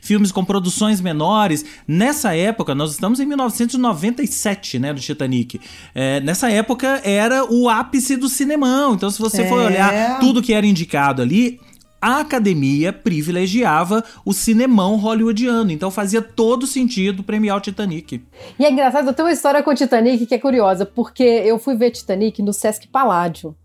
filmes 0.00 0.32
com 0.32 0.44
produções 0.44 1.00
menores. 1.00 1.64
Nessa 1.86 2.34
época, 2.34 2.74
nós 2.74 2.92
estamos 2.92 3.20
em 3.20 3.26
1997, 3.26 4.78
né? 4.78 4.92
Do 4.92 5.00
Titanic. 5.00 5.60
É, 5.94 6.20
nessa 6.20 6.50
época 6.50 7.00
era 7.04 7.44
o 7.44 7.68
ápice 7.68 8.16
do 8.16 8.28
cinemão. 8.28 8.94
Então, 8.94 9.10
se 9.10 9.18
você 9.18 9.46
for 9.48 9.60
É. 9.60 9.66
olhar 9.66 10.18
tudo 10.20 10.42
que 10.42 10.52
era 10.52 10.66
indicado 10.66 11.22
ali, 11.22 11.60
a 12.00 12.20
academia 12.20 12.92
privilegiava 12.92 14.04
o 14.24 14.32
cinemão 14.32 14.96
hollywoodiano. 14.96 15.70
Então 15.72 15.90
fazia 15.90 16.20
todo 16.22 16.66
sentido 16.66 17.22
premiar 17.22 17.56
o 17.56 17.60
Titanic. 17.60 18.22
E 18.58 18.64
é 18.64 18.70
engraçado, 18.70 19.08
eu 19.08 19.14
tenho 19.14 19.26
uma 19.26 19.32
história 19.32 19.62
com 19.62 19.70
o 19.70 19.74
Titanic 19.74 20.26
que 20.26 20.34
é 20.34 20.38
curiosa, 20.38 20.84
porque 20.86 21.22
eu 21.22 21.58
fui 21.58 21.74
ver 21.74 21.90
Titanic 21.90 22.42
no 22.42 22.52
Sesc 22.52 22.86
Paládio. 22.88 23.56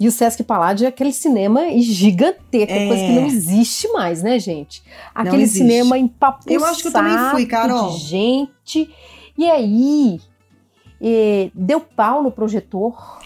E 0.00 0.06
o 0.06 0.12
Sesc 0.12 0.42
Paládio 0.44 0.84
é 0.84 0.88
aquele 0.88 1.12
cinema 1.12 1.62
gigantesco, 1.78 2.72
É. 2.72 2.86
coisa 2.86 3.02
que 3.04 3.12
não 3.12 3.26
existe 3.26 3.88
mais, 3.88 4.22
né, 4.22 4.38
gente? 4.38 4.82
Aquele 5.14 5.46
cinema 5.46 5.98
empapuçado 5.98 6.52
Eu 6.54 6.64
acho 6.64 6.82
que 6.82 6.88
eu 6.88 6.92
também 6.92 7.16
fui, 7.32 7.46
Carol. 7.46 7.90
de 7.90 7.98
gente. 7.98 8.90
E 9.36 9.44
aí, 9.50 10.20
eh, 11.00 11.50
deu 11.54 11.80
pau 11.80 12.22
no 12.22 12.30
projetor. 12.30 13.18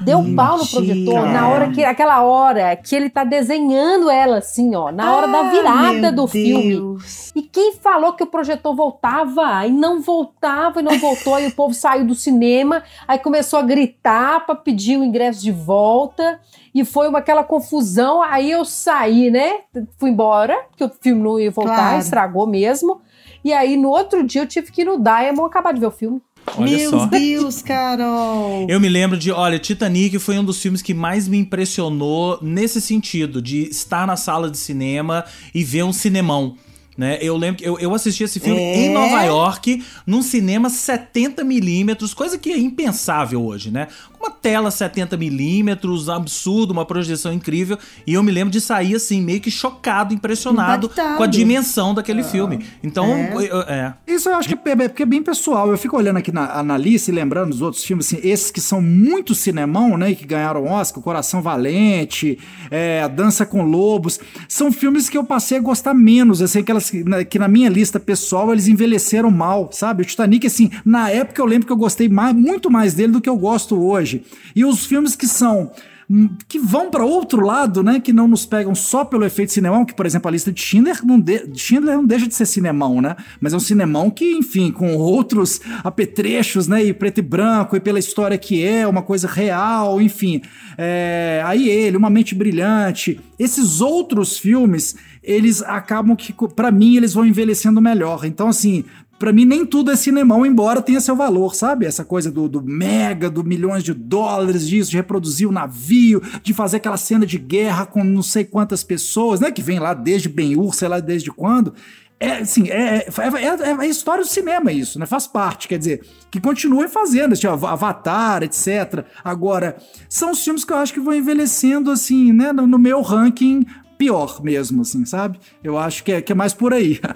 Deu 0.00 0.18
pau 0.36 0.58
no 0.58 0.58
Mentira. 0.58 0.70
projetor 0.70 1.26
na 1.32 1.48
hora 1.48 1.70
que 1.70 1.82
aquela 1.84 2.22
hora 2.22 2.76
que 2.76 2.94
ele 2.94 3.08
tá 3.08 3.24
desenhando 3.24 4.10
ela 4.10 4.38
assim, 4.38 4.74
ó, 4.74 4.92
na 4.92 5.14
hora 5.14 5.26
da 5.26 5.40
Ah, 5.40 5.50
virada 5.50 5.92
meu 6.00 6.12
do 6.12 6.26
filme. 6.26 6.74
Deus. 6.74 7.32
E 7.34 7.42
quem 7.42 7.74
falou 7.76 8.12
que 8.12 8.22
o 8.22 8.26
projetor 8.26 8.74
voltava? 8.74 9.66
E 9.66 9.70
não 9.70 10.00
voltava, 10.02 10.80
e 10.80 10.82
não 10.82 10.98
voltou, 10.98 11.34
aí 11.34 11.46
o 11.46 11.50
povo 11.50 11.72
saiu 11.74 12.04
do 12.06 12.14
cinema, 12.14 12.82
aí 13.08 13.18
começou 13.18 13.58
a 13.58 13.62
gritar 13.62 14.44
para 14.44 14.54
pedir 14.54 14.98
o 14.98 15.04
ingresso 15.04 15.42
de 15.42 15.52
volta, 15.52 16.40
e 16.74 16.84
foi 16.84 17.08
uma, 17.08 17.18
aquela 17.20 17.42
confusão. 17.44 18.22
Aí 18.22 18.50
eu 18.50 18.64
saí, 18.64 19.30
né? 19.30 19.60
Fui 19.98 20.10
embora, 20.10 20.56
porque 20.68 20.84
o 20.84 20.90
filme 21.00 21.22
não 21.22 21.40
ia 21.40 21.50
voltar, 21.50 21.74
Claro. 21.76 21.98
estragou 21.98 22.46
mesmo. 22.46 23.00
E 23.44 23.52
aí 23.52 23.76
no 23.76 23.88
outro 23.90 24.22
dia 24.24 24.42
eu 24.42 24.46
tive 24.46 24.70
que 24.72 24.82
ir 24.82 24.84
no 24.84 24.98
Diamond 24.98 25.46
acabar 25.46 25.72
de 25.72 25.80
ver 25.80 25.86
o 25.86 25.90
filme. 25.90 26.20
Olha 26.56 26.76
Meu 26.76 26.90
só. 26.90 27.06
Deus, 27.06 27.62
Carol. 27.62 28.66
Eu 28.70 28.80
me 28.80 28.88
lembro 28.88 29.18
de, 29.18 29.30
olha, 29.30 29.58
Titanic 29.58 30.18
foi 30.18 30.38
um 30.38 30.44
dos 30.44 30.60
filmes 30.60 30.82
que 30.82 30.94
mais 30.94 31.26
me 31.26 31.38
impressionou 31.38 32.38
nesse 32.40 32.80
sentido, 32.80 33.42
de 33.42 33.62
estar 33.68 34.06
na 34.06 34.16
sala 34.16 34.50
de 34.50 34.58
cinema 34.58 35.24
e 35.54 35.64
ver 35.64 35.82
um 35.84 35.92
cinemão. 35.92 36.56
Né? 36.96 37.18
Eu 37.20 37.36
lembro 37.36 37.58
que 37.62 37.68
eu, 37.68 37.78
eu 37.78 37.94
assisti 37.94 38.24
esse 38.24 38.40
filme 38.40 38.58
É? 38.60 38.86
em 38.86 38.90
Nova 38.92 39.22
York, 39.24 39.84
num 40.06 40.22
cinema 40.22 40.70
70mm, 40.70 42.14
coisa 42.14 42.38
que 42.38 42.50
é 42.52 42.58
impensável 42.58 43.44
hoje, 43.44 43.70
né? 43.70 43.88
Uma 44.18 44.30
tela 44.30 44.70
70mm, 44.70 46.08
absurdo, 46.08 46.70
uma 46.72 46.84
projeção 46.84 47.32
incrível. 47.32 47.78
E 48.06 48.14
eu 48.14 48.22
me 48.22 48.32
lembro 48.32 48.50
de 48.50 48.60
sair 48.60 48.94
assim, 48.94 49.20
meio 49.20 49.40
que 49.40 49.50
chocado, 49.50 50.14
impressionado 50.14 50.86
Impactado. 50.86 51.16
com 51.18 51.22
a 51.22 51.26
dimensão 51.26 51.94
daquele 51.94 52.22
filme. 52.24 52.64
Então, 52.82 53.06
É. 53.14 53.94
é. 54.06 54.14
Isso 54.14 54.28
eu 54.28 54.34
acho 54.36 54.48
que 54.48 54.54
é, 54.54 54.72
é- 54.72 54.88
porque 54.88 55.02
é 55.02 55.06
bem 55.06 55.22
pessoal. 55.22 55.70
Eu 55.70 55.78
fico 55.78 55.96
olhando 55.96 56.16
aqui 56.16 56.32
na, 56.32 56.62
na 56.62 56.76
lista 56.78 57.10
e 57.10 57.14
lembrando 57.14 57.50
dos 57.50 57.60
outros 57.62 57.84
filmes, 57.84 58.06
assim, 58.06 58.18
esses 58.26 58.50
que 58.50 58.60
são 58.60 58.80
muito 58.80 59.34
cinemão, 59.34 59.96
né? 59.96 60.10
e 60.10 60.16
Que 60.16 60.24
ganharam 60.26 60.64
Oscar, 60.64 61.02
Coração 61.02 61.42
Valente, 61.42 62.38
é, 62.70 63.02
A 63.02 63.08
Dança 63.08 63.44
com 63.46 63.62
Lobos. 63.62 64.18
São 64.48 64.72
filmes 64.72 65.08
que 65.08 65.16
eu 65.18 65.24
passei 65.24 65.58
a 65.58 65.60
gostar 65.60 65.94
menos, 65.94 66.40
assim, 66.42 66.60
aquelas 66.60 66.85
que 66.90 67.04
na, 67.04 67.24
que 67.24 67.38
na 67.38 67.48
minha 67.48 67.68
lista 67.68 67.98
pessoal 67.98 68.52
eles 68.52 68.68
envelheceram 68.68 69.30
mal, 69.30 69.70
sabe? 69.72 70.02
O 70.02 70.06
Titanic, 70.06 70.46
assim, 70.46 70.70
na 70.84 71.10
época 71.10 71.40
eu 71.40 71.46
lembro 71.46 71.66
que 71.66 71.72
eu 71.72 71.76
gostei 71.76 72.08
mais, 72.08 72.34
muito 72.34 72.70
mais 72.70 72.94
dele 72.94 73.12
do 73.12 73.20
que 73.20 73.28
eu 73.28 73.36
gosto 73.36 73.80
hoje. 73.80 74.24
E 74.54 74.64
os 74.64 74.86
filmes 74.86 75.16
que 75.16 75.26
são 75.26 75.70
hum, 76.08 76.30
que 76.48 76.58
vão 76.58 76.90
para 76.90 77.04
outro 77.04 77.44
lado, 77.44 77.82
né, 77.82 78.00
que 78.00 78.12
não 78.12 78.28
nos 78.28 78.46
pegam 78.46 78.74
só 78.74 79.04
pelo 79.04 79.24
efeito 79.24 79.52
cinemão, 79.52 79.84
que 79.84 79.94
por 79.94 80.06
exemplo 80.06 80.28
a 80.28 80.30
lista 80.30 80.52
de 80.52 80.60
Schindler 80.60 81.04
não, 81.04 81.18
de, 81.18 81.50
Schindler 81.54 81.96
não 81.96 82.04
deixa 82.04 82.26
de 82.26 82.34
ser 82.34 82.46
cinemão, 82.46 83.00
né, 83.00 83.16
mas 83.40 83.52
é 83.52 83.56
um 83.56 83.60
cinemão 83.60 84.10
que, 84.10 84.32
enfim, 84.32 84.70
com 84.70 84.96
outros 84.96 85.60
apetrechos, 85.82 86.68
né, 86.68 86.84
e 86.84 86.92
preto 86.92 87.18
e 87.18 87.22
branco, 87.22 87.76
e 87.76 87.80
pela 87.80 87.98
história 87.98 88.38
que 88.38 88.64
é, 88.64 88.86
uma 88.86 89.02
coisa 89.02 89.26
real, 89.26 90.00
enfim, 90.00 90.42
é, 90.78 91.42
aí 91.44 91.68
ele, 91.68 91.96
Uma 91.96 92.10
Mente 92.10 92.34
Brilhante, 92.34 93.20
esses 93.38 93.80
outros 93.80 94.38
filmes, 94.38 94.94
eles 95.26 95.60
acabam 95.62 96.14
que, 96.14 96.32
para 96.54 96.70
mim, 96.70 96.96
eles 96.96 97.12
vão 97.12 97.26
envelhecendo 97.26 97.82
melhor, 97.82 98.24
então 98.24 98.48
assim, 98.48 98.84
Pra 99.18 99.32
mim, 99.32 99.46
nem 99.46 99.64
tudo 99.64 99.90
é 99.90 99.96
cinemão, 99.96 100.44
embora 100.44 100.82
tenha 100.82 101.00
seu 101.00 101.16
valor, 101.16 101.54
sabe? 101.54 101.86
Essa 101.86 102.04
coisa 102.04 102.30
do, 102.30 102.50
do 102.50 102.62
mega, 102.62 103.30
do 103.30 103.42
milhões 103.42 103.82
de 103.82 103.94
dólares, 103.94 104.68
disso, 104.68 104.90
de 104.90 104.98
reproduzir 104.98 105.48
o 105.48 105.52
navio, 105.52 106.22
de 106.42 106.52
fazer 106.52 106.76
aquela 106.76 106.98
cena 106.98 107.24
de 107.24 107.38
guerra 107.38 107.86
com 107.86 108.04
não 108.04 108.22
sei 108.22 108.44
quantas 108.44 108.84
pessoas, 108.84 109.40
né? 109.40 109.50
Que 109.50 109.62
vem 109.62 109.78
lá 109.78 109.94
desde 109.94 110.28
Ben-Hur, 110.28 110.74
sei 110.74 110.88
lá 110.88 111.00
desde 111.00 111.30
quando. 111.30 111.72
É, 112.20 112.38
assim, 112.38 112.68
é, 112.68 113.06
é, 113.06 113.44
é, 113.44 113.70
é 113.70 113.72
a 113.72 113.86
história 113.86 114.22
do 114.22 114.28
cinema 114.28 114.70
isso, 114.70 114.98
né? 114.98 115.06
Faz 115.06 115.26
parte, 115.26 115.66
quer 115.66 115.78
dizer, 115.78 116.02
que 116.30 116.40
continuem 116.40 116.88
fazendo, 116.88 117.34
tipo, 117.36 117.66
Avatar, 117.66 118.42
etc. 118.42 119.04
Agora, 119.24 119.76
são 120.10 120.30
os 120.30 120.44
filmes 120.44 120.64
que 120.64 120.72
eu 120.74 120.78
acho 120.78 120.92
que 120.92 121.00
vão 121.00 121.14
envelhecendo, 121.14 121.90
assim, 121.90 122.34
né? 122.34 122.52
No, 122.52 122.66
no 122.66 122.78
meu 122.78 123.00
ranking, 123.00 123.64
pior 123.96 124.42
mesmo, 124.42 124.82
assim, 124.82 125.04
sabe? 125.04 125.38
Eu 125.62 125.78
acho 125.78 126.04
que 126.04 126.12
é, 126.12 126.20
que 126.20 126.32
é 126.32 126.34
mais 126.34 126.52
por 126.52 126.72
aí. 126.72 127.00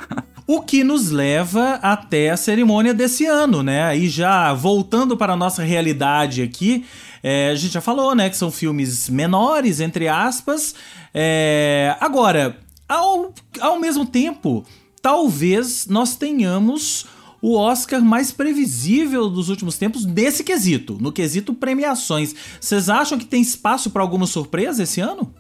O 0.47 0.63
que 0.63 0.83
nos 0.83 1.11
leva 1.11 1.75
até 1.75 2.31
a 2.31 2.37
cerimônia 2.37 2.93
desse 2.93 3.25
ano, 3.25 3.63
né? 3.63 3.85
Aí 3.85 4.09
já 4.09 4.53
voltando 4.53 5.17
para 5.17 5.35
a 5.35 5.37
nossa 5.37 5.63
realidade 5.63 6.43
aqui, 6.43 6.85
é, 7.23 7.51
a 7.51 7.55
gente 7.55 7.75
já 7.75 7.81
falou, 7.81 8.17
né? 8.17 8.29
Que 8.29 8.37
são 8.37 8.51
filmes 8.51 9.09
menores, 9.09 9.79
entre 9.79 10.09
aspas. 10.09 10.75
É, 11.15 11.95
agora, 12.01 12.59
ao, 12.89 13.33
ao 13.61 13.79
mesmo 13.79 14.05
tempo, 14.05 14.65
talvez 15.01 15.87
nós 15.87 16.17
tenhamos 16.17 17.07
o 17.41 17.57
Oscar 17.57 18.03
mais 18.03 18.33
previsível 18.33 19.29
dos 19.29 19.49
últimos 19.49 19.79
tempos 19.79 20.05
desse 20.05 20.43
quesito, 20.43 20.99
no 21.01 21.13
quesito 21.13 21.55
premiações. 21.55 22.35
Vocês 22.61 22.89
acham 22.89 23.19
que 23.19 23.25
tem 23.25 23.41
espaço 23.41 23.91
para 23.91 24.03
alguma 24.03 24.27
surpresa 24.27 24.83
esse 24.83 25.01
ano? 25.01 25.33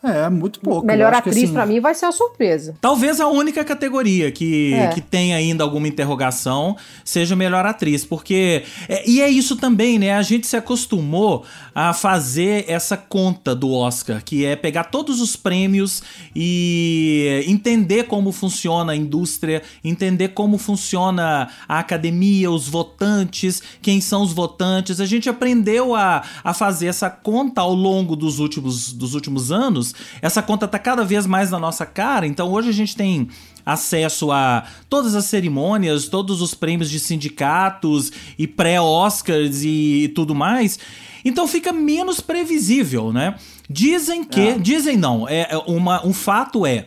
É, 0.00 0.28
muito 0.30 0.60
pouco. 0.60 0.86
Melhor 0.86 1.12
atriz, 1.12 1.36
assim, 1.36 1.52
pra 1.52 1.66
mim, 1.66 1.80
vai 1.80 1.92
ser 1.92 2.06
a 2.06 2.12
surpresa. 2.12 2.76
Talvez 2.80 3.18
a 3.20 3.26
única 3.26 3.64
categoria 3.64 4.30
que, 4.30 4.72
É. 4.72 4.88
que 4.88 5.00
tem 5.00 5.34
ainda 5.34 5.64
alguma 5.64 5.88
interrogação 5.88 6.76
seja 7.04 7.34
melhor 7.34 7.66
atriz, 7.66 8.04
porque. 8.04 8.62
é, 8.88 9.08
e 9.10 9.20
é 9.20 9.28
isso 9.28 9.56
também, 9.56 9.98
né? 9.98 10.12
A 10.14 10.22
gente 10.22 10.46
se 10.46 10.56
acostumou 10.56 11.44
a 11.74 11.92
fazer 11.92 12.64
essa 12.68 12.96
conta 12.96 13.54
do 13.56 13.72
Oscar, 13.72 14.22
que 14.24 14.44
é 14.44 14.54
pegar 14.54 14.84
todos 14.84 15.20
os 15.20 15.34
prêmios 15.34 16.02
e 16.34 17.42
entender 17.46 18.04
como 18.04 18.30
funciona 18.30 18.92
a 18.92 18.96
indústria, 18.96 19.62
entender 19.82 20.28
como 20.28 20.58
funciona 20.58 21.48
a 21.68 21.78
academia, 21.80 22.50
os 22.50 22.68
votantes, 22.68 23.60
quem 23.82 24.00
são 24.00 24.22
os 24.22 24.32
votantes. 24.32 25.00
A 25.00 25.06
gente 25.06 25.28
aprendeu 25.28 25.94
a, 25.94 26.22
a 26.44 26.54
fazer 26.54 26.86
essa 26.86 27.10
conta 27.10 27.60
ao 27.60 27.74
longo 27.74 28.14
dos 28.14 28.38
últimos, 28.38 28.92
dos 28.92 29.14
últimos 29.14 29.50
anos. 29.50 29.87
Essa 30.22 30.42
conta 30.42 30.68
tá 30.68 30.78
cada 30.78 31.04
vez 31.04 31.26
mais 31.26 31.50
na 31.50 31.58
nossa 31.58 31.84
cara, 31.84 32.26
então 32.26 32.50
hoje 32.50 32.68
a 32.68 32.72
gente 32.72 32.96
tem 32.96 33.28
acesso 33.64 34.32
a 34.32 34.64
todas 34.88 35.14
as 35.14 35.26
cerimônias, 35.26 36.08
todos 36.08 36.40
os 36.40 36.54
prêmios 36.54 36.88
de 36.88 36.98
sindicatos 36.98 38.10
e 38.38 38.46
pré-Oscars 38.46 39.62
e 39.62 40.10
tudo 40.14 40.34
mais. 40.34 40.78
Então 41.24 41.46
fica 41.46 41.72
menos 41.72 42.20
previsível, 42.20 43.12
né? 43.12 43.34
Dizem 43.68 44.24
que, 44.24 44.58
dizem 44.58 44.96
não, 44.96 45.28
é 45.28 45.48
é 45.50 45.58
uma, 45.66 46.06
um 46.06 46.12
fato 46.12 46.64
é 46.64 46.86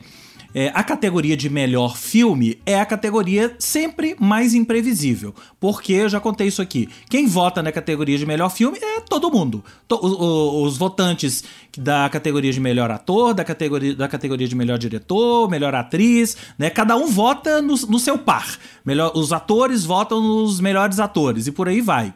é, 0.53 0.71
a 0.73 0.83
categoria 0.83 1.35
de 1.37 1.49
melhor 1.49 1.95
filme 1.97 2.59
é 2.65 2.79
a 2.79 2.85
categoria 2.85 3.55
sempre 3.59 4.15
mais 4.19 4.53
imprevisível. 4.53 5.33
Porque 5.59 5.93
eu 5.93 6.09
já 6.09 6.19
contei 6.19 6.47
isso 6.47 6.61
aqui. 6.61 6.89
Quem 7.09 7.25
vota 7.27 7.61
na 7.63 7.71
categoria 7.71 8.17
de 8.17 8.25
melhor 8.25 8.49
filme 8.49 8.77
é 8.81 8.99
todo 9.01 9.31
mundo. 9.31 9.63
To- 9.87 9.95
o- 10.01 10.23
o- 10.23 10.63
os 10.65 10.77
votantes 10.77 11.43
da 11.77 12.09
categoria 12.09 12.51
de 12.51 12.59
melhor 12.59 12.91
ator, 12.91 13.33
da 13.33 13.43
categoria, 13.43 13.95
da 13.95 14.07
categoria 14.07 14.47
de 14.47 14.55
melhor 14.55 14.77
diretor, 14.77 15.49
melhor 15.49 15.73
atriz, 15.73 16.35
né? 16.57 16.69
Cada 16.69 16.95
um 16.97 17.07
vota 17.07 17.61
no, 17.61 17.75
no 17.75 17.99
seu 17.99 18.17
par. 18.17 18.57
Melhor, 18.85 19.11
os 19.15 19.31
atores 19.31 19.85
votam 19.85 20.21
nos 20.21 20.59
melhores 20.59 20.99
atores 20.99 21.47
e 21.47 21.51
por 21.51 21.67
aí 21.69 21.79
vai. 21.81 22.13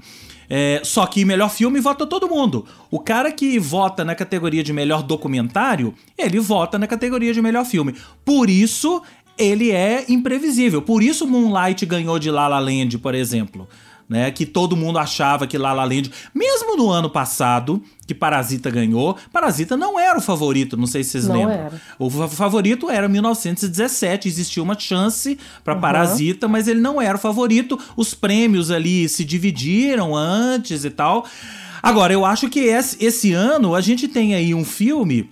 É, 0.49 0.81
só 0.83 1.05
que 1.05 1.25
melhor 1.25 1.49
filme 1.49 1.79
vota 1.79 2.05
todo 2.05 2.29
mundo. 2.29 2.65
O 2.91 2.99
cara 2.99 3.31
que 3.31 3.57
vota 3.59 4.03
na 4.03 4.15
categoria 4.15 4.63
de 4.63 4.73
melhor 4.73 5.03
documentário, 5.03 5.93
ele 6.17 6.39
vota 6.39 6.77
na 6.77 6.87
categoria 6.87 7.33
de 7.33 7.41
melhor 7.41 7.65
filme. 7.65 7.95
Por 8.23 8.49
isso, 8.49 9.01
ele 9.37 9.71
é 9.71 10.05
imprevisível. 10.09 10.81
Por 10.81 11.03
isso 11.03 11.27
Moonlight 11.27 11.85
ganhou 11.85 12.17
de 12.19 12.31
La 12.31 12.47
La 12.47 12.59
Land, 12.59 12.97
por 12.99 13.15
exemplo. 13.15 13.67
Né, 14.07 14.29
que 14.29 14.45
todo 14.45 14.75
mundo 14.77 14.99
achava 14.99 15.47
que 15.47 15.57
La 15.57 15.73
La 15.73 15.83
Land, 15.83 16.11
mesmo 16.31 16.77
no 16.77 16.91
ano 16.91 17.09
passado, 17.09 17.81
que 18.05 18.13
Parasita 18.13 18.69
ganhou, 18.69 19.17
Parasita 19.33 19.75
não 19.75 19.99
era 19.99 20.15
o 20.19 20.21
favorito, 20.21 20.77
não 20.77 20.85
sei 20.85 21.03
se 21.03 21.09
vocês 21.09 21.27
Não 21.27 21.37
lembram. 21.37 21.55
era. 21.55 21.81
O 21.97 22.07
fa- 22.07 22.27
favorito 22.27 22.87
era 22.87 23.07
1917, 23.09 24.27
existia 24.27 24.61
uma 24.61 24.77
chance 24.77 25.39
pra 25.63 25.75
Parasita, 25.75 26.47
mas 26.47 26.67
ele 26.67 26.79
não 26.81 27.01
era 27.01 27.17
o 27.17 27.19
favorito. 27.19 27.79
Os 27.97 28.13
prêmios 28.13 28.69
ali 28.69 29.09
se 29.09 29.25
dividiram 29.25 30.15
antes 30.15 30.85
e 30.85 30.91
tal. 30.91 31.25
Agora, 31.81 32.13
eu 32.13 32.23
acho 32.25 32.47
que 32.47 32.59
esse, 32.59 33.03
esse 33.03 33.33
ano 33.33 33.73
a 33.73 33.81
gente 33.81 34.07
tem 34.07 34.35
aí 34.35 34.53
um 34.53 34.63
filme 34.65 35.31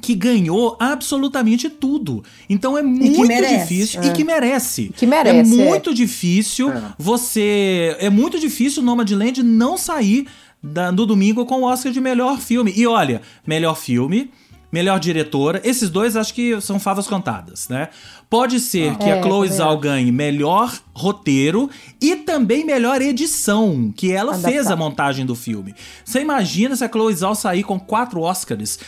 que 0.00 0.14
ganhou 0.14 0.76
absolutamente 0.78 1.68
tudo. 1.68 2.22
Então 2.48 2.78
é 2.78 2.82
muito 2.82 3.26
merece, 3.26 3.58
difícil 3.58 4.00
é. 4.00 4.06
e 4.06 4.12
que 4.12 4.24
merece. 4.24 4.90
Que 4.96 5.06
merece, 5.06 5.36
É 5.58 5.62
é. 5.62 5.64
muito 5.70 5.92
difícil 5.92 6.70
você, 6.98 7.96
é 7.98 8.08
muito 8.08 8.38
difícil 8.38 8.82
o 8.82 8.86
Nomadland 8.86 9.42
não 9.42 9.76
sair 9.76 10.26
da- 10.62 10.90
no 10.92 11.04
domingo 11.06 11.44
com 11.46 11.62
o 11.62 11.64
Oscar 11.64 11.92
de 11.92 12.00
melhor 12.00 12.38
filme. 12.40 12.72
E 12.76 12.86
olha, 12.86 13.22
melhor 13.46 13.76
filme, 13.76 14.30
melhor 14.70 15.00
diretora, 15.00 15.60
esses 15.64 15.88
dois 15.90 16.14
acho 16.16 16.34
que 16.34 16.60
são 16.60 16.78
favas 16.78 17.06
contadas, 17.06 17.68
né? 17.68 17.88
Pode 18.28 18.60
ser 18.60 18.96
que 18.98 19.04
a 19.10 19.16
É, 19.16 19.22
Chloe 19.22 19.46
também 19.48 19.56
Zhao 19.56 19.78
ganhe 19.78 20.12
melhor 20.12 20.78
roteiro 20.92 21.70
e 22.00 22.16
também 22.16 22.64
melhor 22.64 23.00
edição, 23.00 23.92
que 23.96 24.12
ela 24.12 24.32
fez 24.34 24.66
a 24.66 24.76
montagem 24.76 25.24
do 25.24 25.34
filme. 25.34 25.74
Você 26.04 26.20
imagina 26.20 26.76
se 26.76 26.84
a 26.84 26.88
Chloe 26.88 27.14
Zhao 27.14 27.34
sair 27.34 27.62
com 27.62 27.80
quatro 27.80 28.20
Oscars? 28.20 28.78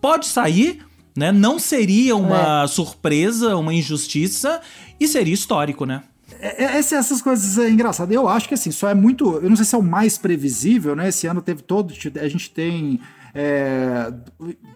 Pode 0.00 0.26
sair, 0.26 0.80
né? 1.16 1.30
Não 1.30 1.58
seria 1.58 2.16
uma 2.16 2.66
surpresa, 2.66 3.54
uma 3.56 3.74
injustiça 3.74 4.60
e 4.98 5.06
seria 5.06 5.34
histórico, 5.34 5.84
né? 5.84 6.02
É- 6.40 6.64
é- 6.64 6.78
essa- 6.78 6.96
essas 6.96 7.20
coisas 7.20 7.58
é 7.58 7.68
engraçado. 7.68 8.12
Eu 8.12 8.28
acho 8.28 8.46
que 8.48 8.54
assim, 8.54 8.70
só 8.70 8.88
é 8.88 8.94
muito. 8.94 9.36
Eu 9.42 9.48
não 9.50 9.56
sei 9.56 9.64
se 9.64 9.74
é 9.74 9.78
o 9.78 9.82
mais 9.82 10.16
previsível, 10.16 10.94
né? 10.94 11.08
Esse 11.08 11.26
ano 11.26 11.42
teve 11.42 11.62
todo. 11.62 11.92
A 12.20 12.28
gente 12.28 12.50
tem. 12.50 13.00
É, 13.34 14.12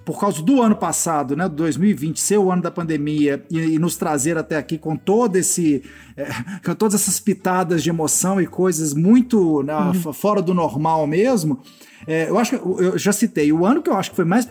por 0.05 0.19
causa 0.21 0.43
do 0.43 0.61
ano 0.63 0.77
passado, 0.77 1.37
né, 1.37 1.49
2020, 1.49 2.19
ser 2.21 2.39
o 2.39 2.51
ano 2.51 2.63
da 2.63 2.71
pandemia 2.71 3.45
e, 3.51 3.59
e 3.59 3.79
nos 3.79 3.97
trazer 3.97 4.37
até 4.39 4.57
aqui 4.57 4.79
com 4.79 4.97
todo 4.97 5.37
esse, 5.37 5.83
é, 6.17 6.27
com 6.65 6.75
todas 6.75 6.95
essas 6.95 7.19
pitadas 7.21 7.83
de 7.83 7.91
emoção 7.91 8.41
e 8.41 8.47
coisas 8.47 8.95
muito 8.95 9.63
né, 9.63 9.75
f- 9.95 10.13
fora 10.13 10.41
do 10.43 10.53
normal 10.55 11.07
mesmo. 11.07 11.61
É, 12.07 12.29
eu 12.29 12.39
acho 12.39 12.59
que 12.59 12.65
eu 12.85 12.99
já 12.99 13.13
citei, 13.13 13.53
o 13.53 13.65
ano 13.65 13.83
que 13.83 13.91
eu 13.91 13.95
acho 13.97 14.11
que 14.11 14.17
foi 14.17 14.25
mais 14.25 14.47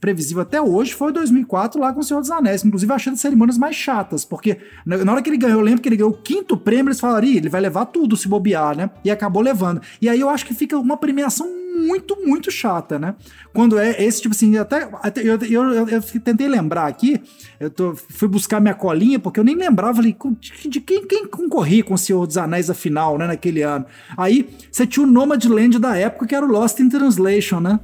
previsível 0.00 0.42
até 0.42 0.60
hoje 0.60 0.94
foi 0.94 1.12
2004 1.12 1.80
lá 1.80 1.92
com 1.92 2.00
o 2.00 2.02
Senhor 2.02 2.20
dos 2.20 2.30
Anéis. 2.30 2.64
Inclusive, 2.64 2.92
achei 2.92 3.12
as 3.12 3.20
cerimônias 3.20 3.58
mais 3.58 3.76
chatas, 3.76 4.24
porque 4.24 4.58
na 4.84 5.12
hora 5.12 5.22
que 5.22 5.30
ele 5.30 5.36
ganhou, 5.36 5.58
eu 5.60 5.64
lembro 5.64 5.80
que 5.82 5.88
ele 5.88 5.96
ganhou 5.96 6.10
o 6.12 6.16
quinto 6.22 6.56
prêmio, 6.56 6.88
eles 6.88 7.00
falaram, 7.00 7.26
"Ih, 7.26 7.36
ele 7.36 7.48
vai 7.48 7.60
levar 7.60 7.86
tudo 7.86 8.16
se 8.16 8.28
bobear, 8.28 8.76
né? 8.76 8.90
E 9.04 9.10
acabou 9.10 9.42
levando. 9.42 9.80
E 10.00 10.08
aí 10.08 10.20
eu 10.20 10.28
acho 10.28 10.44
que 10.46 10.54
fica 10.54 10.76
uma 10.78 10.96
premiação 10.96 11.46
muito, 11.78 12.16
muito 12.26 12.50
chata, 12.50 12.98
né? 12.98 13.14
Quando 13.52 13.78
é 13.78 14.02
esse 14.02 14.20
tipo 14.22 14.34
assim, 14.34 14.56
até, 14.58 14.88
até 15.00 15.20
eu, 15.20 15.38
eu, 15.42 15.62
eu- 15.72 15.88
eu 15.88 16.02
tentei 16.02 16.48
lembrar 16.48 16.86
aqui, 16.86 17.20
eu 17.60 17.70
tô, 17.70 17.94
fui 17.94 18.26
buscar 18.26 18.58
minha 18.60 18.74
colinha, 18.74 19.20
porque 19.20 19.38
eu 19.38 19.44
nem 19.44 19.54
lembrava 19.54 20.02
de, 20.02 20.16
de 20.68 20.80
quem, 20.80 21.06
quem 21.06 21.24
concorria 21.28 21.84
com 21.84 21.94
o 21.94 21.98
Senhor 21.98 22.26
dos 22.26 22.36
Anéis 22.36 22.68
afinal, 22.68 23.16
né, 23.16 23.28
naquele 23.28 23.62
ano. 23.62 23.86
Aí 24.16 24.48
você 24.72 24.86
tinha 24.88 25.06
o 25.06 25.08
Nomadland 25.08 25.78
da 25.78 25.96
época, 25.96 26.26
que 26.26 26.34
era 26.34 26.44
o 26.44 26.48
Lost 26.50 26.80
in 26.80 26.87
Translation, 26.88 27.60
né? 27.60 27.78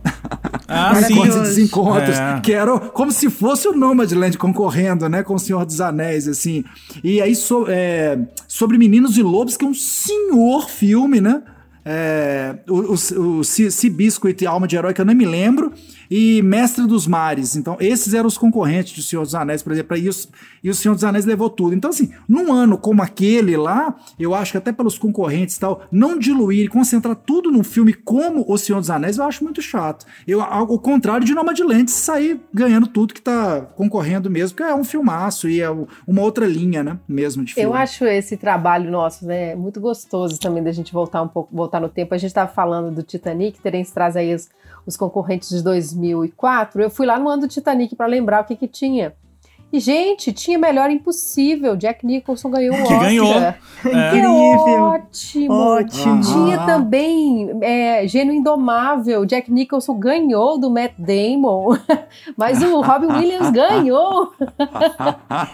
Ah, 0.68 0.94
sim. 1.02 1.20
desencontros, 1.28 2.16
É. 2.16 2.40
que 2.42 2.52
era 2.52 2.78
como 2.78 3.11
se 3.12 3.28
fosse 3.30 3.68
o 3.68 3.72
Nomadland 3.76 4.36
concorrendo, 4.38 5.09
né, 5.09 5.22
com 5.22 5.34
o 5.34 5.38
Senhor 5.38 5.64
dos 5.66 5.80
Anéis, 5.80 6.26
assim. 6.28 6.64
E 7.02 7.20
aí, 7.20 7.34
so- 7.34 7.66
é, 7.68 8.18
sobre 8.48 8.78
Meninos 8.78 9.16
e 9.18 9.22
Lobos, 9.22 9.57
que 9.57 9.64
é 9.64 9.68
um 9.68 9.74
senhor 9.74 10.68
filme, 10.68 11.20
né? 11.20 11.42
É, 11.85 12.57
o, 12.68 12.95
o, 12.95 13.39
o 13.39 13.45
Sea 13.45 13.70
Sea 13.70 13.91
Biscuit 13.91 14.43
e 14.43 14.47
Alma 14.47 14.66
de 14.66 14.76
Herói, 14.76 14.95
que 14.95 15.01
eu 15.01 15.05
nem 15.05 15.14
me 15.14 15.26
lembro, 15.26 15.72
e 16.11 16.43
Mestre 16.43 16.87
dos 16.87 17.07
Mares. 17.07 17.57
Então, 17.57 17.76
esses 17.80 18.14
eram 18.14 18.26
os 18.26 18.39
concorrentes 18.39 18.95
de 18.95 19.03
Senhor 19.03 19.22
dos 19.22 19.35
Anéis, 19.35 19.62
por 19.62 19.72
exemplo, 19.72 19.97
e, 19.97 20.09
os, 20.09 20.28
e 20.62 20.70
o 20.70 20.74
Senhor 20.74 20.95
dos 20.95 21.05
Anéis 21.05 21.24
levou 21.24 21.51
tudo. 21.51 21.74
Então, 21.74 21.91
assim, 21.91 22.11
num 22.28 22.53
ano 22.53 22.78
como 22.78 23.03
aquele 23.03 23.57
lá, 23.57 23.95
eu 24.18 24.35
acho 24.35 24.53
que 24.53 24.59
até 24.59 24.72
pelos 24.72 24.99
concorrentes 24.99 25.57
e 25.57 25.61
tal, 25.61 25.82
não 25.91 26.18
diluir 26.18 26.64
e 26.64 26.68
concentrar 26.68 27.16
tudo 27.16 27.51
num 27.51 27.64
filme 27.64 27.93
como 27.93 28.45
O 28.49 28.57
Senhor 28.57 28.80
dos 28.80 28.91
Anéis, 28.91 29.18
eu 29.18 29.24
acho 29.24 29.45
muito 29.45 29.61
chato. 29.61 30.07
Eu, 30.26 30.41
ao 30.41 30.78
contrário 30.78 31.26
de 31.26 31.35
Nomadland 31.35 31.91
sair 31.91 32.41
ganhando 32.53 32.87
tudo 32.87 33.14
que 33.14 33.20
tá 33.20 33.61
concorrendo 33.76 34.30
mesmo, 34.30 34.57
porque 34.57 34.70
é 34.70 34.74
um 34.74 34.85
filmaço 34.85 35.49
e 35.49 35.61
é 35.61 35.70
uma 35.70 36.22
outra 36.22 36.47
linha, 36.47 36.82
né, 36.82 36.99
mesmo 37.09 37.45
de 37.45 37.55
filme. 37.55 37.68
Eu 37.68 37.74
acho 37.74 38.05
esse 38.05 38.37
trabalho 38.37 38.91
nosso, 38.91 39.26
né, 39.26 39.55
muito 39.55 39.80
gostoso 39.80 40.39
também 40.39 40.62
da 40.62 40.72
gente 40.72 40.93
voltar 40.93 41.22
um 41.22 41.28
pouco, 41.28 41.55
voltar 41.55 41.74
no 41.81 41.89
tempo. 41.89 42.14
A 42.14 42.18
gente 42.18 42.31
estava 42.31 42.51
falando 42.51 42.95
do 42.95 43.03
Titanic, 43.03 43.61
Terence 43.61 43.93
traz 43.93 44.16
aí 44.16 44.35
os, 44.35 44.49
os 44.87 44.97
concorrentes 44.97 45.49
de 45.49 45.62
2004. 45.62 46.83
Eu 46.83 46.91
fui 46.91 47.07
lá 47.07 47.18
no 47.18 47.29
ano 47.29 47.43
do 47.43 47.49
Titanic 47.49 47.95
para 47.97 48.07
lembrar 48.07 48.43
o 48.43 48.45
que 48.45 48.57
que 48.57 48.68
tinha. 48.68 49.14
E, 49.75 49.81
gente, 49.81 50.33
tinha 50.33 50.57
Melhor 50.57 50.89
Impossível. 50.89 51.75
Jack 51.75 52.07
Nicholson 52.07 52.49
ganhou 52.49 52.75
o 52.75 52.77
Que 52.77 52.83
Oscar. 52.85 53.01
ganhou. 53.01 53.35
É. 53.35 53.57
Que 53.83 53.89
Incrível. 53.89 54.31
ótimo! 54.33 55.53
Ótimo. 55.53 56.20
Tinha 56.20 56.61
Ah. 56.61 56.66
também 56.66 57.51
é, 57.61 58.07
Gênio 58.07 58.33
Indomável. 58.33 59.25
Jack 59.27 59.51
Nicholson 59.53 59.95
ganhou 59.99 60.59
do 60.61 60.70
Matt 60.70 60.93
Damon. 60.97 61.77
Mas 62.39 62.62
o 62.62 62.81
Robin 62.83 63.09
Williams 63.09 63.51
ganhou. 63.51 64.33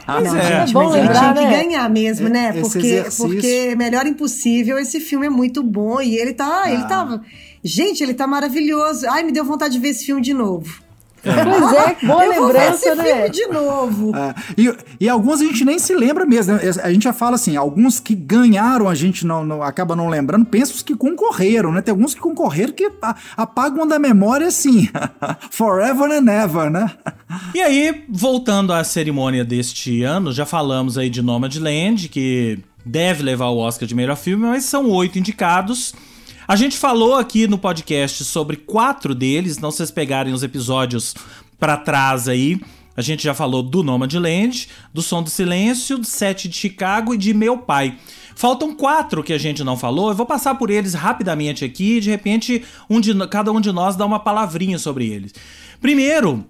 Pois 0.07 0.33
Não, 0.33 0.37
é. 0.39 0.61
gente, 0.61 0.73
bom 0.75 0.85
mas 0.85 0.95
ele 0.95 1.03
lembrar, 1.03 1.21
tinha 1.21 1.35
que 1.35 1.41
né? 1.57 1.65
ganhar 1.65 1.89
mesmo, 1.91 2.29
né? 2.29 2.51
Esse 2.51 2.61
Porque, 2.61 2.79
exercício. 2.79 3.27
porque 3.27 3.75
Melhor 3.77 4.07
Impossível, 4.07 4.79
esse 4.79 5.01
filme 5.01 5.27
é 5.27 5.31
muito 5.31 5.63
bom 5.63 6.01
e 6.01 6.17
ele 6.17 6.35
tá, 6.35 6.65
ele 6.71 6.83
Ah. 6.83 6.87
tá, 6.87 7.21
gente, 7.65 8.03
ele 8.03 8.13
tá 8.15 8.27
maravilhoso. 8.27 9.07
Ai, 9.09 9.23
me 9.23 9.33
deu 9.33 9.45
vontade 9.45 9.73
de 9.75 9.81
ver 9.81 9.89
esse 9.89 10.05
filme 10.05 10.21
de 10.21 10.35
novo. 10.35 10.83
Pois 11.23 11.73
é, 11.73 11.95
que 11.95 12.07
boa 12.07 12.25
Eu 12.25 12.35
vou 12.35 12.53
ver 12.53 12.73
esse 12.73 12.89
lembrança, 12.91 12.95
né? 12.95 13.29
de 13.29 13.47
novo. 13.49 14.13
É, 14.17 14.35
e, 14.57 14.75
e 15.01 15.09
alguns 15.09 15.41
a 15.41 15.45
gente 15.45 15.65
nem 15.65 15.79
se 15.79 15.95
lembra 15.95 16.25
mesmo. 16.25 16.55
né? 16.55 16.61
A 16.83 16.93
gente 16.93 17.03
já 17.05 17.13
fala 17.13 17.35
assim, 17.37 17.57
alguns 17.57 18.01
que 18.01 18.15
ganharam 18.15 18.89
a 18.89 18.95
gente 18.95 19.27
não, 19.27 19.45
não- 19.45 19.63
acaba 19.63 19.95
não 19.95 20.09
lembrando, 20.09 20.45
pensa 20.47 20.73
os 20.75 20.83
que 20.83 20.95
concorreram, 20.97 21.73
né? 21.73 21.83
Tem 21.83 21.93
alguns 21.93 22.15
que 22.15 22.21
concorreram 22.21 22.73
que 22.73 22.91
a- 23.03 23.15
apagam 23.37 23.87
da 23.87 23.99
memória 23.99 24.47
assim, 24.47 24.89
forever 25.51 26.11
and 26.11 26.31
ever, 26.31 26.71
né? 26.71 26.91
E 27.55 27.61
aí, 27.61 28.05
voltando 28.09 28.73
à 28.73 28.83
cerimônia 28.85 29.45
deste 29.45 30.03
ano, 30.03 30.33
já 30.33 30.47
falamos 30.47 30.97
aí 30.99 31.11
de 31.11 31.23
Nomadland, 31.23 32.09
que 32.09 32.59
deve 32.85 33.23
levar 33.23 33.47
o 33.49 33.59
Oscar 33.59 33.87
de 33.87 33.95
melhor 33.95 34.17
filme, 34.17 34.45
mas 34.47 34.65
são 34.65 34.89
oito 34.91 35.19
indicados. 35.19 35.95
A 36.51 36.57
gente 36.57 36.77
falou 36.77 37.15
aqui 37.15 37.47
no 37.47 37.57
podcast 37.57 38.25
sobre 38.25 38.57
quatro 38.57 39.15
deles, 39.15 39.59
não 39.59 39.71
vocês 39.71 39.89
pegarem 39.89 40.33
os 40.33 40.43
episódios 40.43 41.15
para 41.61 41.77
trás 41.77 42.27
aí, 42.27 42.61
a 42.97 43.01
gente 43.01 43.23
já 43.23 43.33
falou 43.33 43.63
do 43.63 43.85
Nomadland, 43.85 44.69
do 44.93 45.01
Som 45.01 45.23
do 45.23 45.31
Silêncio, 45.31 45.97
do 45.97 46.05
Sete 46.05 46.49
de 46.49 46.57
Chicago 46.57 47.15
e 47.15 47.19
de 47.19 47.33
Meu 47.33 47.59
Pai. 47.59 47.97
Faltam 48.35 48.75
quatro 48.75 49.23
que 49.23 49.33
a 49.33 49.39
gente 49.39 49.63
não 49.63 49.77
falou. 49.77 50.09
Eu 50.09 50.17
vou 50.17 50.27
passar 50.27 50.57
por 50.57 50.71
eles 50.71 50.93
rapidamente 50.93 51.65
aqui. 51.65 52.01
De 52.01 52.11
repente, 52.11 52.65
um 52.91 53.01
de, 53.01 53.15
cada 53.29 53.53
um 53.53 53.61
de 53.61 53.71
nós 53.71 53.95
dá 53.95 54.05
uma 54.05 54.19
palavrinha 54.19 54.77
sobre 54.77 55.07
eles. 55.07 55.33
Primeiro, 55.81 56.45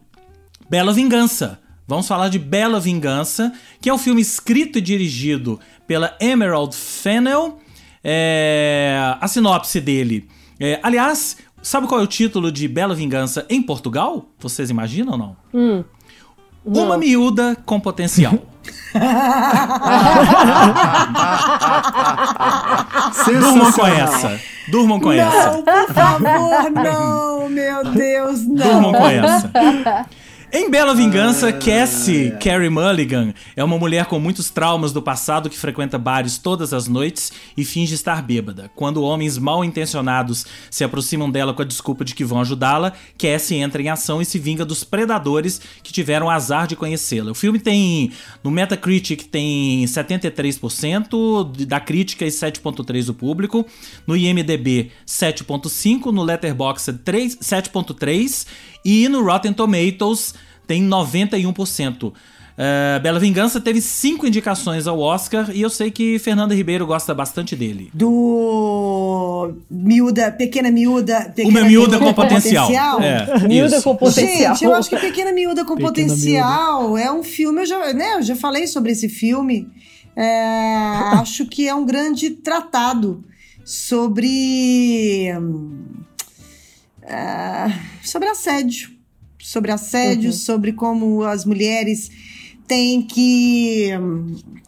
Bela 0.70 0.94
Vingança. 0.94 1.61
Vamos 1.86 2.09
falar 2.09 2.30
de 2.30 2.38
Bela 2.38 2.80
Vingança, 2.80 3.53
que 3.82 3.90
é 3.90 3.92
um 3.92 3.98
filme 3.98 4.22
escrito 4.22 4.78
e 4.78 4.80
dirigido 4.80 5.61
pela 5.86 6.16
Emerald 6.18 6.74
Fennell. 6.74 7.61
É, 8.03 9.16
a 9.20 9.28
sinopse 9.28 9.80
dele. 9.80 10.28
É, 10.59 10.80
aliás, 10.82 11.36
sabe 11.62 11.86
qual 11.86 12.01
é 12.01 12.05
o 12.05 12.07
título 12.07 12.51
de 12.51 12.66
Bela 12.68 12.94
Vingança 12.94 13.46
em 13.48 13.62
Portugal? 13.62 14.26
Vocês 14.38 14.70
imaginam 14.70 15.12
ou 15.12 15.18
não? 15.18 15.36
Hum. 15.55 15.84
Uma 16.64 16.98
miúda 16.98 17.57
com 17.64 17.80
potencial. 17.80 18.34
Durmam 23.40 23.72
com 23.72 23.86
essa. 23.86 24.40
Durmam 24.68 25.01
com 25.01 25.12
essa. 25.12 25.53
Não, 25.53 25.62
por 25.62 25.94
favor, 25.94 26.70
não, 26.70 27.48
meu 27.48 27.84
Deus, 27.84 28.46
não. 28.46 28.57
Durmam 28.57 28.92
com 28.92 29.07
essa. 29.07 30.07
Em 30.53 30.68
Bela 30.68 30.96
Vingança, 30.96 31.53
Cassie 31.53 32.32
Carrie 32.40 32.68
Mulligan 32.68 33.32
é 33.55 33.62
uma 33.62 33.78
mulher 33.78 34.07
com 34.07 34.18
muitos 34.18 34.51
traumas 34.51 34.92
do 34.92 35.01
passado 35.01 35.48
que 35.48 35.57
frequenta 35.57 35.96
bares 35.96 36.38
todas 36.38 36.74
as 36.74 36.88
noites 36.88 37.32
e 37.57 37.64
finge 37.64 37.94
estar 37.94 38.20
bêbada. 38.20 38.68
Quando 38.74 39.01
homens 39.05 39.38
mal 39.38 39.64
intencionados 39.64 40.44
se 40.68 40.82
aproximam 40.82 41.30
dela 41.30 41.55
com 41.55 41.62
a 41.62 41.64
desculpa 41.64 42.05
de 42.05 42.16
que 42.16 42.24
vão 42.24 42.40
ajudá-la, 42.40 42.92
Cassie 43.16 43.59
entra 43.59 43.80
em 43.80 43.90
ação 43.90 44.20
e 44.20 44.24
se 44.24 44.40
vinga 44.40 44.64
dos 44.64 44.82
predadores 44.82 45.61
que 45.84 45.92
tiveram 45.92 46.28
azar 46.28 46.66
de 46.66 46.74
conhecê-la. 46.74 47.30
O 47.30 47.34
filme 47.34 47.61
tem, 47.61 48.11
no 48.42 48.51
Metacritic, 48.51 49.28
tem 49.30 49.84
73% 49.84 51.64
da 51.64 51.78
crítica 51.78 52.24
e 52.24 52.28
7.3% 52.28 53.07
do 53.07 53.14
público. 53.14 53.64
No 54.05 54.16
IMDB, 54.16 54.90
7.5%. 55.07 56.07
No 56.11 56.24
Letterboxd, 56.24 56.98
7.3%. 57.05 58.46
E 58.85 59.09
no 59.09 59.22
Rotten 59.24 59.53
Tomatoes 59.53 60.35
tem 60.66 60.87
91%. 60.87 62.12
Uh, 62.61 63.01
Bela 63.01 63.18
Vingança 63.18 63.59
teve 63.59 63.81
cinco 63.81 64.26
indicações 64.26 64.87
ao 64.87 65.01
Oscar 65.01 65.51
e 65.51 65.62
eu 65.62 65.70
sei 65.70 65.91
que 65.91 66.18
Fernanda 66.18 66.55
Ribeiro 66.55 66.87
gosta 66.87 67.14
bastante 67.14 67.57
dele. 67.57 67.91
Do 67.95 69.55
miúda, 69.70 70.31
pequena 70.31 70.70
miúda, 70.70 71.33
pequena 71.35 71.49
Uma 71.49 71.66
miúda 71.66 71.99
com 71.99 72.12
potencial. 72.12 72.70
É, 73.01 73.49
Miúda 73.49 73.76
isso. 73.76 73.85
com 73.85 73.97
potencial. 73.97 74.55
Gente, 74.55 74.64
eu 74.64 74.74
acho 74.74 74.91
que 74.91 74.97
Pequena 74.99 75.33
Miúda 75.33 75.64
com 75.64 75.74
Pequena 75.74 75.89
Potencial 75.89 76.99
é 76.99 77.11
um 77.11 77.22
filme, 77.22 77.62
eu 77.62 77.66
já, 77.66 77.93
né, 77.95 78.16
eu 78.16 78.22
já 78.22 78.37
falei 78.37 78.66
sobre 78.66 78.93
esse 78.93 79.09
filme. 79.09 79.66
É, 80.14 81.16
acho 81.16 81.47
que 81.47 81.66
é 81.66 81.74
um 81.74 81.87
grande 81.87 82.28
tratado 82.28 83.24
sobre. 83.64 85.33
hum, 85.35 85.85
sobre 88.03 88.29
assédio. 88.29 88.91
Sobre 89.39 89.73
assédio, 89.73 90.33
sobre 90.33 90.73
como 90.73 91.23
as 91.23 91.45
mulheres 91.45 92.11
têm 92.67 93.03
que, 93.03 93.89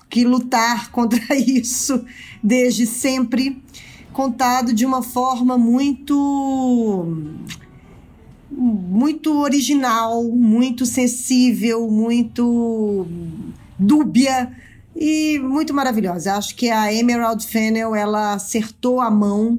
que 0.09 0.25
lutar 0.25 0.91
contra 0.93 1.37
isso 1.37 2.05
desde 2.43 2.87
sempre. 2.87 3.63
Contado 4.13 4.73
de 4.73 4.85
uma 4.85 5.03
forma 5.03 5.57
muito 5.57 7.17
muito 8.51 9.39
original, 9.41 10.23
muito 10.25 10.85
sensível, 10.85 11.91
muito 11.91 13.07
dúbia 13.79 14.53
e 14.95 15.39
muito 15.39 15.73
maravilhosa. 15.73 16.35
Acho 16.35 16.55
que 16.55 16.69
a 16.69 16.93
Emerald 16.93 17.47
Fennell 17.47 17.95
ela 17.95 18.35
acertou 18.35 19.01
a 19.01 19.11
mão 19.11 19.59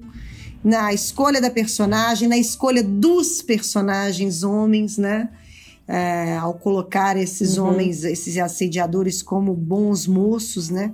na 0.64 0.93
escolha 0.93 1.41
da 1.41 1.49
personagem, 1.49 2.28
na 2.28 2.38
escolha 2.38 2.82
dos 2.82 3.41
personagens 3.41 4.43
homens, 4.43 4.97
né? 4.97 5.30
É, 5.86 6.38
ao 6.38 6.53
colocar 6.53 7.18
esses 7.18 7.57
homens, 7.57 8.05
esses 8.05 8.38
assediadores 8.38 9.22
como 9.22 9.53
bons 9.53 10.07
moços, 10.07 10.70
né? 10.70 10.93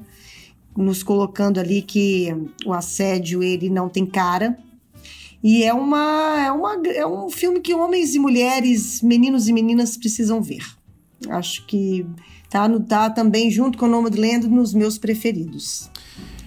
Nos 0.76 1.04
colocando 1.04 1.60
ali 1.60 1.84
que 1.84 2.36
o 2.66 2.74
assédio 2.74 3.44
ele 3.44 3.70
não 3.70 3.88
tem 3.88 4.06
cara. 4.06 4.58
E 5.44 5.64
é 5.64 5.74
uma, 5.74 6.44
é 6.44 6.52
uma 6.52 6.88
é 6.88 7.06
um 7.06 7.30
filme 7.30 7.60
que 7.60 7.74
homens 7.74 8.16
e 8.16 8.20
mulheres, 8.20 9.02
meninos 9.02 9.48
e 9.48 9.54
meninas 9.54 9.96
precisam 9.96 10.42
ver. 10.42 10.66
Acho 11.30 11.66
que 11.68 12.06
tá, 12.50 12.68
no, 12.68 12.80
tá 12.80 13.10
também 13.10 13.52
junto 13.52 13.78
com 13.78 13.86
o 13.86 13.90
Nomadland 13.90 14.48
nos 14.48 14.74
meus 14.74 14.98
preferidos. 14.98 15.90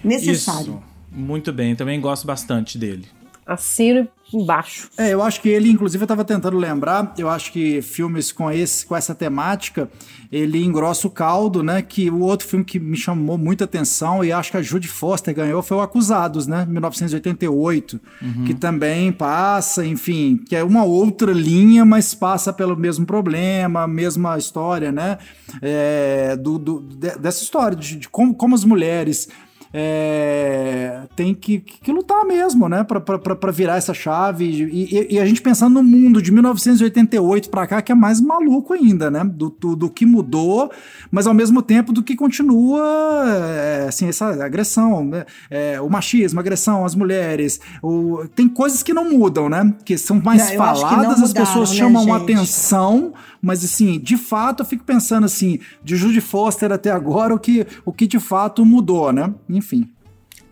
Necessário. 0.03 0.83
Isso. 0.85 0.92
Muito 1.15 1.53
bem, 1.53 1.75
também 1.77 2.01
gosto 2.01 2.27
bastante 2.27 2.79
dele. 2.79 3.07
Assino 3.45 4.07
embaixo. 4.33 4.89
É, 4.97 5.13
eu 5.13 5.21
acho 5.21 5.41
que 5.43 5.49
ele, 5.49 5.69
inclusive, 5.69 6.03
eu 6.03 6.07
tava 6.07 6.25
tentando 6.25 6.57
lembrar, 6.57 7.13
eu 7.19 7.29
acho 7.29 7.53
que 7.53 7.83
filmes 7.83 8.31
com, 8.31 8.49
esse, 8.51 8.87
com 8.87 8.97
essa 8.97 9.15
temática, 9.17 9.91
ele 10.31 10.65
engrossa 10.65 11.07
o 11.09 11.11
caldo, 11.11 11.61
né? 11.63 11.83
Que 11.83 12.09
o 12.09 12.21
outro 12.21 12.47
filme 12.47 12.65
que 12.65 12.79
me 12.79 12.97
chamou 12.97 13.37
muita 13.37 13.65
atenção, 13.65 14.25
e 14.25 14.33
acho 14.33 14.53
que 14.53 14.57
a 14.57 14.63
Judy 14.63 14.87
Foster 14.89 15.35
ganhou, 15.35 15.61
foi 15.61 15.77
o 15.77 15.81
Acusados, 15.81 16.47
né? 16.47 16.65
1988, 16.67 18.01
que 18.47 18.55
também 18.55 19.11
passa, 19.13 19.85
enfim, 19.85 20.37
que 20.49 20.55
é 20.57 20.63
uma 20.65 20.85
outra 20.85 21.33
linha, 21.33 21.85
mas 21.85 22.15
passa 22.15 22.53
pelo 22.53 22.77
mesmo 22.77 23.05
problema, 23.05 23.83
a 23.83 23.89
mesma 23.89 24.39
história, 24.39 24.91
né? 24.93 25.19
É, 25.61 26.37
do, 26.37 26.59
do- 26.59 26.81
de- 26.81 27.19
dessa 27.19 27.43
história 27.43 27.77
de, 27.77 27.97
de 27.97 28.09
como, 28.09 28.35
como 28.35 28.55
as 28.55 28.65
mulheres 28.65 29.29
é, 29.73 31.03
tem 31.17 31.35
que, 31.35 31.59
que 31.61 31.93
lutar 31.93 32.25
mesmo, 32.25 32.69
né? 32.69 32.85
Pra 32.85 33.51
virar 33.51 33.77
essa 33.77 33.95
chave. 33.95 34.45
E, 34.45 34.85
e- 34.95 35.15
e 35.15 35.19
a 35.21 35.27
gente 35.27 35.41
pensando 35.43 35.75
no 35.75 35.83
mundo 35.83 36.21
de 36.21 36.31
1988 36.33 37.49
pra 37.51 37.67
cá, 37.67 37.81
que 37.83 37.93
é 37.93 37.95
mais 37.95 38.21
maluco 38.21 38.73
ainda, 38.73 39.11
né? 39.11 39.25
Do, 39.25 39.51
do, 39.51 39.75
do 39.77 39.91
que 39.91 40.05
mudou, 40.07 40.71
mas 41.11 41.27
ao 41.27 41.35
mesmo 41.35 41.63
tempo 41.63 41.93
do 41.93 42.03
que 42.03 42.15
continua, 42.17 42.83
é, 43.27 43.87
assim, 43.89 44.09
essa 44.09 44.27
agressão, 44.45 45.05
né? 45.05 45.25
É, 45.51 45.81
o 45.81 45.89
machismo, 45.89 46.39
a 46.39 46.43
agressão 46.43 46.85
às 46.85 46.95
mulheres. 46.95 47.61
O, 47.83 48.25
tem 48.35 48.49
coisas 48.49 48.83
que 48.83 48.93
não 48.93 49.11
mudam, 49.11 49.49
né? 49.49 49.73
Que 49.85 49.97
são 49.99 50.21
mais 50.21 50.51
Não, 50.51 50.57
faladas, 50.57 51.13
as 51.23 51.29
mudaram, 51.29 51.47
pessoas 51.47 51.71
né, 51.71 51.77
chamam 51.77 52.05
gente? 52.05 52.23
atenção, 52.23 53.13
mas 53.43 53.65
assim, 53.65 53.99
de 53.99 54.17
fato, 54.17 54.61
eu 54.63 54.67
fico 54.67 54.85
pensando 54.85 55.25
assim, 55.25 55.59
de 55.83 55.97
Judy 55.97 56.21
Foster 56.21 56.71
até 56.73 56.91
agora, 56.91 57.35
o 57.35 57.39
que, 57.39 57.67
o 57.85 57.93
que 57.93 58.07
de 58.07 58.21
fato 58.21 58.65
mudou, 58.65 59.13
né? 59.13 59.35
Enfim. 59.51 59.89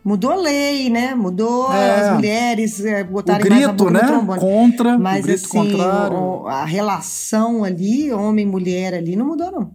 Mudou 0.03 0.33
a 0.33 0.37
lei, 0.37 0.89
né? 0.89 1.15
Mudou 1.15 1.71
É. 1.73 2.09
as 2.09 2.15
mulheres 2.17 2.83
é, 2.85 3.03
O 3.03 3.07
botarem 3.07 3.49
mais 3.51 3.65
a 3.65 3.67
grito, 3.69 3.85
boca 3.85 3.91
né? 3.93 4.01
no 4.03 4.07
trombone. 4.09 4.41
Contra, 4.41 4.99
Mas 4.99 5.21
o 5.21 5.23
grito 5.29 5.45
assim, 5.45 5.59
contrário. 5.73 6.47
a 6.49 6.65
relação 6.65 7.65
ali, 7.65 8.11
homem-mulher 8.11 8.95
ali, 8.95 9.15
não 9.15 9.27
mudou, 9.27 9.53
não. 9.53 9.71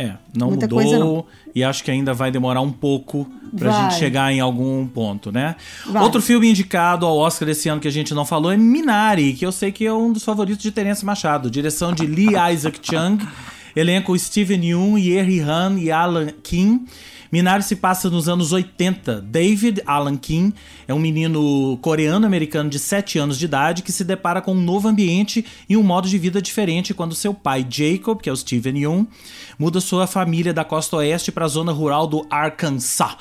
É, 0.00 0.14
não 0.34 0.48
Muita 0.48 0.64
mudou 0.66 0.78
coisa 0.80 0.98
não. 0.98 1.24
e 1.54 1.62
acho 1.62 1.84
que 1.84 1.90
ainda 1.90 2.14
vai 2.14 2.30
demorar 2.30 2.62
um 2.62 2.72
pouco 2.72 3.30
pra 3.58 3.70
Vai. 3.70 3.82
gente 3.82 3.98
chegar 3.98 4.32
em 4.32 4.40
algum 4.40 4.86
ponto, 4.86 5.30
né? 5.30 5.56
Vai. 5.86 6.02
Outro 6.02 6.22
filme 6.22 6.48
indicado 6.48 7.04
ao 7.04 7.18
Oscar 7.18 7.48
esse 7.50 7.68
ano 7.68 7.80
que 7.80 7.88
a 7.88 7.90
gente 7.90 8.14
não 8.14 8.24
falou 8.24 8.50
é 8.50 8.56
Minari, 8.56 9.34
que 9.34 9.44
eu 9.44 9.52
sei 9.52 9.70
que 9.70 9.84
é 9.84 9.92
um 9.92 10.10
dos 10.12 10.24
favoritos 10.24 10.62
de 10.62 10.70
Terence 10.70 11.04
Machado. 11.04 11.50
Direção 11.50 11.92
de 11.92 12.06
Lee 12.06 12.30
Isaac 12.52 12.78
Chung, 12.82 13.18
elenco 13.74 14.18
Steven 14.18 14.64
Yeun, 14.64 14.98
Yeri 14.98 15.40
Han 15.40 15.78
e 15.78 15.90
Alan 15.90 16.28
Kim. 16.42 16.86
Minari 17.32 17.62
se 17.62 17.76
passa 17.76 18.10
nos 18.10 18.28
anos 18.28 18.50
80. 18.50 19.20
David 19.20 19.82
Alan 19.86 20.16
Kim 20.16 20.52
é 20.88 20.92
um 20.92 20.98
menino 20.98 21.78
coreano-americano 21.80 22.68
de 22.68 22.78
7 22.78 23.20
anos 23.20 23.38
de 23.38 23.44
idade 23.44 23.82
que 23.82 23.92
se 23.92 24.02
depara 24.02 24.42
com 24.42 24.52
um 24.52 24.60
novo 24.60 24.88
ambiente 24.88 25.44
e 25.68 25.76
um 25.76 25.82
modo 25.82 26.08
de 26.08 26.18
vida 26.18 26.42
diferente 26.42 26.92
quando 26.92 27.14
seu 27.14 27.32
pai, 27.32 27.64
Jacob, 27.68 28.20
que 28.20 28.28
é 28.28 28.32
o 28.32 28.36
Steven 28.36 28.78
Yeun, 28.78 29.06
muda 29.56 29.80
sua 29.80 30.08
família 30.08 30.52
da 30.52 30.64
costa 30.64 30.96
oeste 30.96 31.30
para 31.30 31.44
a 31.44 31.48
zona 31.48 31.70
rural 31.70 32.08
do 32.08 32.26
Arkansas. 32.28 33.16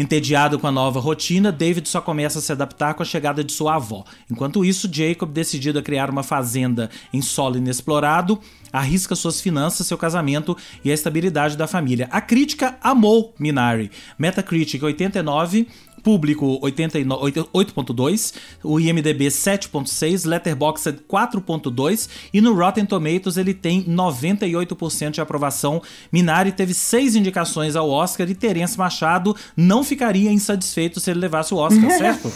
Entediado 0.00 0.58
com 0.58 0.66
a 0.66 0.72
nova 0.72 0.98
rotina, 0.98 1.52
David 1.52 1.86
só 1.86 2.00
começa 2.00 2.38
a 2.38 2.40
se 2.40 2.50
adaptar 2.50 2.94
com 2.94 3.02
a 3.02 3.06
chegada 3.06 3.44
de 3.44 3.52
sua 3.52 3.74
avó. 3.74 4.02
Enquanto 4.30 4.64
isso, 4.64 4.88
Jacob, 4.90 5.30
decidido 5.30 5.78
a 5.78 5.82
criar 5.82 6.08
uma 6.08 6.22
fazenda 6.22 6.88
em 7.12 7.20
solo 7.20 7.58
inexplorado, 7.58 8.40
arrisca 8.72 9.14
suas 9.14 9.42
finanças, 9.42 9.86
seu 9.86 9.98
casamento 9.98 10.56
e 10.82 10.90
a 10.90 10.94
estabilidade 10.94 11.54
da 11.54 11.66
família. 11.66 12.08
A 12.10 12.18
crítica 12.18 12.78
amou 12.80 13.34
Minari. 13.38 13.90
Metacritic 14.18 14.82
89, 14.82 15.68
Público 16.02 16.60
8.2, 16.60 18.34
o 18.62 18.80
IMDB 18.80 19.26
7.6, 19.26 20.26
Letterboxd 20.26 21.00
4.2 21.08 22.08
e 22.32 22.40
no 22.40 22.54
Rotten 22.54 22.86
Tomatoes 22.86 23.36
ele 23.36 23.54
tem 23.54 23.84
98% 23.84 25.10
de 25.10 25.20
aprovação. 25.20 25.82
Minari 26.12 26.52
teve 26.52 26.74
seis 26.74 27.14
indicações 27.14 27.76
ao 27.76 27.88
Oscar 27.88 28.28
e 28.28 28.34
Terence 28.34 28.78
Machado 28.78 29.36
não 29.56 29.84
ficaria 29.84 30.32
insatisfeito 30.32 31.00
se 31.00 31.10
ele 31.10 31.20
levasse 31.20 31.52
o 31.54 31.56
Oscar, 31.56 31.90
certo? 31.90 32.32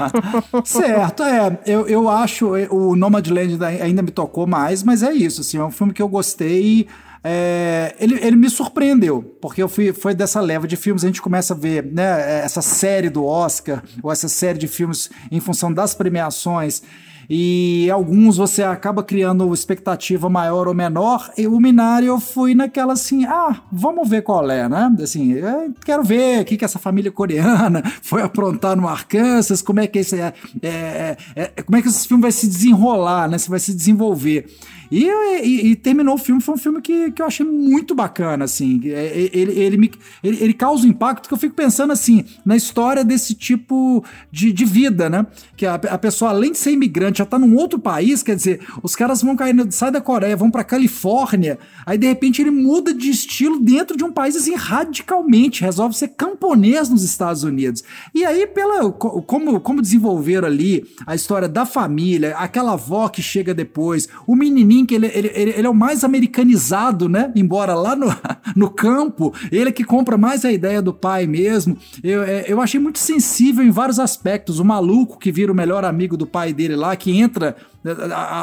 certo, 0.64 1.22
é. 1.22 1.58
Eu, 1.66 1.86
eu 1.86 2.08
acho 2.08 2.56
é, 2.56 2.68
o 2.70 2.96
Nomadland 2.96 3.58
ainda 3.64 4.02
me 4.02 4.10
tocou 4.10 4.46
mais, 4.46 4.82
mas 4.82 5.02
é 5.02 5.12
isso, 5.12 5.40
assim, 5.40 5.58
é 5.58 5.64
um 5.64 5.70
filme 5.70 5.92
que 5.92 6.02
eu 6.02 6.08
gostei 6.08 6.86
é, 7.26 7.96
ele, 7.98 8.18
ele 8.20 8.36
me 8.36 8.50
surpreendeu, 8.50 9.22
porque 9.40 9.62
eu 9.62 9.68
fui, 9.68 9.94
foi 9.94 10.14
dessa 10.14 10.42
leva 10.42 10.68
de 10.68 10.76
filmes, 10.76 11.02
a 11.02 11.06
gente 11.06 11.22
começa 11.22 11.54
a 11.54 11.56
ver 11.56 11.82
né, 11.82 12.44
essa 12.44 12.60
série 12.60 13.08
do 13.08 13.24
Oscar, 13.24 13.82
ou 14.02 14.12
essa 14.12 14.28
série 14.28 14.58
de 14.58 14.68
filmes 14.68 15.08
em 15.32 15.40
função 15.40 15.72
das 15.72 15.94
premiações, 15.94 16.82
e 17.28 17.88
alguns 17.90 18.36
você 18.36 18.62
acaba 18.62 19.02
criando 19.02 19.52
expectativa 19.54 20.28
maior 20.28 20.68
ou 20.68 20.74
menor, 20.74 21.30
e 21.38 21.46
o 21.46 21.58
Minari 21.58 22.06
eu 22.06 22.20
fui 22.20 22.54
naquela 22.54 22.92
assim, 22.92 23.24
ah, 23.24 23.62
vamos 23.72 24.06
ver 24.06 24.22
qual 24.22 24.50
é, 24.50 24.68
né? 24.68 24.94
Assim, 25.02 25.36
quero 25.82 26.02
ver 26.02 26.42
o 26.42 26.44
que, 26.44 26.58
que 26.58 26.64
essa 26.64 26.78
família 26.78 27.10
coreana 27.10 27.82
foi 28.02 28.20
aprontar 28.20 28.76
no 28.76 28.86
Arkansas, 28.86 29.62
como 29.62 29.80
é 29.80 29.86
que 29.86 30.00
esse, 30.00 30.20
é, 30.20 30.34
é, 30.62 31.16
é, 31.34 31.62
como 31.62 31.78
é 31.78 31.80
que 31.80 31.88
esse 31.88 32.06
filme 32.06 32.22
vai 32.22 32.32
se 32.32 32.46
desenrolar, 32.46 33.28
né? 33.28 33.38
Se 33.38 33.48
vai 33.48 33.60
se 33.60 33.72
desenvolver. 33.74 34.46
E, 34.94 35.10
e, 35.42 35.66
e, 35.72 35.76
terminou 35.76 36.14
o 36.14 36.18
filme, 36.18 36.40
foi 36.40 36.54
um 36.54 36.58
filme 36.58 36.80
que, 36.80 37.10
que 37.10 37.20
eu 37.20 37.26
achei 37.26 37.44
muito 37.44 37.96
bacana, 37.96 38.44
assim. 38.44 38.80
É, 38.84 39.28
ele, 39.32 39.52
ele, 39.60 39.76
me, 39.76 39.90
ele, 40.22 40.38
ele 40.40 40.54
causa 40.54 40.86
um 40.86 40.88
impacto 40.88 41.26
que 41.26 41.34
eu 41.34 41.38
fico 41.38 41.52
pensando, 41.52 41.92
assim, 41.92 42.24
na 42.46 42.54
história 42.54 43.02
desse 43.02 43.34
tipo 43.34 44.04
de, 44.30 44.52
de 44.52 44.64
vida, 44.64 45.10
né? 45.10 45.26
Que 45.56 45.66
a, 45.66 45.74
a 45.74 45.98
pessoa, 45.98 46.30
além 46.30 46.52
de 46.52 46.58
ser 46.58 46.70
imigrante, 46.70 47.18
já 47.18 47.26
tá 47.26 47.40
num 47.40 47.56
outro 47.56 47.76
país, 47.76 48.22
quer 48.22 48.36
dizer, 48.36 48.60
os 48.84 48.94
caras 48.94 49.20
vão 49.20 49.34
cair, 49.34 49.56
sai 49.72 49.90
da 49.90 50.00
Coreia, 50.00 50.36
vão 50.36 50.48
pra 50.48 50.62
Califórnia, 50.62 51.58
aí 51.84 51.98
de 51.98 52.06
repente 52.06 52.40
ele 52.40 52.52
muda 52.52 52.94
de 52.94 53.10
estilo 53.10 53.58
dentro 53.58 53.96
de 53.96 54.04
um 54.04 54.12
país, 54.12 54.36
assim, 54.36 54.54
radicalmente, 54.54 55.62
resolve 55.62 55.96
ser 55.96 56.08
camponês 56.08 56.88
nos 56.88 57.02
Estados 57.02 57.42
Unidos. 57.42 57.82
E 58.14 58.24
aí, 58.24 58.46
pela, 58.46 58.92
como, 58.92 59.58
como 59.58 59.82
desenvolveram 59.82 60.46
ali 60.46 60.84
a 61.04 61.16
história 61.16 61.48
da 61.48 61.66
família, 61.66 62.36
aquela 62.36 62.74
avó 62.74 63.08
que 63.08 63.20
chega 63.20 63.52
depois, 63.52 64.08
o 64.24 64.36
menininho 64.36 64.83
ele, 64.92 65.06
ele, 65.06 65.30
ele, 65.34 65.50
ele, 65.52 65.66
é 65.66 65.70
o 65.70 65.74
mais 65.74 66.02
americanizado, 66.02 67.08
né? 67.08 67.32
Embora 67.36 67.74
lá 67.74 67.94
no, 67.94 68.08
no 68.56 68.70
campo, 68.70 69.32
ele 69.52 69.68
é 69.68 69.72
que 69.72 69.84
compra 69.84 70.18
mais 70.18 70.44
a 70.44 70.50
ideia 70.50 70.82
do 70.82 70.92
pai 70.92 71.26
mesmo. 71.26 71.78
Eu, 72.02 72.22
é, 72.24 72.44
eu 72.48 72.60
achei 72.60 72.80
muito 72.80 72.98
sensível 72.98 73.64
em 73.64 73.70
vários 73.70 74.00
aspectos. 74.00 74.58
O 74.58 74.64
maluco 74.64 75.18
que 75.18 75.30
vira 75.30 75.52
o 75.52 75.54
melhor 75.54 75.84
amigo 75.84 76.16
do 76.16 76.26
pai 76.26 76.52
dele 76.52 76.74
lá, 76.74 76.96
que 76.96 77.16
entra 77.16 77.56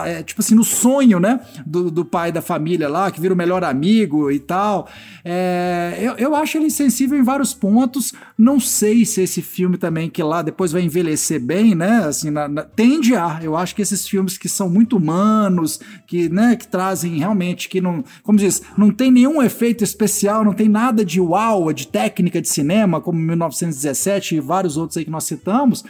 é, 0.06 0.22
tipo 0.22 0.40
assim, 0.40 0.54
no 0.54 0.64
sonho, 0.64 1.20
né? 1.20 1.40
Do, 1.66 1.90
do, 1.90 2.06
pai 2.06 2.32
da 2.32 2.42
família 2.42 2.88
lá, 2.88 3.10
que 3.10 3.20
vira 3.20 3.34
o 3.34 3.38
melhor 3.38 3.64
amigo 3.64 4.30
e 4.30 4.40
tal. 4.40 4.88
É, 5.26 5.98
eu, 6.00 6.14
eu 6.18 6.36
acho 6.36 6.58
ele 6.58 6.70
sensível 6.70 7.18
em 7.18 7.24
vários 7.24 7.54
pontos. 7.54 8.14
Não 8.38 8.60
sei 8.60 9.04
se 9.04 9.22
esse 9.22 9.42
filme 9.42 9.78
também, 9.78 10.10
que 10.10 10.22
lá 10.22 10.44
depois 10.44 10.72
vai 10.72 10.84
envelhecer 10.84 11.40
bem, 11.40 11.74
né? 11.74 12.06
Assim, 12.06 12.30
na, 12.30 12.48
na, 12.48 12.64
tende 12.64 13.16
a. 13.16 13.40
Eu 13.42 13.58
acho 13.58 13.76
que 13.76 13.82
esses 13.82 14.08
filmes 14.08 14.38
que 14.38 14.48
são 14.48 14.70
muito 14.70 14.98
humanos, 14.98 15.80
que, 16.06 16.30
né, 16.30 16.56
que 16.56 16.68
trazem 16.68 17.18
realmente, 17.18 17.68
que 17.68 17.82
não. 17.82 18.04
Como 18.22 18.38
diz, 18.38 18.62
não 18.78 18.92
tem 18.92 19.12
nenhum 19.12 19.42
efeito 19.42 19.84
especial, 19.84 20.46
não 20.46 20.54
tem 20.54 20.70
nada 20.70 21.04
de 21.04 21.20
uau, 21.20 21.74
de 21.74 21.88
técnica 21.88 22.40
de 22.40 22.48
cinema, 22.48 23.02
como 23.02 23.18
1917 23.18 24.36
e 24.36 24.40
vários 24.40 24.78
outros 24.78 24.98
aí 24.98 25.06
que 25.06 25.12
nós 25.12 25.24
citamos 25.24 25.84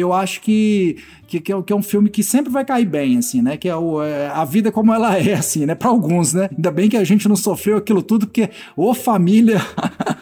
eu 0.00 0.12
acho 0.12 0.40
que, 0.40 0.96
que, 1.26 1.40
que, 1.40 1.52
é, 1.52 1.62
que 1.62 1.72
é 1.72 1.76
um 1.76 1.82
filme 1.82 2.08
que 2.08 2.22
sempre 2.22 2.52
vai 2.52 2.64
cair 2.64 2.86
bem, 2.86 3.18
assim, 3.18 3.42
né? 3.42 3.56
Que 3.56 3.68
é, 3.68 3.76
o, 3.76 4.02
é 4.02 4.28
a 4.28 4.44
vida 4.44 4.70
como 4.70 4.92
ela 4.92 5.16
é, 5.16 5.34
assim, 5.34 5.66
né? 5.66 5.74
Para 5.74 5.90
alguns, 5.90 6.32
né? 6.32 6.48
Ainda 6.54 6.70
bem 6.70 6.88
que 6.88 6.96
a 6.96 7.04
gente 7.04 7.28
não 7.28 7.36
sofreu 7.36 7.76
aquilo 7.76 8.02
tudo, 8.02 8.26
porque, 8.26 8.50
ô 8.76 8.94
família, 8.94 9.60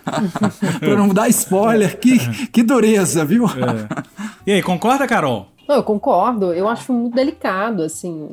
para 0.81 0.97
não 0.97 1.09
dar 1.09 1.29
spoiler, 1.29 1.99
que, 1.99 2.19
que 2.49 2.63
dureza, 2.63 3.25
viu? 3.25 3.47
É. 3.47 4.03
E 4.47 4.53
aí, 4.53 4.63
concorda, 4.63 5.07
Carol? 5.07 5.49
Não, 5.69 5.77
eu 5.77 5.83
concordo. 5.83 6.53
Eu 6.53 6.69
acho 6.69 6.93
muito 6.93 7.15
delicado, 7.15 7.83
assim. 7.83 8.31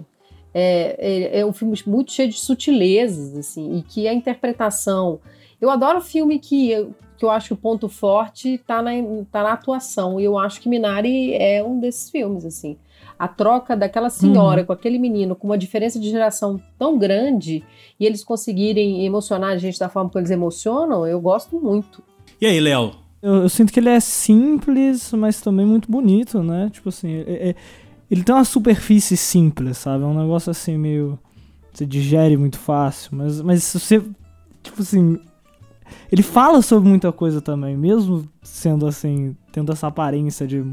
É, 0.53 0.95
é, 0.99 1.39
é, 1.39 1.45
um 1.45 1.51
filme 1.51 1.75
muito 1.87 2.11
cheio 2.11 2.29
de 2.29 2.39
sutilezas, 2.39 3.35
assim, 3.35 3.77
e 3.77 3.81
que 3.81 4.07
a 4.07 4.13
interpretação. 4.13 5.19
Eu 5.59 5.69
adoro 5.69 5.99
filme 6.01 6.37
que 6.37 6.87
que 7.17 7.25
eu 7.25 7.29
acho 7.29 7.47
que 7.47 7.53
o 7.53 7.57
ponto 7.57 7.87
forte 7.87 8.55
está 8.55 8.81
na, 8.81 8.91
tá 9.31 9.43
na 9.43 9.53
atuação. 9.53 10.19
E 10.19 10.23
eu 10.23 10.37
acho 10.37 10.61
que 10.61 10.69
Minari 10.69 11.33
é 11.33 11.63
um 11.63 11.79
desses 11.79 12.09
filmes, 12.09 12.45
assim. 12.45 12.77
A 13.17 13.27
troca 13.27 13.75
daquela 13.75 14.09
senhora 14.09 14.61
uhum. 14.61 14.67
com 14.67 14.73
aquele 14.73 14.97
menino, 14.97 15.35
com 15.35 15.47
uma 15.47 15.57
diferença 15.57 15.99
de 15.99 16.09
geração 16.09 16.59
tão 16.77 16.97
grande, 16.97 17.63
e 17.99 18.05
eles 18.05 18.23
conseguirem 18.23 19.05
emocionar 19.05 19.51
a 19.51 19.57
gente 19.57 19.79
da 19.79 19.87
forma 19.87 20.09
que 20.09 20.17
eles 20.17 20.31
emocionam, 20.31 21.05
eu 21.05 21.21
gosto 21.21 21.59
muito. 21.59 22.03
E 22.41 22.45
aí, 22.45 22.59
Léo? 22.59 22.91
Eu, 23.21 23.43
eu, 23.43 23.49
sinto 23.49 23.71
que 23.71 23.79
ele 23.79 23.89
é 23.89 23.99
simples, 24.01 25.13
mas 25.13 25.39
também 25.39 25.65
muito 25.65 25.89
bonito, 25.89 26.43
né? 26.43 26.69
Tipo 26.69 26.89
assim, 26.89 27.23
é, 27.25 27.49
é, 27.49 27.55
ele 28.11 28.23
tem 28.23 28.35
uma 28.35 28.43
superfície 28.43 29.15
simples, 29.15 29.77
sabe? 29.77 30.03
É 30.03 30.07
um 30.07 30.19
negócio 30.19 30.51
assim 30.51 30.77
meio. 30.77 31.17
Você 31.71 31.85
digere 31.85 32.35
muito 32.35 32.59
fácil, 32.59 33.11
mas, 33.15 33.41
mas 33.41 33.63
se 33.63 33.79
você. 33.79 34.03
Tipo 34.61 34.81
assim, 34.81 35.19
ele 36.11 36.23
fala 36.23 36.61
sobre 36.61 36.89
muita 36.89 37.11
coisa 37.11 37.41
também, 37.41 37.75
mesmo 37.77 38.27
sendo 38.41 38.85
assim, 38.85 39.35
tendo 39.51 39.71
essa 39.71 39.87
aparência 39.87 40.45
de. 40.45 40.63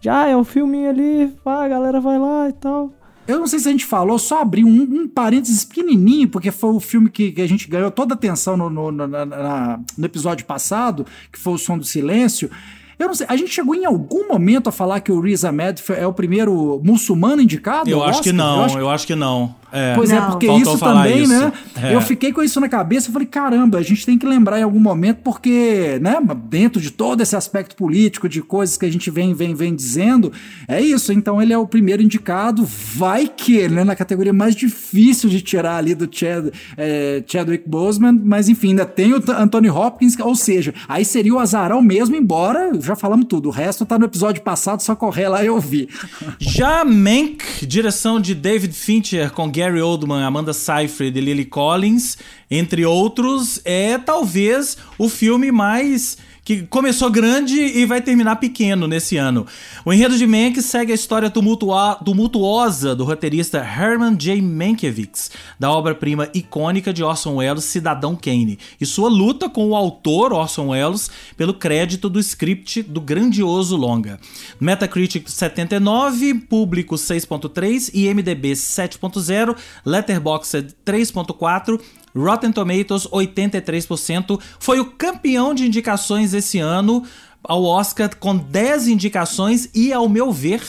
de 0.00 0.08
ah, 0.08 0.28
é 0.28 0.36
um 0.36 0.44
filme 0.44 0.86
ali, 0.86 1.32
ah, 1.44 1.64
a 1.64 1.68
galera 1.68 2.00
vai 2.00 2.18
lá 2.18 2.48
e 2.48 2.52
tal. 2.52 2.92
Eu 3.26 3.38
não 3.38 3.46
sei 3.46 3.58
se 3.60 3.68
a 3.68 3.72
gente 3.72 3.86
falou, 3.86 4.18
só 4.18 4.40
abri 4.40 4.64
um, 4.64 4.82
um 4.82 5.08
parênteses 5.08 5.64
pequenininho, 5.64 6.28
porque 6.28 6.50
foi 6.50 6.70
o 6.70 6.80
filme 6.80 7.08
que, 7.08 7.30
que 7.30 7.40
a 7.40 7.48
gente 7.48 7.68
ganhou 7.68 7.90
toda 7.90 8.14
a 8.14 8.16
atenção 8.16 8.56
no, 8.56 8.68
no, 8.68 8.90
no, 8.90 9.06
na, 9.06 9.78
no 9.96 10.04
episódio 10.04 10.44
passado, 10.44 11.06
que 11.30 11.38
foi 11.38 11.52
O 11.52 11.58
Som 11.58 11.78
do 11.78 11.84
Silêncio. 11.84 12.50
Eu 12.98 13.06
não 13.06 13.14
sei, 13.14 13.26
a 13.30 13.36
gente 13.36 13.50
chegou 13.50 13.74
em 13.74 13.86
algum 13.86 14.28
momento 14.28 14.68
a 14.68 14.72
falar 14.72 15.00
que 15.00 15.12
o 15.12 15.20
Riz 15.20 15.44
Ahmed 15.44 15.82
é 15.96 16.06
o 16.06 16.12
primeiro 16.12 16.80
muçulmano 16.84 17.40
indicado? 17.40 17.88
Eu 17.88 18.02
acho 18.02 18.22
que 18.22 18.32
não, 18.32 18.58
eu 18.58 18.64
acho 18.64 18.78
eu 18.78 18.90
acho 18.90 19.06
que 19.06 19.14
não. 19.14 19.54
É, 19.72 19.94
pois 19.94 20.10
é, 20.10 20.14
não. 20.14 20.26
é, 20.26 20.30
porque 20.30 20.46
Faltou 20.46 20.74
isso 20.74 20.84
também, 20.84 21.22
isso. 21.22 21.32
né? 21.32 21.52
É. 21.82 21.94
Eu 21.94 22.00
fiquei 22.00 22.32
com 22.32 22.42
isso 22.42 22.60
na 22.60 22.68
cabeça 22.68 23.08
e 23.08 23.12
falei, 23.12 23.26
caramba, 23.26 23.78
a 23.78 23.82
gente 23.82 24.04
tem 24.04 24.18
que 24.18 24.26
lembrar 24.26 24.58
em 24.58 24.62
algum 24.62 24.80
momento, 24.80 25.18
porque, 25.22 25.98
né, 26.00 26.16
dentro 26.48 26.80
de 26.80 26.90
todo 26.90 27.22
esse 27.22 27.36
aspecto 27.36 27.76
político, 27.76 28.28
de 28.28 28.42
coisas 28.42 28.76
que 28.76 28.86
a 28.86 28.92
gente 28.92 29.10
vem, 29.10 29.34
vem, 29.34 29.54
vem 29.54 29.74
dizendo, 29.74 30.32
é 30.66 30.80
isso. 30.80 31.12
Então 31.12 31.40
ele 31.40 31.52
é 31.52 31.58
o 31.58 31.66
primeiro 31.66 32.02
indicado, 32.02 32.64
vai 32.64 33.28
que, 33.28 33.68
né, 33.68 33.84
na 33.84 33.94
categoria 33.94 34.32
mais 34.32 34.54
difícil 34.54 35.28
de 35.30 35.40
tirar 35.40 35.76
ali 35.76 35.94
do 35.94 36.08
Chad, 36.10 36.48
é, 36.76 37.22
Chadwick 37.26 37.68
Boseman, 37.68 38.20
mas 38.24 38.48
enfim, 38.48 38.70
ainda 38.70 38.86
tem 38.86 39.12
o 39.12 39.22
Anthony 39.32 39.70
Hopkins, 39.70 40.18
ou 40.18 40.34
seja, 40.34 40.74
aí 40.88 41.04
seria 41.04 41.34
o 41.34 41.38
azarão 41.38 41.82
mesmo, 41.82 42.16
embora 42.16 42.72
já 42.80 42.96
falamos 42.96 43.26
tudo. 43.26 43.48
O 43.48 43.52
resto 43.52 43.86
tá 43.86 43.98
no 43.98 44.06
episódio 44.06 44.42
passado, 44.42 44.82
só 44.82 44.94
correr 44.94 45.28
lá 45.28 45.44
e 45.44 45.50
ouvir. 45.50 45.88
Já 46.38 46.84
Mank, 46.84 47.66
direção 47.66 48.20
de 48.20 48.34
David 48.34 48.74
Fincher 48.74 49.30
com 49.30 49.50
Gary 49.60 49.82
Oldman, 49.82 50.22
Amanda 50.22 50.54
Seyfried 50.54 51.18
e 51.18 51.20
Lily 51.20 51.44
Collins, 51.44 52.16
entre 52.50 52.86
outros, 52.86 53.60
é 53.62 53.98
talvez 53.98 54.78
o 54.96 55.06
filme 55.06 55.52
mais 55.52 56.16
que 56.50 56.66
começou 56.66 57.08
grande 57.08 57.60
e 57.60 57.86
vai 57.86 58.02
terminar 58.02 58.34
pequeno 58.34 58.88
nesse 58.88 59.16
ano. 59.16 59.46
O 59.84 59.92
enredo 59.92 60.18
de 60.18 60.26
Mank 60.26 60.60
segue 60.60 60.90
a 60.90 60.94
história 60.96 61.30
tumultuosa 61.30 62.92
do 62.92 63.04
roteirista 63.04 63.58
Herman 63.58 64.16
J. 64.16 64.42
Mankiewicz, 64.42 65.30
da 65.60 65.70
obra-prima 65.70 66.28
icônica 66.34 66.92
de 66.92 67.04
Orson 67.04 67.36
Welles, 67.36 67.62
Cidadão 67.62 68.16
Kane, 68.16 68.58
e 68.80 68.84
sua 68.84 69.08
luta 69.08 69.48
com 69.48 69.68
o 69.68 69.76
autor 69.76 70.32
Orson 70.32 70.70
Welles 70.70 71.08
pelo 71.36 71.54
crédito 71.54 72.10
do 72.10 72.18
script 72.18 72.82
do 72.82 73.00
grandioso 73.00 73.76
longa. 73.76 74.18
Metacritic 74.58 75.30
79, 75.30 76.34
público 76.34 76.96
6.3, 76.96 77.94
IMDb 77.94 78.54
7.0, 78.54 79.56
Letterboxd 79.86 80.74
3.4 80.84 81.80
Rotten 82.14 82.52
Tomatoes 82.52 83.06
83%, 83.06 84.40
foi 84.58 84.80
o 84.80 84.86
campeão 84.86 85.54
de 85.54 85.66
indicações 85.66 86.34
esse 86.34 86.58
ano 86.58 87.04
ao 87.42 87.64
Oscar 87.64 88.10
com 88.18 88.36
10 88.36 88.88
indicações 88.88 89.70
e 89.74 89.92
ao 89.92 90.08
meu 90.08 90.32
ver 90.32 90.62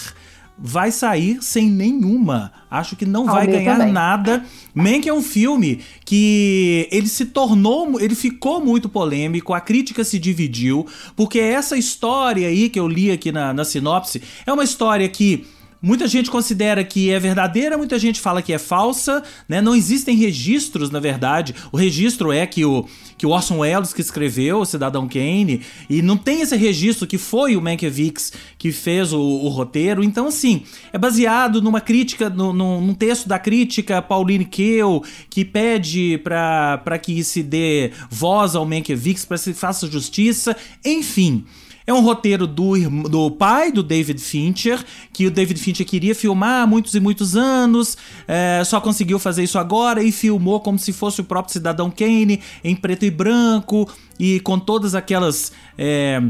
vai 0.58 0.92
sair 0.92 1.42
sem 1.42 1.70
nenhuma. 1.70 2.52
Acho 2.70 2.96
que 2.96 3.06
não 3.06 3.28
ao 3.28 3.36
vai 3.36 3.48
ganhar 3.48 3.78
também. 3.78 3.92
nada. 3.92 4.46
Mank 4.76 5.10
é 5.10 5.14
um 5.14 5.22
filme 5.22 5.82
que 6.06 6.88
ele 6.92 7.08
se 7.08 7.26
tornou, 7.26 8.00
ele 8.00 8.14
ficou 8.14 8.64
muito 8.64 8.88
polêmico, 8.88 9.54
a 9.54 9.60
crítica 9.60 10.04
se 10.04 10.20
dividiu, 10.20 10.86
porque 11.16 11.40
essa 11.40 11.76
história 11.76 12.48
aí 12.48 12.70
que 12.70 12.80
eu 12.80 12.88
li 12.88 13.12
aqui 13.12 13.32
na, 13.32 13.54
na 13.54 13.66
sinopse 13.66 14.22
é 14.46 14.54
uma 14.54 14.64
história 14.64 15.10
que 15.10 15.46
Muita 15.84 16.08
gente 16.08 16.30
considera 16.30 16.84
que 16.84 17.10
é 17.10 17.20
verdadeira, 17.20 17.76
muita 17.76 17.98
gente 17.98 18.22
fala 18.22 18.44
que 18.44 18.54
é 18.54 18.60
falsa, 18.60 19.24
né? 19.50 19.60
Não 19.62 19.76
existem 19.76 20.16
registros, 20.16 20.92
na 20.92 21.00
verdade. 21.00 21.56
O 21.72 21.78
registro 21.78 22.32
é 22.32 22.46
que 22.46 22.64
o, 22.64 22.86
que 23.18 23.26
o 23.26 23.32
Orson 23.32 23.58
Welles 23.58 23.92
que 23.92 24.00
escreveu 24.00 24.60
o 24.60 24.66
Cidadão 24.66 25.08
Kane, 25.08 25.62
e 25.90 26.04
não 26.04 26.18
tem 26.18 26.42
esse 26.42 26.56
registro 26.56 27.08
que 27.08 27.18
foi 27.18 27.56
o 27.56 27.62
Mankiewicz 27.62 28.32
que 28.60 28.72
fez 28.72 29.12
o, 29.12 29.20
o 29.20 29.48
roteiro. 29.48 30.04
Então, 30.04 30.28
assim, 30.28 30.62
é 30.94 31.00
baseado 31.00 31.64
numa 31.64 31.82
crítica, 31.82 32.30
no, 32.30 32.54
no, 32.54 32.80
num 32.80 32.94
texto 32.94 33.28
da 33.28 33.40
crítica 33.40 34.04
Pauline 34.04 34.46
Kael, 34.46 35.04
que 35.32 35.44
pede 35.44 36.20
para 36.20 37.00
que 37.02 37.24
se 37.24 37.42
dê 37.42 37.90
voz 38.08 38.56
ao 38.56 38.68
Mankiewicz, 38.68 39.26
para 39.26 39.38
que 39.38 39.46
se 39.46 39.54
faça 39.56 39.90
justiça. 39.90 40.56
Enfim... 40.86 41.44
É 41.92 41.94
um 41.94 42.00
roteiro 42.00 42.48
do, 42.48 42.74
do 43.10 43.30
pai 43.30 43.70
do 43.70 43.84
David 43.84 44.22
Fincher, 44.22 44.82
que 45.12 45.28
o 45.28 45.32
David 45.32 45.60
Fincher 45.60 45.86
queria 45.86 46.16
filmar 46.16 46.64
há 46.64 46.66
muitos 46.66 46.96
e 46.96 47.02
muitos 47.02 47.36
anos, 47.36 47.98
é, 48.26 48.64
só 48.66 48.80
conseguiu 48.80 49.20
fazer 49.20 49.44
isso 49.44 49.60
agora 49.60 50.02
e 50.02 50.10
filmou 50.10 50.62
como 50.62 50.80
se 50.80 50.94
fosse 50.94 51.20
o 51.20 51.26
próprio 51.26 51.52
Cidadão 51.52 51.92
Kane, 51.92 52.42
em 52.64 52.78
preto 52.78 53.04
e 53.04 53.12
branco, 53.12 53.92
e 54.18 54.40
com 54.40 54.58
todas 54.58 54.96
aquelas. 54.96 55.52
É, 55.78 56.24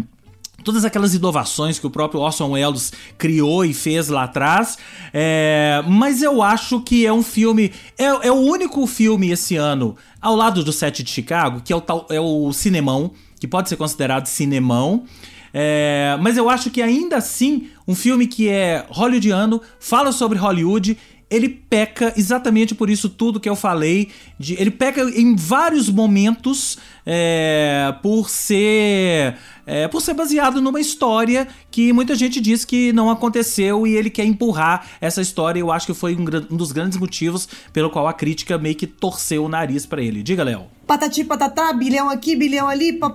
todas 0.64 0.84
aquelas 0.84 1.14
inovações 1.14 1.78
que 1.78 1.86
o 1.86 1.92
próprio 1.92 2.22
Orson 2.22 2.50
Welles 2.54 2.92
criou 3.16 3.64
e 3.64 3.72
fez 3.72 4.08
lá 4.08 4.24
atrás. 4.24 4.80
É, 5.14 5.84
mas 5.88 6.24
eu 6.24 6.42
acho 6.42 6.82
que 6.82 7.06
é 7.06 7.14
um 7.14 7.22
filme. 7.22 7.72
É, 8.00 8.06
é, 8.06 8.32
o 8.32 8.40
único 8.40 8.88
filme 8.88 9.30
esse 9.30 9.58
ano, 9.58 9.96
ao 10.20 10.36
lado 10.36 10.64
do 10.64 10.74
Sete 10.74 11.04
de 11.04 11.12
Chicago, 11.12 11.62
que 11.64 11.72
é 11.72 11.76
o, 11.76 11.84
é 12.10 12.20
o 12.20 12.52
cinemão, 12.52 13.12
que 13.40 13.48
pode 13.48 13.70
ser 13.70 13.76
considerado 13.76 14.26
cinemão. 14.26 15.06
É, 15.54 16.18
mas 16.22 16.38
eu 16.38 16.50
acho 16.50 16.70
que 16.70 16.82
ainda 16.82 17.18
assim, 17.18 17.70
um 17.88 17.96
filme 17.96 18.28
que 18.28 18.48
é 18.48 18.86
hollywoodiano, 18.90 19.62
fala 19.80 20.12
sobre 20.12 20.38
Hollywood, 20.38 20.98
ele 21.32 21.48
peca 21.48 22.14
exatamente 22.18 22.76
por 22.76 22.90
isso 22.90 23.08
tudo 23.08 23.40
que 23.40 23.48
eu 23.48 23.56
falei. 23.56 24.10
De, 24.38 24.54
ele 24.56 24.70
peca 24.70 25.02
em 25.02 25.34
vários 25.34 25.90
momentos 25.90 26.78
é, 27.06 27.94
por 28.02 28.30
ser 28.30 29.36
é, 29.66 29.88
por 29.88 30.02
ser 30.02 30.14
baseado 30.14 30.62
numa 30.62 30.80
história 30.80 31.48
que 31.70 31.94
muita 31.94 32.16
gente 32.16 32.42
diz 32.42 32.66
que 32.66 32.92
não 32.92 33.10
aconteceu 33.10 33.86
e 33.86 33.96
ele 33.96 34.10
quer 34.10 34.26
empurrar 34.26 34.86
essa 35.00 35.22
história. 35.22 35.60
Eu 35.60 35.72
acho 35.72 35.86
que 35.86 35.94
foi 35.94 36.16
um, 36.16 36.26
um 36.52 36.58
dos 36.58 36.72
grandes 36.72 36.98
motivos 36.98 37.48
pelo 37.72 37.90
qual 37.90 38.08
a 38.08 38.14
crítica 38.14 38.58
meio 38.58 38.76
que 38.76 38.88
torceu 38.88 39.46
o 39.46 39.50
nariz 39.50 39.86
para 39.86 40.02
ele. 40.02 40.24
Diga, 40.24 40.44
Léo. 40.44 40.66
Patati 40.86 41.24
patatá, 41.24 41.72
bilhão 41.72 42.10
aqui, 42.10 42.36
bilhão 42.36 42.68
ali, 42.68 42.94
pó, 42.94 43.10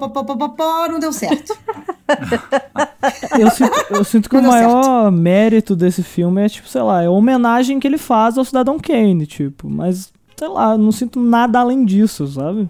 não 0.91 0.99
deu 0.99 1.12
certo. 1.12 1.55
eu, 3.39 3.51
sinto, 3.51 3.87
eu 3.91 4.05
sinto 4.05 4.30
que 4.30 4.37
não 4.37 4.45
o 4.45 4.47
maior 4.53 4.82
certo. 4.82 5.12
mérito 5.12 5.76
desse 5.76 6.03
filme 6.03 6.43
é, 6.43 6.49
tipo, 6.49 6.68
sei 6.68 6.80
lá, 6.80 7.03
é 7.03 7.07
a 7.07 7.11
homenagem 7.11 7.78
que 7.78 7.87
ele 7.87 7.99
faz 7.99 8.39
ao 8.39 8.45
Cidadão 8.47 8.78
Kane, 8.78 9.26
tipo, 9.26 9.68
mas, 9.68 10.11
sei 10.37 10.49
lá, 10.49 10.78
não 10.78 10.91
sinto 10.91 11.20
nada 11.20 11.61
além 11.61 11.84
disso, 11.84 12.26
sabe? 12.26 12.66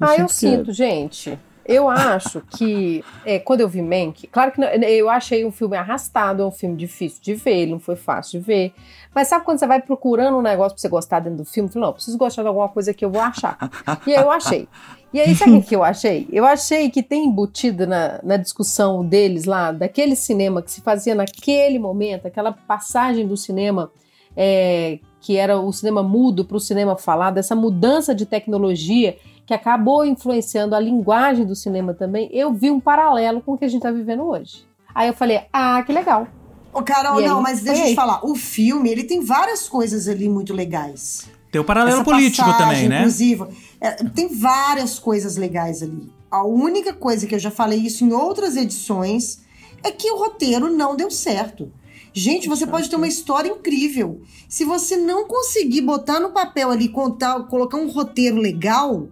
Ah, 0.00 0.16
eu 0.16 0.28
sinto, 0.28 0.72
gente. 0.72 1.38
Eu 1.68 1.86
acho 1.86 2.40
que 2.56 3.04
é, 3.26 3.38
quando 3.38 3.60
eu 3.60 3.68
vi 3.68 3.82
Mank, 3.82 4.26
claro 4.28 4.52
que 4.52 4.58
não, 4.58 4.68
eu 4.68 5.10
achei 5.10 5.44
um 5.44 5.52
filme 5.52 5.76
arrastado, 5.76 6.42
é 6.42 6.46
um 6.46 6.50
filme 6.50 6.74
difícil 6.74 7.20
de 7.22 7.34
ver, 7.34 7.58
ele 7.58 7.72
não 7.72 7.78
foi 7.78 7.94
fácil 7.94 8.40
de 8.40 8.46
ver. 8.46 8.72
Mas 9.14 9.28
sabe 9.28 9.44
quando 9.44 9.58
você 9.58 9.66
vai 9.66 9.82
procurando 9.82 10.38
um 10.38 10.40
negócio 10.40 10.74
pra 10.74 10.80
você 10.80 10.88
gostar 10.88 11.20
dentro 11.20 11.38
do 11.38 11.44
filme? 11.44 11.68
Fala, 11.68 11.86
não, 11.86 11.92
preciso 11.92 12.16
gostar 12.16 12.40
de 12.40 12.48
alguma 12.48 12.70
coisa 12.70 12.94
que 12.94 13.04
eu 13.04 13.10
vou 13.10 13.20
achar. 13.20 13.58
E 14.06 14.14
aí 14.14 14.22
eu 14.22 14.30
achei. 14.30 14.66
E 15.12 15.20
aí, 15.20 15.34
sabe 15.34 15.52
o 15.52 15.62
que 15.62 15.76
eu 15.76 15.84
achei? 15.84 16.26
Eu 16.32 16.46
achei 16.46 16.88
que 16.88 17.02
tem 17.02 17.26
embutido 17.26 17.86
na, 17.86 18.18
na 18.22 18.36
discussão 18.38 19.04
deles 19.04 19.44
lá, 19.44 19.70
daquele 19.70 20.16
cinema 20.16 20.62
que 20.62 20.70
se 20.70 20.80
fazia 20.80 21.14
naquele 21.14 21.78
momento, 21.78 22.26
aquela 22.26 22.52
passagem 22.52 23.26
do 23.26 23.36
cinema 23.36 23.90
é, 24.36 25.00
que 25.20 25.36
era 25.36 25.58
o 25.58 25.72
cinema 25.72 26.02
mudo 26.02 26.44
para 26.44 26.56
o 26.56 26.60
cinema 26.60 26.96
falado, 26.96 27.38
essa 27.38 27.54
mudança 27.54 28.14
de 28.14 28.24
tecnologia 28.24 29.16
que 29.48 29.54
acabou 29.54 30.04
influenciando 30.04 30.74
a 30.74 30.78
linguagem 30.78 31.46
do 31.46 31.56
cinema 31.56 31.94
também, 31.94 32.28
eu 32.34 32.52
vi 32.52 32.70
um 32.70 32.78
paralelo 32.78 33.40
com 33.40 33.54
o 33.54 33.58
que 33.58 33.64
a 33.64 33.68
gente 33.68 33.78
está 33.78 33.90
vivendo 33.90 34.24
hoje. 34.24 34.68
Aí 34.94 35.08
eu 35.08 35.14
falei, 35.14 35.40
ah, 35.50 35.82
que 35.84 35.90
legal. 35.90 36.28
Ô, 36.70 36.82
Carol, 36.82 37.18
não, 37.22 37.40
mas 37.40 37.62
deixa 37.62 37.80
eu 37.80 37.88
te 37.88 37.94
falar, 37.94 38.22
o 38.26 38.34
filme, 38.34 38.90
ele 38.90 39.04
tem 39.04 39.24
várias 39.24 39.66
coisas 39.66 40.06
ali 40.06 40.28
muito 40.28 40.52
legais. 40.52 41.30
Tem 41.50 41.58
o 41.58 41.64
paralelo 41.64 42.02
Essa 42.02 42.04
político 42.04 42.44
passagem, 42.44 42.74
também, 42.74 42.88
né? 42.90 42.98
Inclusive, 42.98 43.46
é, 43.80 43.92
tem 44.10 44.28
várias 44.28 44.98
coisas 44.98 45.38
legais 45.38 45.82
ali. 45.82 46.12
A 46.30 46.44
única 46.44 46.92
coisa 46.92 47.26
que 47.26 47.34
eu 47.34 47.38
já 47.38 47.50
falei 47.50 47.78
isso 47.78 48.04
em 48.04 48.12
outras 48.12 48.54
edições 48.54 49.40
é 49.82 49.90
que 49.90 50.10
o 50.10 50.18
roteiro 50.18 50.68
não 50.68 50.94
deu 50.94 51.10
certo. 51.10 51.72
Gente, 52.12 52.50
você 52.50 52.66
pode 52.66 52.90
ter 52.90 52.96
uma 52.96 53.08
história 53.08 53.48
incrível. 53.48 54.20
Se 54.46 54.62
você 54.62 54.94
não 54.94 55.26
conseguir 55.26 55.80
botar 55.80 56.20
no 56.20 56.32
papel 56.32 56.70
ali, 56.70 56.90
contar, 56.90 57.44
colocar 57.44 57.78
um 57.78 57.88
roteiro 57.88 58.36
legal, 58.36 59.08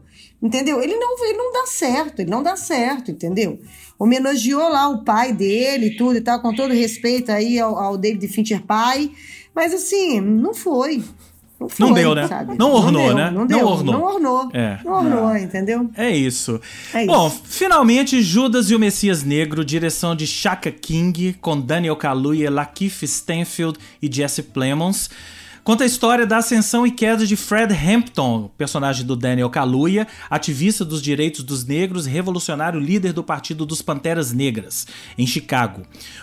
Entendeu? 0.46 0.80
Ele 0.80 0.94
não, 0.94 1.24
ele 1.24 1.36
não 1.36 1.52
dá 1.52 1.66
certo, 1.66 2.20
ele 2.20 2.30
não 2.30 2.40
dá 2.40 2.54
certo, 2.54 3.10
entendeu? 3.10 3.58
Homenageou 3.98 4.68
lá 4.68 4.88
o 4.88 5.02
pai 5.02 5.32
dele 5.32 5.86
e 5.86 5.96
tudo 5.96 6.16
e 6.16 6.20
tal, 6.20 6.40
com 6.40 6.54
todo 6.54 6.72
respeito 6.72 7.32
aí 7.32 7.58
ao, 7.58 7.76
ao 7.76 7.98
David 7.98 8.28
Fincher 8.28 8.62
pai, 8.62 9.10
mas 9.52 9.74
assim, 9.74 10.20
não 10.20 10.54
foi. 10.54 11.02
Não, 11.58 11.68
foi, 11.68 11.86
não 11.86 11.94
deu, 11.94 12.14
né? 12.14 12.28
Sabe? 12.28 12.56
Não 12.56 12.72
ornou, 12.72 13.08
não 13.08 13.14
né? 13.14 13.30
Não, 13.30 13.46
deu, 13.46 13.58
não 13.58 13.66
ornou. 13.66 13.94
Não 13.94 14.02
ornou. 14.04 14.50
É. 14.52 14.78
Não 14.84 14.92
ornou, 14.92 15.30
é. 15.30 15.42
entendeu? 15.42 15.90
É 15.96 16.14
isso. 16.14 16.60
é 16.94 17.06
Bom, 17.06 17.28
finalmente, 17.28 18.22
Judas 18.22 18.70
e 18.70 18.74
o 18.74 18.78
Messias 18.78 19.24
Negro, 19.24 19.64
direção 19.64 20.14
de 20.14 20.28
Shaka 20.28 20.70
King, 20.70 21.32
com 21.40 21.60
Daniel 21.60 21.96
Kaluuya, 21.96 22.50
Lakeith 22.50 23.02
Stanfield 23.02 23.78
e 24.00 24.08
Jesse 24.12 24.44
Plemons. 24.44 25.10
Conta 25.66 25.82
a 25.82 25.86
história 25.86 26.24
da 26.24 26.36
ascensão 26.36 26.86
e 26.86 26.92
queda 26.92 27.26
de 27.26 27.34
Fred 27.34 27.74
Hampton, 27.74 28.48
personagem 28.56 29.04
do 29.04 29.16
Daniel 29.16 29.50
Kaluuya, 29.50 30.06
ativista 30.30 30.84
dos 30.84 31.02
direitos 31.02 31.42
dos 31.42 31.64
negros, 31.64 32.06
revolucionário 32.06 32.78
líder 32.78 33.12
do 33.12 33.24
Partido 33.24 33.66
dos 33.66 33.82
Panteras 33.82 34.32
Negras, 34.32 34.86
em 35.18 35.26
Chicago. 35.26 35.82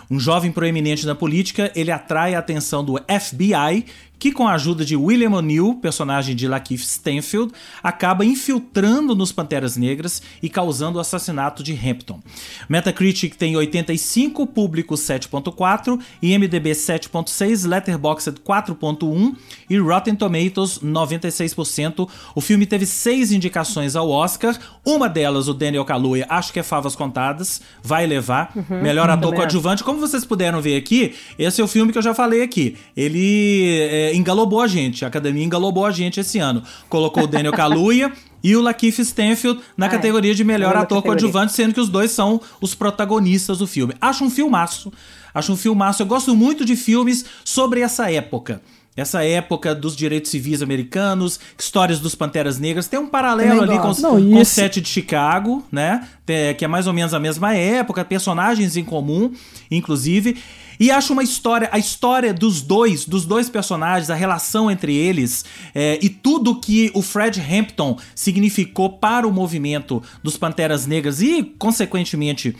Um 0.09 0.17
jovem 0.17 0.49
proeminente 0.49 1.05
na 1.05 1.13
política, 1.13 1.69
ele 1.75 1.91
atrai 1.91 2.35
a 2.35 2.39
atenção 2.39 2.85
do 2.85 2.97
FBI, 2.97 3.85
que 4.23 4.31
com 4.31 4.47
a 4.47 4.53
ajuda 4.53 4.85
de 4.85 4.95
William 4.95 5.31
O'Neill, 5.31 5.75
personagem 5.81 6.33
de 6.33 6.47
Lakeith 6.47 6.79
Stanfield, 6.79 7.51
acaba 7.83 8.23
infiltrando 8.23 9.13
nos 9.13 9.33
Panteras 9.33 9.75
Negras 9.75 10.21
e 10.41 10.47
causando 10.47 10.97
o 10.97 11.01
assassinato 11.01 11.61
de 11.61 11.73
Hampton. 11.73 12.21
Metacritic 12.69 13.35
tem 13.35 13.57
85, 13.57 14.47
público 14.47 14.95
7.4, 14.95 15.99
IMDb 16.21 16.71
7.6, 16.71 17.67
Letterboxd 17.67 18.39
4.1 18.39 19.35
e 19.69 19.77
Rotten 19.77 20.15
Tomatoes 20.15 20.79
96%. 20.79 22.07
O 22.33 22.39
filme 22.39 22.65
teve 22.65 22.85
seis 22.85 23.29
indicações 23.29 23.93
ao 23.93 24.09
Oscar, 24.09 24.57
uma 24.85 25.09
delas 25.09 25.49
o 25.49 25.53
Daniel 25.53 25.83
Kaluuya, 25.83 26.25
acho 26.29 26.53
que 26.53 26.61
é 26.61 26.63
favas 26.63 26.95
contadas, 26.95 27.61
vai 27.83 28.07
levar. 28.07 28.53
Uhum, 28.55 28.81
Melhor 28.81 29.09
ator 29.09 29.35
coadjuvante. 29.35 29.83
Como 29.83 29.99
vocês 29.99 30.23
puderam 30.23 30.61
ver 30.61 30.77
aqui, 30.77 31.13
esse 31.37 31.59
é 31.59 31.63
o 31.63 31.67
filme 31.67 31.91
que 31.91 31.97
eu 31.97 32.01
já 32.01 32.13
falei 32.13 32.41
aqui. 32.41 32.77
Ele 32.95 33.81
é, 33.81 34.12
engalobou 34.13 34.61
a 34.61 34.67
gente. 34.67 35.03
A 35.03 35.07
academia 35.07 35.43
engalobou 35.43 35.85
a 35.85 35.91
gente 35.91 36.19
esse 36.19 36.39
ano. 36.39 36.63
Colocou 36.87 37.23
o 37.23 37.27
Daniel 37.27 37.53
Kaluuya 37.53 38.11
e 38.43 38.55
o 38.55 38.61
Lakeith 38.61 38.99
Stanfield 38.99 39.61
na 39.77 39.85
ah, 39.85 39.89
categoria 39.89 40.35
de 40.35 40.43
melhor 40.43 40.75
ator 40.75 41.01
coadjuvante, 41.01 41.53
sendo 41.53 41.73
que 41.73 41.79
os 41.79 41.89
dois 41.89 42.11
são 42.11 42.41
os 42.59 42.75
protagonistas 42.75 43.59
do 43.59 43.67
filme. 43.67 43.93
Acho 44.01 44.23
um 44.25 44.29
filmaço. 44.29 44.91
Acho 45.33 45.53
um 45.53 45.57
filmaço. 45.57 46.03
Eu 46.03 46.07
gosto 46.07 46.35
muito 46.35 46.65
de 46.65 46.75
filmes 46.75 47.25
sobre 47.43 47.81
essa 47.81 48.11
época. 48.11 48.61
Essa 48.95 49.23
época 49.23 49.73
dos 49.73 49.95
direitos 49.95 50.29
civis 50.29 50.61
americanos, 50.61 51.39
histórias 51.57 51.99
dos 51.99 52.13
Panteras 52.13 52.59
Negras, 52.59 52.87
tem 52.87 52.99
um 52.99 53.07
paralelo 53.07 53.63
ali 53.63 53.79
com, 53.79 53.91
Não, 53.99 54.21
com 54.21 54.39
o 54.39 54.45
set 54.45 54.79
de 54.79 54.87
Chicago, 54.87 55.65
né? 55.71 56.07
Que 56.27 56.63
é 56.63 56.67
mais 56.67 56.85
ou 56.85 56.93
menos 56.93 57.11
a 57.11 57.19
mesma 57.19 57.55
época, 57.55 58.05
personagens 58.05 58.77
em 58.77 58.83
comum, 58.83 59.31
inclusive. 59.71 60.37
E 60.79 60.91
acho 60.91 61.13
uma 61.13 61.23
história, 61.23 61.69
a 61.71 61.77
história 61.77 62.33
dos 62.33 62.61
dois, 62.61 63.05
dos 63.05 63.25
dois 63.25 63.49
personagens, 63.49 64.09
a 64.09 64.15
relação 64.15 64.69
entre 64.69 64.95
eles 64.95 65.45
é, 65.73 65.99
e 66.01 66.09
tudo 66.09 66.59
que 66.59 66.91
o 66.93 67.01
Fred 67.01 67.39
Hampton 67.39 67.97
significou 68.15 68.89
para 68.89 69.27
o 69.27 69.31
movimento 69.31 70.01
dos 70.21 70.37
Panteras 70.37 70.85
Negras 70.85 71.21
e, 71.21 71.43
consequentemente, 71.57 72.55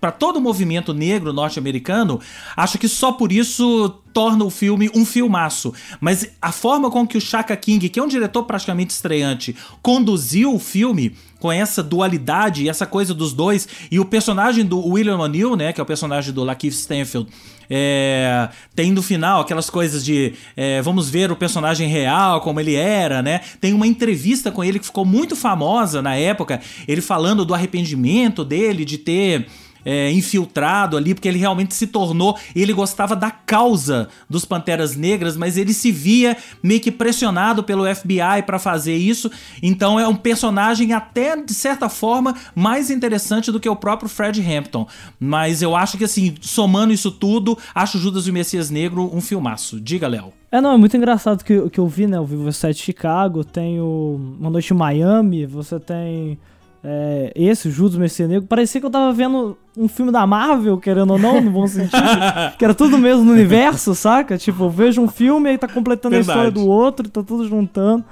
para 0.00 0.10
todo 0.10 0.36
o 0.36 0.40
movimento 0.40 0.94
negro 0.94 1.32
norte-americano, 1.32 2.20
acho 2.56 2.78
que 2.78 2.88
só 2.88 3.12
por 3.12 3.30
isso 3.30 3.90
torna 4.12 4.44
o 4.44 4.50
filme 4.50 4.90
um 4.94 5.04
filmaço. 5.04 5.74
Mas 6.00 6.30
a 6.40 6.50
forma 6.50 6.90
com 6.90 7.06
que 7.06 7.18
o 7.18 7.20
Chaka 7.20 7.56
King, 7.56 7.88
que 7.88 8.00
é 8.00 8.02
um 8.02 8.08
diretor 8.08 8.44
praticamente 8.44 8.92
estreante, 8.92 9.54
conduziu 9.82 10.54
o 10.54 10.58
filme 10.58 11.14
com 11.38 11.52
essa 11.52 11.82
dualidade 11.82 12.68
essa 12.68 12.86
coisa 12.86 13.14
dos 13.14 13.32
dois, 13.32 13.68
e 13.90 14.00
o 14.00 14.04
personagem 14.04 14.64
do 14.64 14.84
William 14.84 15.18
O'Neill, 15.18 15.54
né, 15.54 15.72
que 15.72 15.80
é 15.80 15.82
o 15.82 15.86
personagem 15.86 16.32
do 16.32 16.42
Lakeith 16.42 16.72
Stanfield, 16.72 17.30
é, 17.70 18.48
tem 18.74 18.92
no 18.92 19.02
final 19.02 19.40
aquelas 19.40 19.68
coisas 19.68 20.04
de 20.04 20.34
é, 20.56 20.80
vamos 20.82 21.10
ver 21.10 21.30
o 21.30 21.36
personagem 21.36 21.88
real, 21.88 22.40
como 22.40 22.60
ele 22.60 22.74
era, 22.74 23.22
né? 23.22 23.40
Tem 23.60 23.72
uma 23.72 23.86
entrevista 23.86 24.50
com 24.50 24.64
ele 24.64 24.78
que 24.78 24.86
ficou 24.86 25.04
muito 25.04 25.36
famosa 25.36 26.00
na 26.00 26.16
época, 26.16 26.60
ele 26.86 27.00
falando 27.00 27.44
do 27.44 27.54
arrependimento 27.54 28.44
dele 28.44 28.84
de 28.84 28.98
ter 28.98 29.46
é, 29.84 30.10
infiltrado 30.12 30.96
ali, 30.96 31.14
porque 31.14 31.28
ele 31.28 31.38
realmente 31.38 31.74
se 31.74 31.86
tornou. 31.86 32.36
Ele 32.54 32.72
gostava 32.72 33.14
da 33.14 33.30
causa 33.30 34.08
dos 34.28 34.44
Panteras 34.44 34.96
Negras, 34.96 35.36
mas 35.36 35.56
ele 35.56 35.72
se 35.72 35.90
via 35.90 36.36
meio 36.62 36.80
que 36.80 36.90
pressionado 36.90 37.62
pelo 37.62 37.84
FBI 37.94 38.42
para 38.46 38.58
fazer 38.58 38.96
isso. 38.96 39.30
Então 39.62 39.98
é 39.98 40.06
um 40.06 40.16
personagem 40.16 40.92
até 40.92 41.36
de 41.36 41.54
certa 41.54 41.88
forma 41.88 42.34
mais 42.54 42.90
interessante 42.90 43.50
do 43.50 43.60
que 43.60 43.68
o 43.68 43.76
próprio 43.76 44.08
Fred 44.08 44.40
Hampton. 44.40 44.86
Mas 45.18 45.62
eu 45.62 45.76
acho 45.76 45.96
que 45.96 46.04
assim, 46.04 46.34
somando 46.40 46.92
isso 46.92 47.10
tudo, 47.10 47.56
acho 47.74 47.98
Judas 47.98 48.26
e 48.26 48.30
o 48.30 48.32
Messias 48.34 48.70
Negro 48.70 49.10
um 49.14 49.20
filmaço. 49.20 49.80
Diga, 49.80 50.08
Léo. 50.08 50.32
É, 50.50 50.60
não, 50.60 50.72
é 50.72 50.76
muito 50.78 50.96
engraçado 50.96 51.44
que, 51.44 51.68
que 51.68 51.78
eu 51.78 51.86
vi, 51.86 52.06
né? 52.06 52.16
Eu 52.16 52.24
vi 52.24 52.36
o 52.36 52.52
7 52.52 52.82
Chicago, 52.82 53.44
tem 53.44 53.80
o 53.80 54.18
Uma 54.40 54.48
Noite 54.48 54.72
em 54.72 54.76
Miami, 54.76 55.44
você 55.44 55.78
tem 55.78 56.38
é, 56.82 57.32
esse, 57.34 57.70
Judas 57.70 58.18
Negro. 58.20 58.46
Parecia 58.46 58.80
que 58.80 58.86
eu 58.86 58.90
tava 58.90 59.12
vendo 59.12 59.56
um 59.76 59.88
filme 59.88 60.12
da 60.12 60.26
Marvel, 60.26 60.78
querendo 60.78 61.12
ou 61.12 61.18
não, 61.18 61.40
no 61.40 61.50
bom 61.50 61.66
sentido. 61.66 62.02
que 62.56 62.64
era 62.64 62.74
tudo 62.74 62.96
mesmo 62.96 63.24
no 63.24 63.32
universo, 63.32 63.94
saca? 63.94 64.38
Tipo, 64.38 64.64
eu 64.64 64.70
vejo 64.70 65.00
um 65.00 65.08
filme 65.08 65.48
e 65.48 65.52
aí 65.52 65.58
tá 65.58 65.68
completando 65.68 66.14
Verdade. 66.14 66.30
a 66.30 66.32
história 66.32 66.50
do 66.50 66.68
outro, 66.70 67.08
tá 67.08 67.22
tudo 67.22 67.48
juntando. 67.48 68.04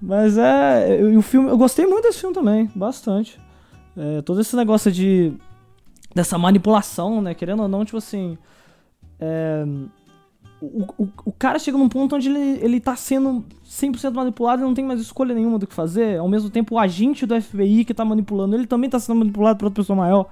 Mas 0.00 0.36
é. 0.36 1.00
E 1.00 1.16
o 1.16 1.22
filme. 1.22 1.48
Eu 1.48 1.56
gostei 1.56 1.86
muito 1.86 2.04
desse 2.04 2.20
filme 2.20 2.34
também, 2.34 2.70
bastante. 2.74 3.40
É, 3.96 4.22
todo 4.22 4.40
esse 4.40 4.54
negócio 4.56 4.90
de. 4.90 5.32
dessa 6.14 6.36
manipulação, 6.36 7.22
né? 7.22 7.32
Querendo 7.34 7.62
ou 7.62 7.68
não, 7.68 7.84
tipo 7.84 7.98
assim. 7.98 8.36
É, 9.20 9.64
o, 10.64 11.02
o, 11.04 11.08
o, 11.26 11.32
cara 11.32 11.58
chega 11.58 11.76
num 11.76 11.88
ponto 11.88 12.16
onde 12.16 12.28
ele, 12.28 12.58
ele 12.64 12.80
tá 12.80 12.96
sendo 12.96 13.44
100% 13.66 14.12
manipulado 14.12 14.62
e 14.62 14.64
não 14.64 14.74
tem 14.74 14.84
mais 14.84 15.00
escolha 15.00 15.34
nenhuma 15.34 15.58
do 15.58 15.66
que 15.66 15.74
fazer. 15.74 16.18
Ao 16.18 16.28
mesmo 16.28 16.50
tempo, 16.50 16.74
o 16.74 16.78
agente 16.78 17.26
do 17.26 17.40
FBI 17.40 17.84
que 17.84 17.94
tá 17.94 18.04
manipulando, 18.04 18.56
ele 18.56 18.66
também 18.66 18.88
tá 18.88 18.98
sendo 18.98 19.18
manipulado 19.18 19.58
por 19.58 19.66
outra 19.66 19.82
pessoa 19.82 19.96
maior. 19.96 20.30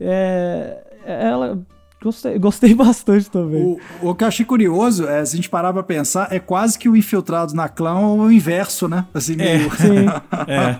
É, 0.00 0.82
é 1.04 1.28
ela 1.28 1.64
Gostei, 2.04 2.38
gostei 2.38 2.74
bastante 2.76 3.30
também. 3.30 3.62
O, 3.62 4.10
o 4.10 4.14
que 4.14 4.24
eu 4.24 4.28
achei 4.28 4.44
curioso, 4.44 5.08
é, 5.08 5.24
se 5.24 5.32
a 5.32 5.36
gente 5.36 5.48
parar 5.48 5.72
pra 5.72 5.82
pensar, 5.82 6.28
é 6.30 6.38
quase 6.38 6.78
que 6.78 6.86
o 6.86 6.94
infiltrado 6.94 7.54
na 7.54 7.66
clã 7.66 7.98
o 7.98 8.30
inverso, 8.30 8.86
né? 8.86 9.06
Assim, 9.14 9.32
é, 9.38 9.56
meio... 9.56 9.70
sim. 9.74 10.04
é. 10.46 10.76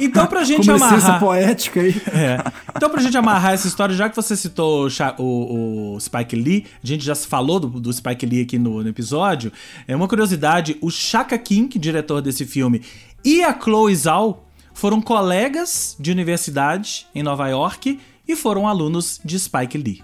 Então, 0.00 0.26
pra 0.26 0.42
gente 0.42 0.66
Com 0.66 0.74
amarrar. 0.74 1.20
poética 1.20 1.80
aí. 1.80 1.94
É. 2.12 2.42
Então, 2.76 2.90
pra 2.90 3.00
gente 3.00 3.16
amarrar 3.16 3.52
essa 3.52 3.68
história, 3.68 3.94
já 3.94 4.10
que 4.10 4.16
você 4.16 4.34
citou 4.34 4.88
o, 5.18 5.94
o 5.94 6.00
Spike 6.00 6.34
Lee, 6.34 6.66
a 6.82 6.86
gente 6.86 7.04
já 7.04 7.14
falou 7.14 7.60
do, 7.60 7.68
do 7.68 7.92
Spike 7.92 8.26
Lee 8.26 8.42
aqui 8.42 8.58
no, 8.58 8.82
no, 8.82 8.88
episódio. 8.88 9.52
É 9.86 9.94
uma 9.94 10.08
curiosidade: 10.08 10.76
o 10.80 10.90
Shaka 10.90 11.38
King, 11.38 11.78
diretor 11.78 12.20
desse 12.20 12.44
filme, 12.44 12.82
e 13.24 13.44
a 13.44 13.56
Chloe 13.56 13.94
Zhao 13.94 14.44
foram 14.72 15.00
colegas 15.00 15.94
de 16.00 16.10
universidade 16.10 17.06
em 17.14 17.22
Nova 17.22 17.46
York 17.46 18.00
e 18.26 18.34
foram 18.34 18.66
alunos 18.66 19.20
de 19.24 19.38
Spike 19.38 19.78
Lee. 19.78 20.02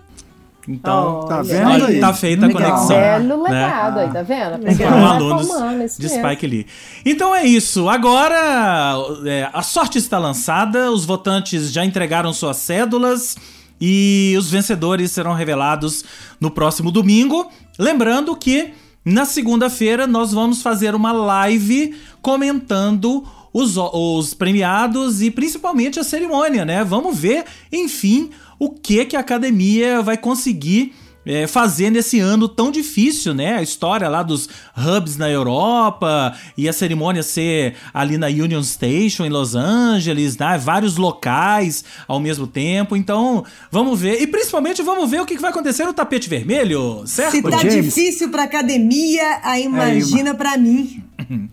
Então, 0.70 1.22
oh, 1.24 1.26
tá 1.26 1.42
vendo 1.42 1.86
aí? 1.86 1.98
Tá 1.98 2.14
feita 2.14 2.46
a 2.46 2.52
conexão. 2.52 2.96
Belo 2.96 3.42
né? 3.42 3.50
legado 3.50 3.98
aí, 3.98 4.08
tá 4.08 4.22
vendo? 4.22 4.76
Foram 4.76 5.06
alunos 5.06 5.96
de 5.98 6.08
Spike 6.08 6.46
Lee. 6.46 6.66
Então 7.04 7.34
é 7.34 7.44
isso. 7.44 7.88
Agora 7.88 8.94
é, 9.26 9.50
a 9.52 9.62
sorte 9.62 9.98
está 9.98 10.16
lançada, 10.16 10.92
os 10.92 11.04
votantes 11.04 11.72
já 11.72 11.84
entregaram 11.84 12.32
suas 12.32 12.58
cédulas 12.58 13.36
e 13.80 14.36
os 14.38 14.48
vencedores 14.48 15.10
serão 15.10 15.34
revelados 15.34 16.04
no 16.40 16.52
próximo 16.52 16.92
domingo. 16.92 17.50
Lembrando 17.76 18.36
que 18.36 18.72
na 19.04 19.24
segunda-feira 19.24 20.06
nós 20.06 20.32
vamos 20.32 20.62
fazer 20.62 20.94
uma 20.94 21.10
live 21.10 21.96
comentando 22.22 23.26
os, 23.52 23.76
os 23.76 24.34
premiados 24.34 25.20
e 25.20 25.32
principalmente 25.32 25.98
a 25.98 26.04
cerimônia, 26.04 26.64
né? 26.64 26.84
Vamos 26.84 27.18
ver, 27.18 27.44
enfim, 27.72 28.30
o 28.60 28.68
que 28.70 29.06
que 29.06 29.16
a 29.16 29.20
academia 29.20 30.02
vai 30.02 30.18
conseguir 30.18 30.94
é, 31.24 31.46
fazer 31.46 31.90
nesse 31.90 32.18
ano 32.18 32.48
tão 32.48 32.70
difícil, 32.70 33.34
né? 33.34 33.56
A 33.56 33.62
história 33.62 34.08
lá 34.08 34.22
dos 34.22 34.48
hubs 34.76 35.16
na 35.16 35.28
Europa 35.28 36.34
e 36.56 36.68
a 36.68 36.72
cerimônia 36.72 37.22
ser 37.22 37.74
ali 37.92 38.16
na 38.16 38.26
Union 38.26 38.62
Station 38.62 39.24
em 39.24 39.28
Los 39.28 39.54
Angeles, 39.54 40.36
né? 40.36 40.58
Vários 40.58 40.96
locais 40.96 41.84
ao 42.06 42.20
mesmo 42.20 42.46
tempo. 42.46 42.96
Então, 42.96 43.44
vamos 43.70 44.00
ver. 44.00 44.20
E 44.20 44.26
principalmente 44.26 44.82
vamos 44.82 45.10
ver 45.10 45.20
o 45.20 45.26
que 45.26 45.38
vai 45.38 45.50
acontecer 45.50 45.84
no 45.84 45.92
tapete 45.94 46.28
vermelho, 46.28 47.02
certo? 47.06 47.32
Se 47.32 47.42
tá 47.42 47.58
James. 47.58 47.86
difícil 47.86 48.30
pra 48.30 48.44
academia, 48.44 49.40
aí 49.42 49.64
imagina 49.64 50.30
é, 50.30 50.34
pra 50.34 50.56
mim. 50.56 50.99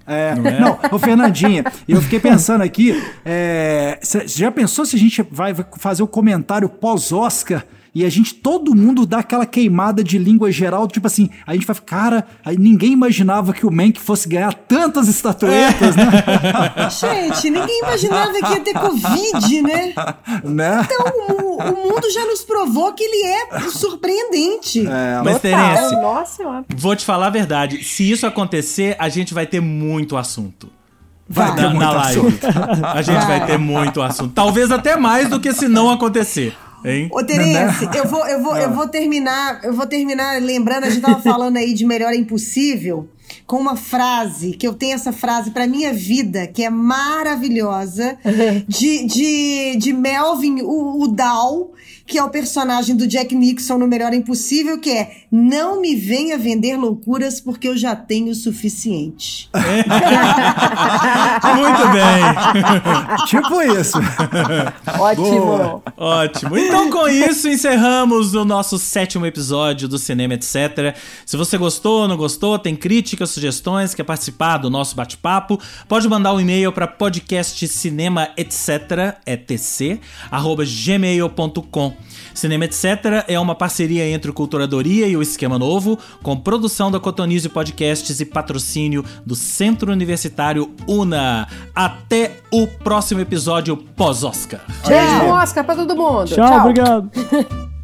É, 0.05 0.35
não, 0.35 0.47
é? 0.47 0.59
não, 0.59 0.79
ô 0.91 0.97
Fernandinha, 0.97 1.63
eu 1.87 2.01
fiquei 2.01 2.19
pensando 2.19 2.63
aqui, 2.63 2.93
você 4.01 4.17
é, 4.17 4.27
já 4.27 4.51
pensou 4.51 4.85
se 4.85 4.95
a 4.95 4.99
gente 4.99 5.21
vai 5.29 5.53
fazer 5.77 6.01
o 6.01 6.07
comentário 6.07 6.67
pós-Oscar 6.67 7.63
e 7.97 8.05
a 8.05 8.09
gente, 8.11 8.35
todo 8.35 8.75
mundo 8.75 9.07
dá 9.07 9.17
aquela 9.17 9.43
queimada 9.43 10.03
de 10.03 10.19
língua 10.19 10.51
geral, 10.51 10.87
tipo 10.87 11.07
assim, 11.07 11.31
a 11.47 11.55
gente 11.55 11.65
vai 11.65 11.75
cara, 11.83 12.27
ninguém 12.59 12.91
imaginava 12.91 13.53
que 13.53 13.65
o 13.65 13.71
Mank 13.71 13.99
fosse 13.99 14.29
ganhar 14.29 14.53
tantas 14.53 15.07
estatuetas, 15.07 15.95
né? 15.95 16.05
gente, 16.93 17.49
ninguém 17.49 17.79
imaginava 17.79 18.33
que 18.33 18.53
ia 18.53 18.59
ter 18.59 18.73
Covid, 18.75 19.61
né? 19.63 19.93
né? 20.43 20.85
Então, 20.85 21.35
o, 21.35 21.57
o 21.57 21.89
mundo 21.89 22.07
já 22.11 22.23
nos 22.25 22.43
provou 22.43 22.93
que 22.93 23.03
ele 23.03 23.25
é 23.25 23.61
surpreendente. 23.61 24.85
É, 24.85 25.21
Mas, 25.23 25.41
Terence, 25.41 25.95
Nossa, 25.95 26.43
vou 26.75 26.95
te 26.95 27.03
falar 27.03 27.27
a 27.27 27.31
verdade, 27.31 27.83
se 27.83 28.07
isso 28.07 28.27
acontecer, 28.27 28.95
a 28.99 29.09
gente 29.09 29.33
vai 29.33 29.47
ter 29.47 29.59
muito 29.59 30.15
assunto. 30.15 30.69
Vai 31.27 31.55
na, 31.55 31.73
na 31.73 31.91
live. 31.93 32.19
Assunto. 32.19 32.47
A 32.85 33.01
gente 33.01 33.25
vai. 33.25 33.39
vai 33.39 33.47
ter 33.47 33.57
muito 33.57 34.03
assunto. 34.03 34.33
Talvez 34.35 34.71
até 34.71 34.95
mais 34.95 35.27
do 35.29 35.39
que 35.39 35.51
se 35.51 35.67
não 35.67 35.89
acontecer. 35.89 36.55
Hein? 36.85 37.09
Ô, 37.11 37.23
Terence, 37.23 37.87
eu 37.95 38.07
vou, 38.07 38.25
eu, 38.27 38.41
vou, 38.41 38.57
eu 38.57 38.73
vou 38.73 38.87
terminar, 38.87 39.63
eu 39.63 39.73
vou 39.73 39.87
terminar 39.87 40.41
lembrando, 40.41 40.85
a 40.85 40.89
gente 40.89 41.01
tava 41.01 41.21
falando 41.21 41.57
aí 41.57 41.73
de 41.73 41.85
melhor 41.85 42.13
é 42.13 42.15
impossível, 42.15 43.07
com 43.45 43.57
uma 43.57 43.75
frase, 43.75 44.51
que 44.51 44.67
eu 44.67 44.73
tenho 44.73 44.93
essa 44.93 45.11
frase 45.11 45.51
pra 45.51 45.67
minha 45.67 45.93
vida, 45.93 46.47
que 46.47 46.63
é 46.63 46.69
maravilhosa, 46.69 48.17
de, 48.67 49.05
de, 49.05 49.75
de 49.77 49.93
Melvin 49.93 50.61
Udall, 50.61 51.73
que 52.07 52.17
é 52.17 52.23
o 52.23 52.29
personagem 52.29 52.95
do 52.95 53.05
Jack 53.05 53.35
Nixon 53.35 53.77
no 53.77 53.85
Melhor 53.85 54.13
Impossível, 54.13 54.79
que 54.79 54.89
é 54.89 55.23
não 55.29 55.81
me 55.81 55.93
venha 55.93 56.37
vender 56.37 56.77
loucuras 56.77 57.41
porque 57.41 57.67
eu 57.67 57.75
já 57.75 57.93
tenho 57.97 58.31
o 58.31 58.35
suficiente. 58.35 59.49
Muito 61.57 61.83
bem. 61.91 62.23
tipo 63.27 63.61
isso. 63.61 63.97
Ótimo. 64.97 65.41
Boa. 65.41 65.83
Ótimo. 65.97 66.57
Então, 66.57 66.89
com 66.89 67.09
isso, 67.09 67.49
encerramos 67.49 68.33
o 68.33 68.45
nosso 68.45 68.79
sétimo 68.79 69.25
episódio 69.25 69.89
do 69.89 69.97
Cinema 69.97 70.35
Etc. 70.35 70.95
Se 71.25 71.35
você 71.35 71.57
gostou, 71.57 72.07
não 72.07 72.15
gostou, 72.15 72.57
tem 72.57 72.73
críticas, 72.75 73.31
sugestões, 73.31 73.93
quer 73.93 74.03
participar 74.03 74.59
do 74.59 74.69
nosso 74.69 74.95
bate-papo, 74.95 75.59
pode 75.89 76.07
mandar 76.07 76.33
um 76.33 76.39
e-mail 76.39 76.71
para 76.71 76.87
podcastcinemaetc, 76.87 78.37
etc, 78.37 79.99
arroba 80.31 80.63
gmail.com. 80.65 81.96
Cinema 82.33 82.65
Etc. 82.65 82.85
é 83.27 83.39
uma 83.39 83.55
parceria 83.55 84.07
entre 84.07 84.29
o 84.29 84.33
Culturadoria 84.33 85.07
e 85.07 85.17
o 85.17 85.21
Esquema 85.21 85.57
Novo, 85.57 85.97
com 86.21 86.37
produção 86.37 86.91
da 86.91 86.99
Cotonizio 86.99 87.49
Podcasts 87.49 88.19
e 88.19 88.25
patrocínio 88.25 89.03
do 89.25 89.35
Centro 89.35 89.91
Universitário 89.91 90.73
UNA. 90.87 91.47
Até 91.73 92.37
o 92.51 92.67
próximo 92.67 93.21
episódio 93.21 93.77
pós-Oscar. 93.77 94.61
Beijo 94.87 95.33
Oscar 95.33 95.63
pra 95.63 95.75
todo 95.75 95.95
mundo. 95.95 96.27
Tchau, 96.27 96.47
Tchau. 96.47 96.59
obrigado. 96.61 97.11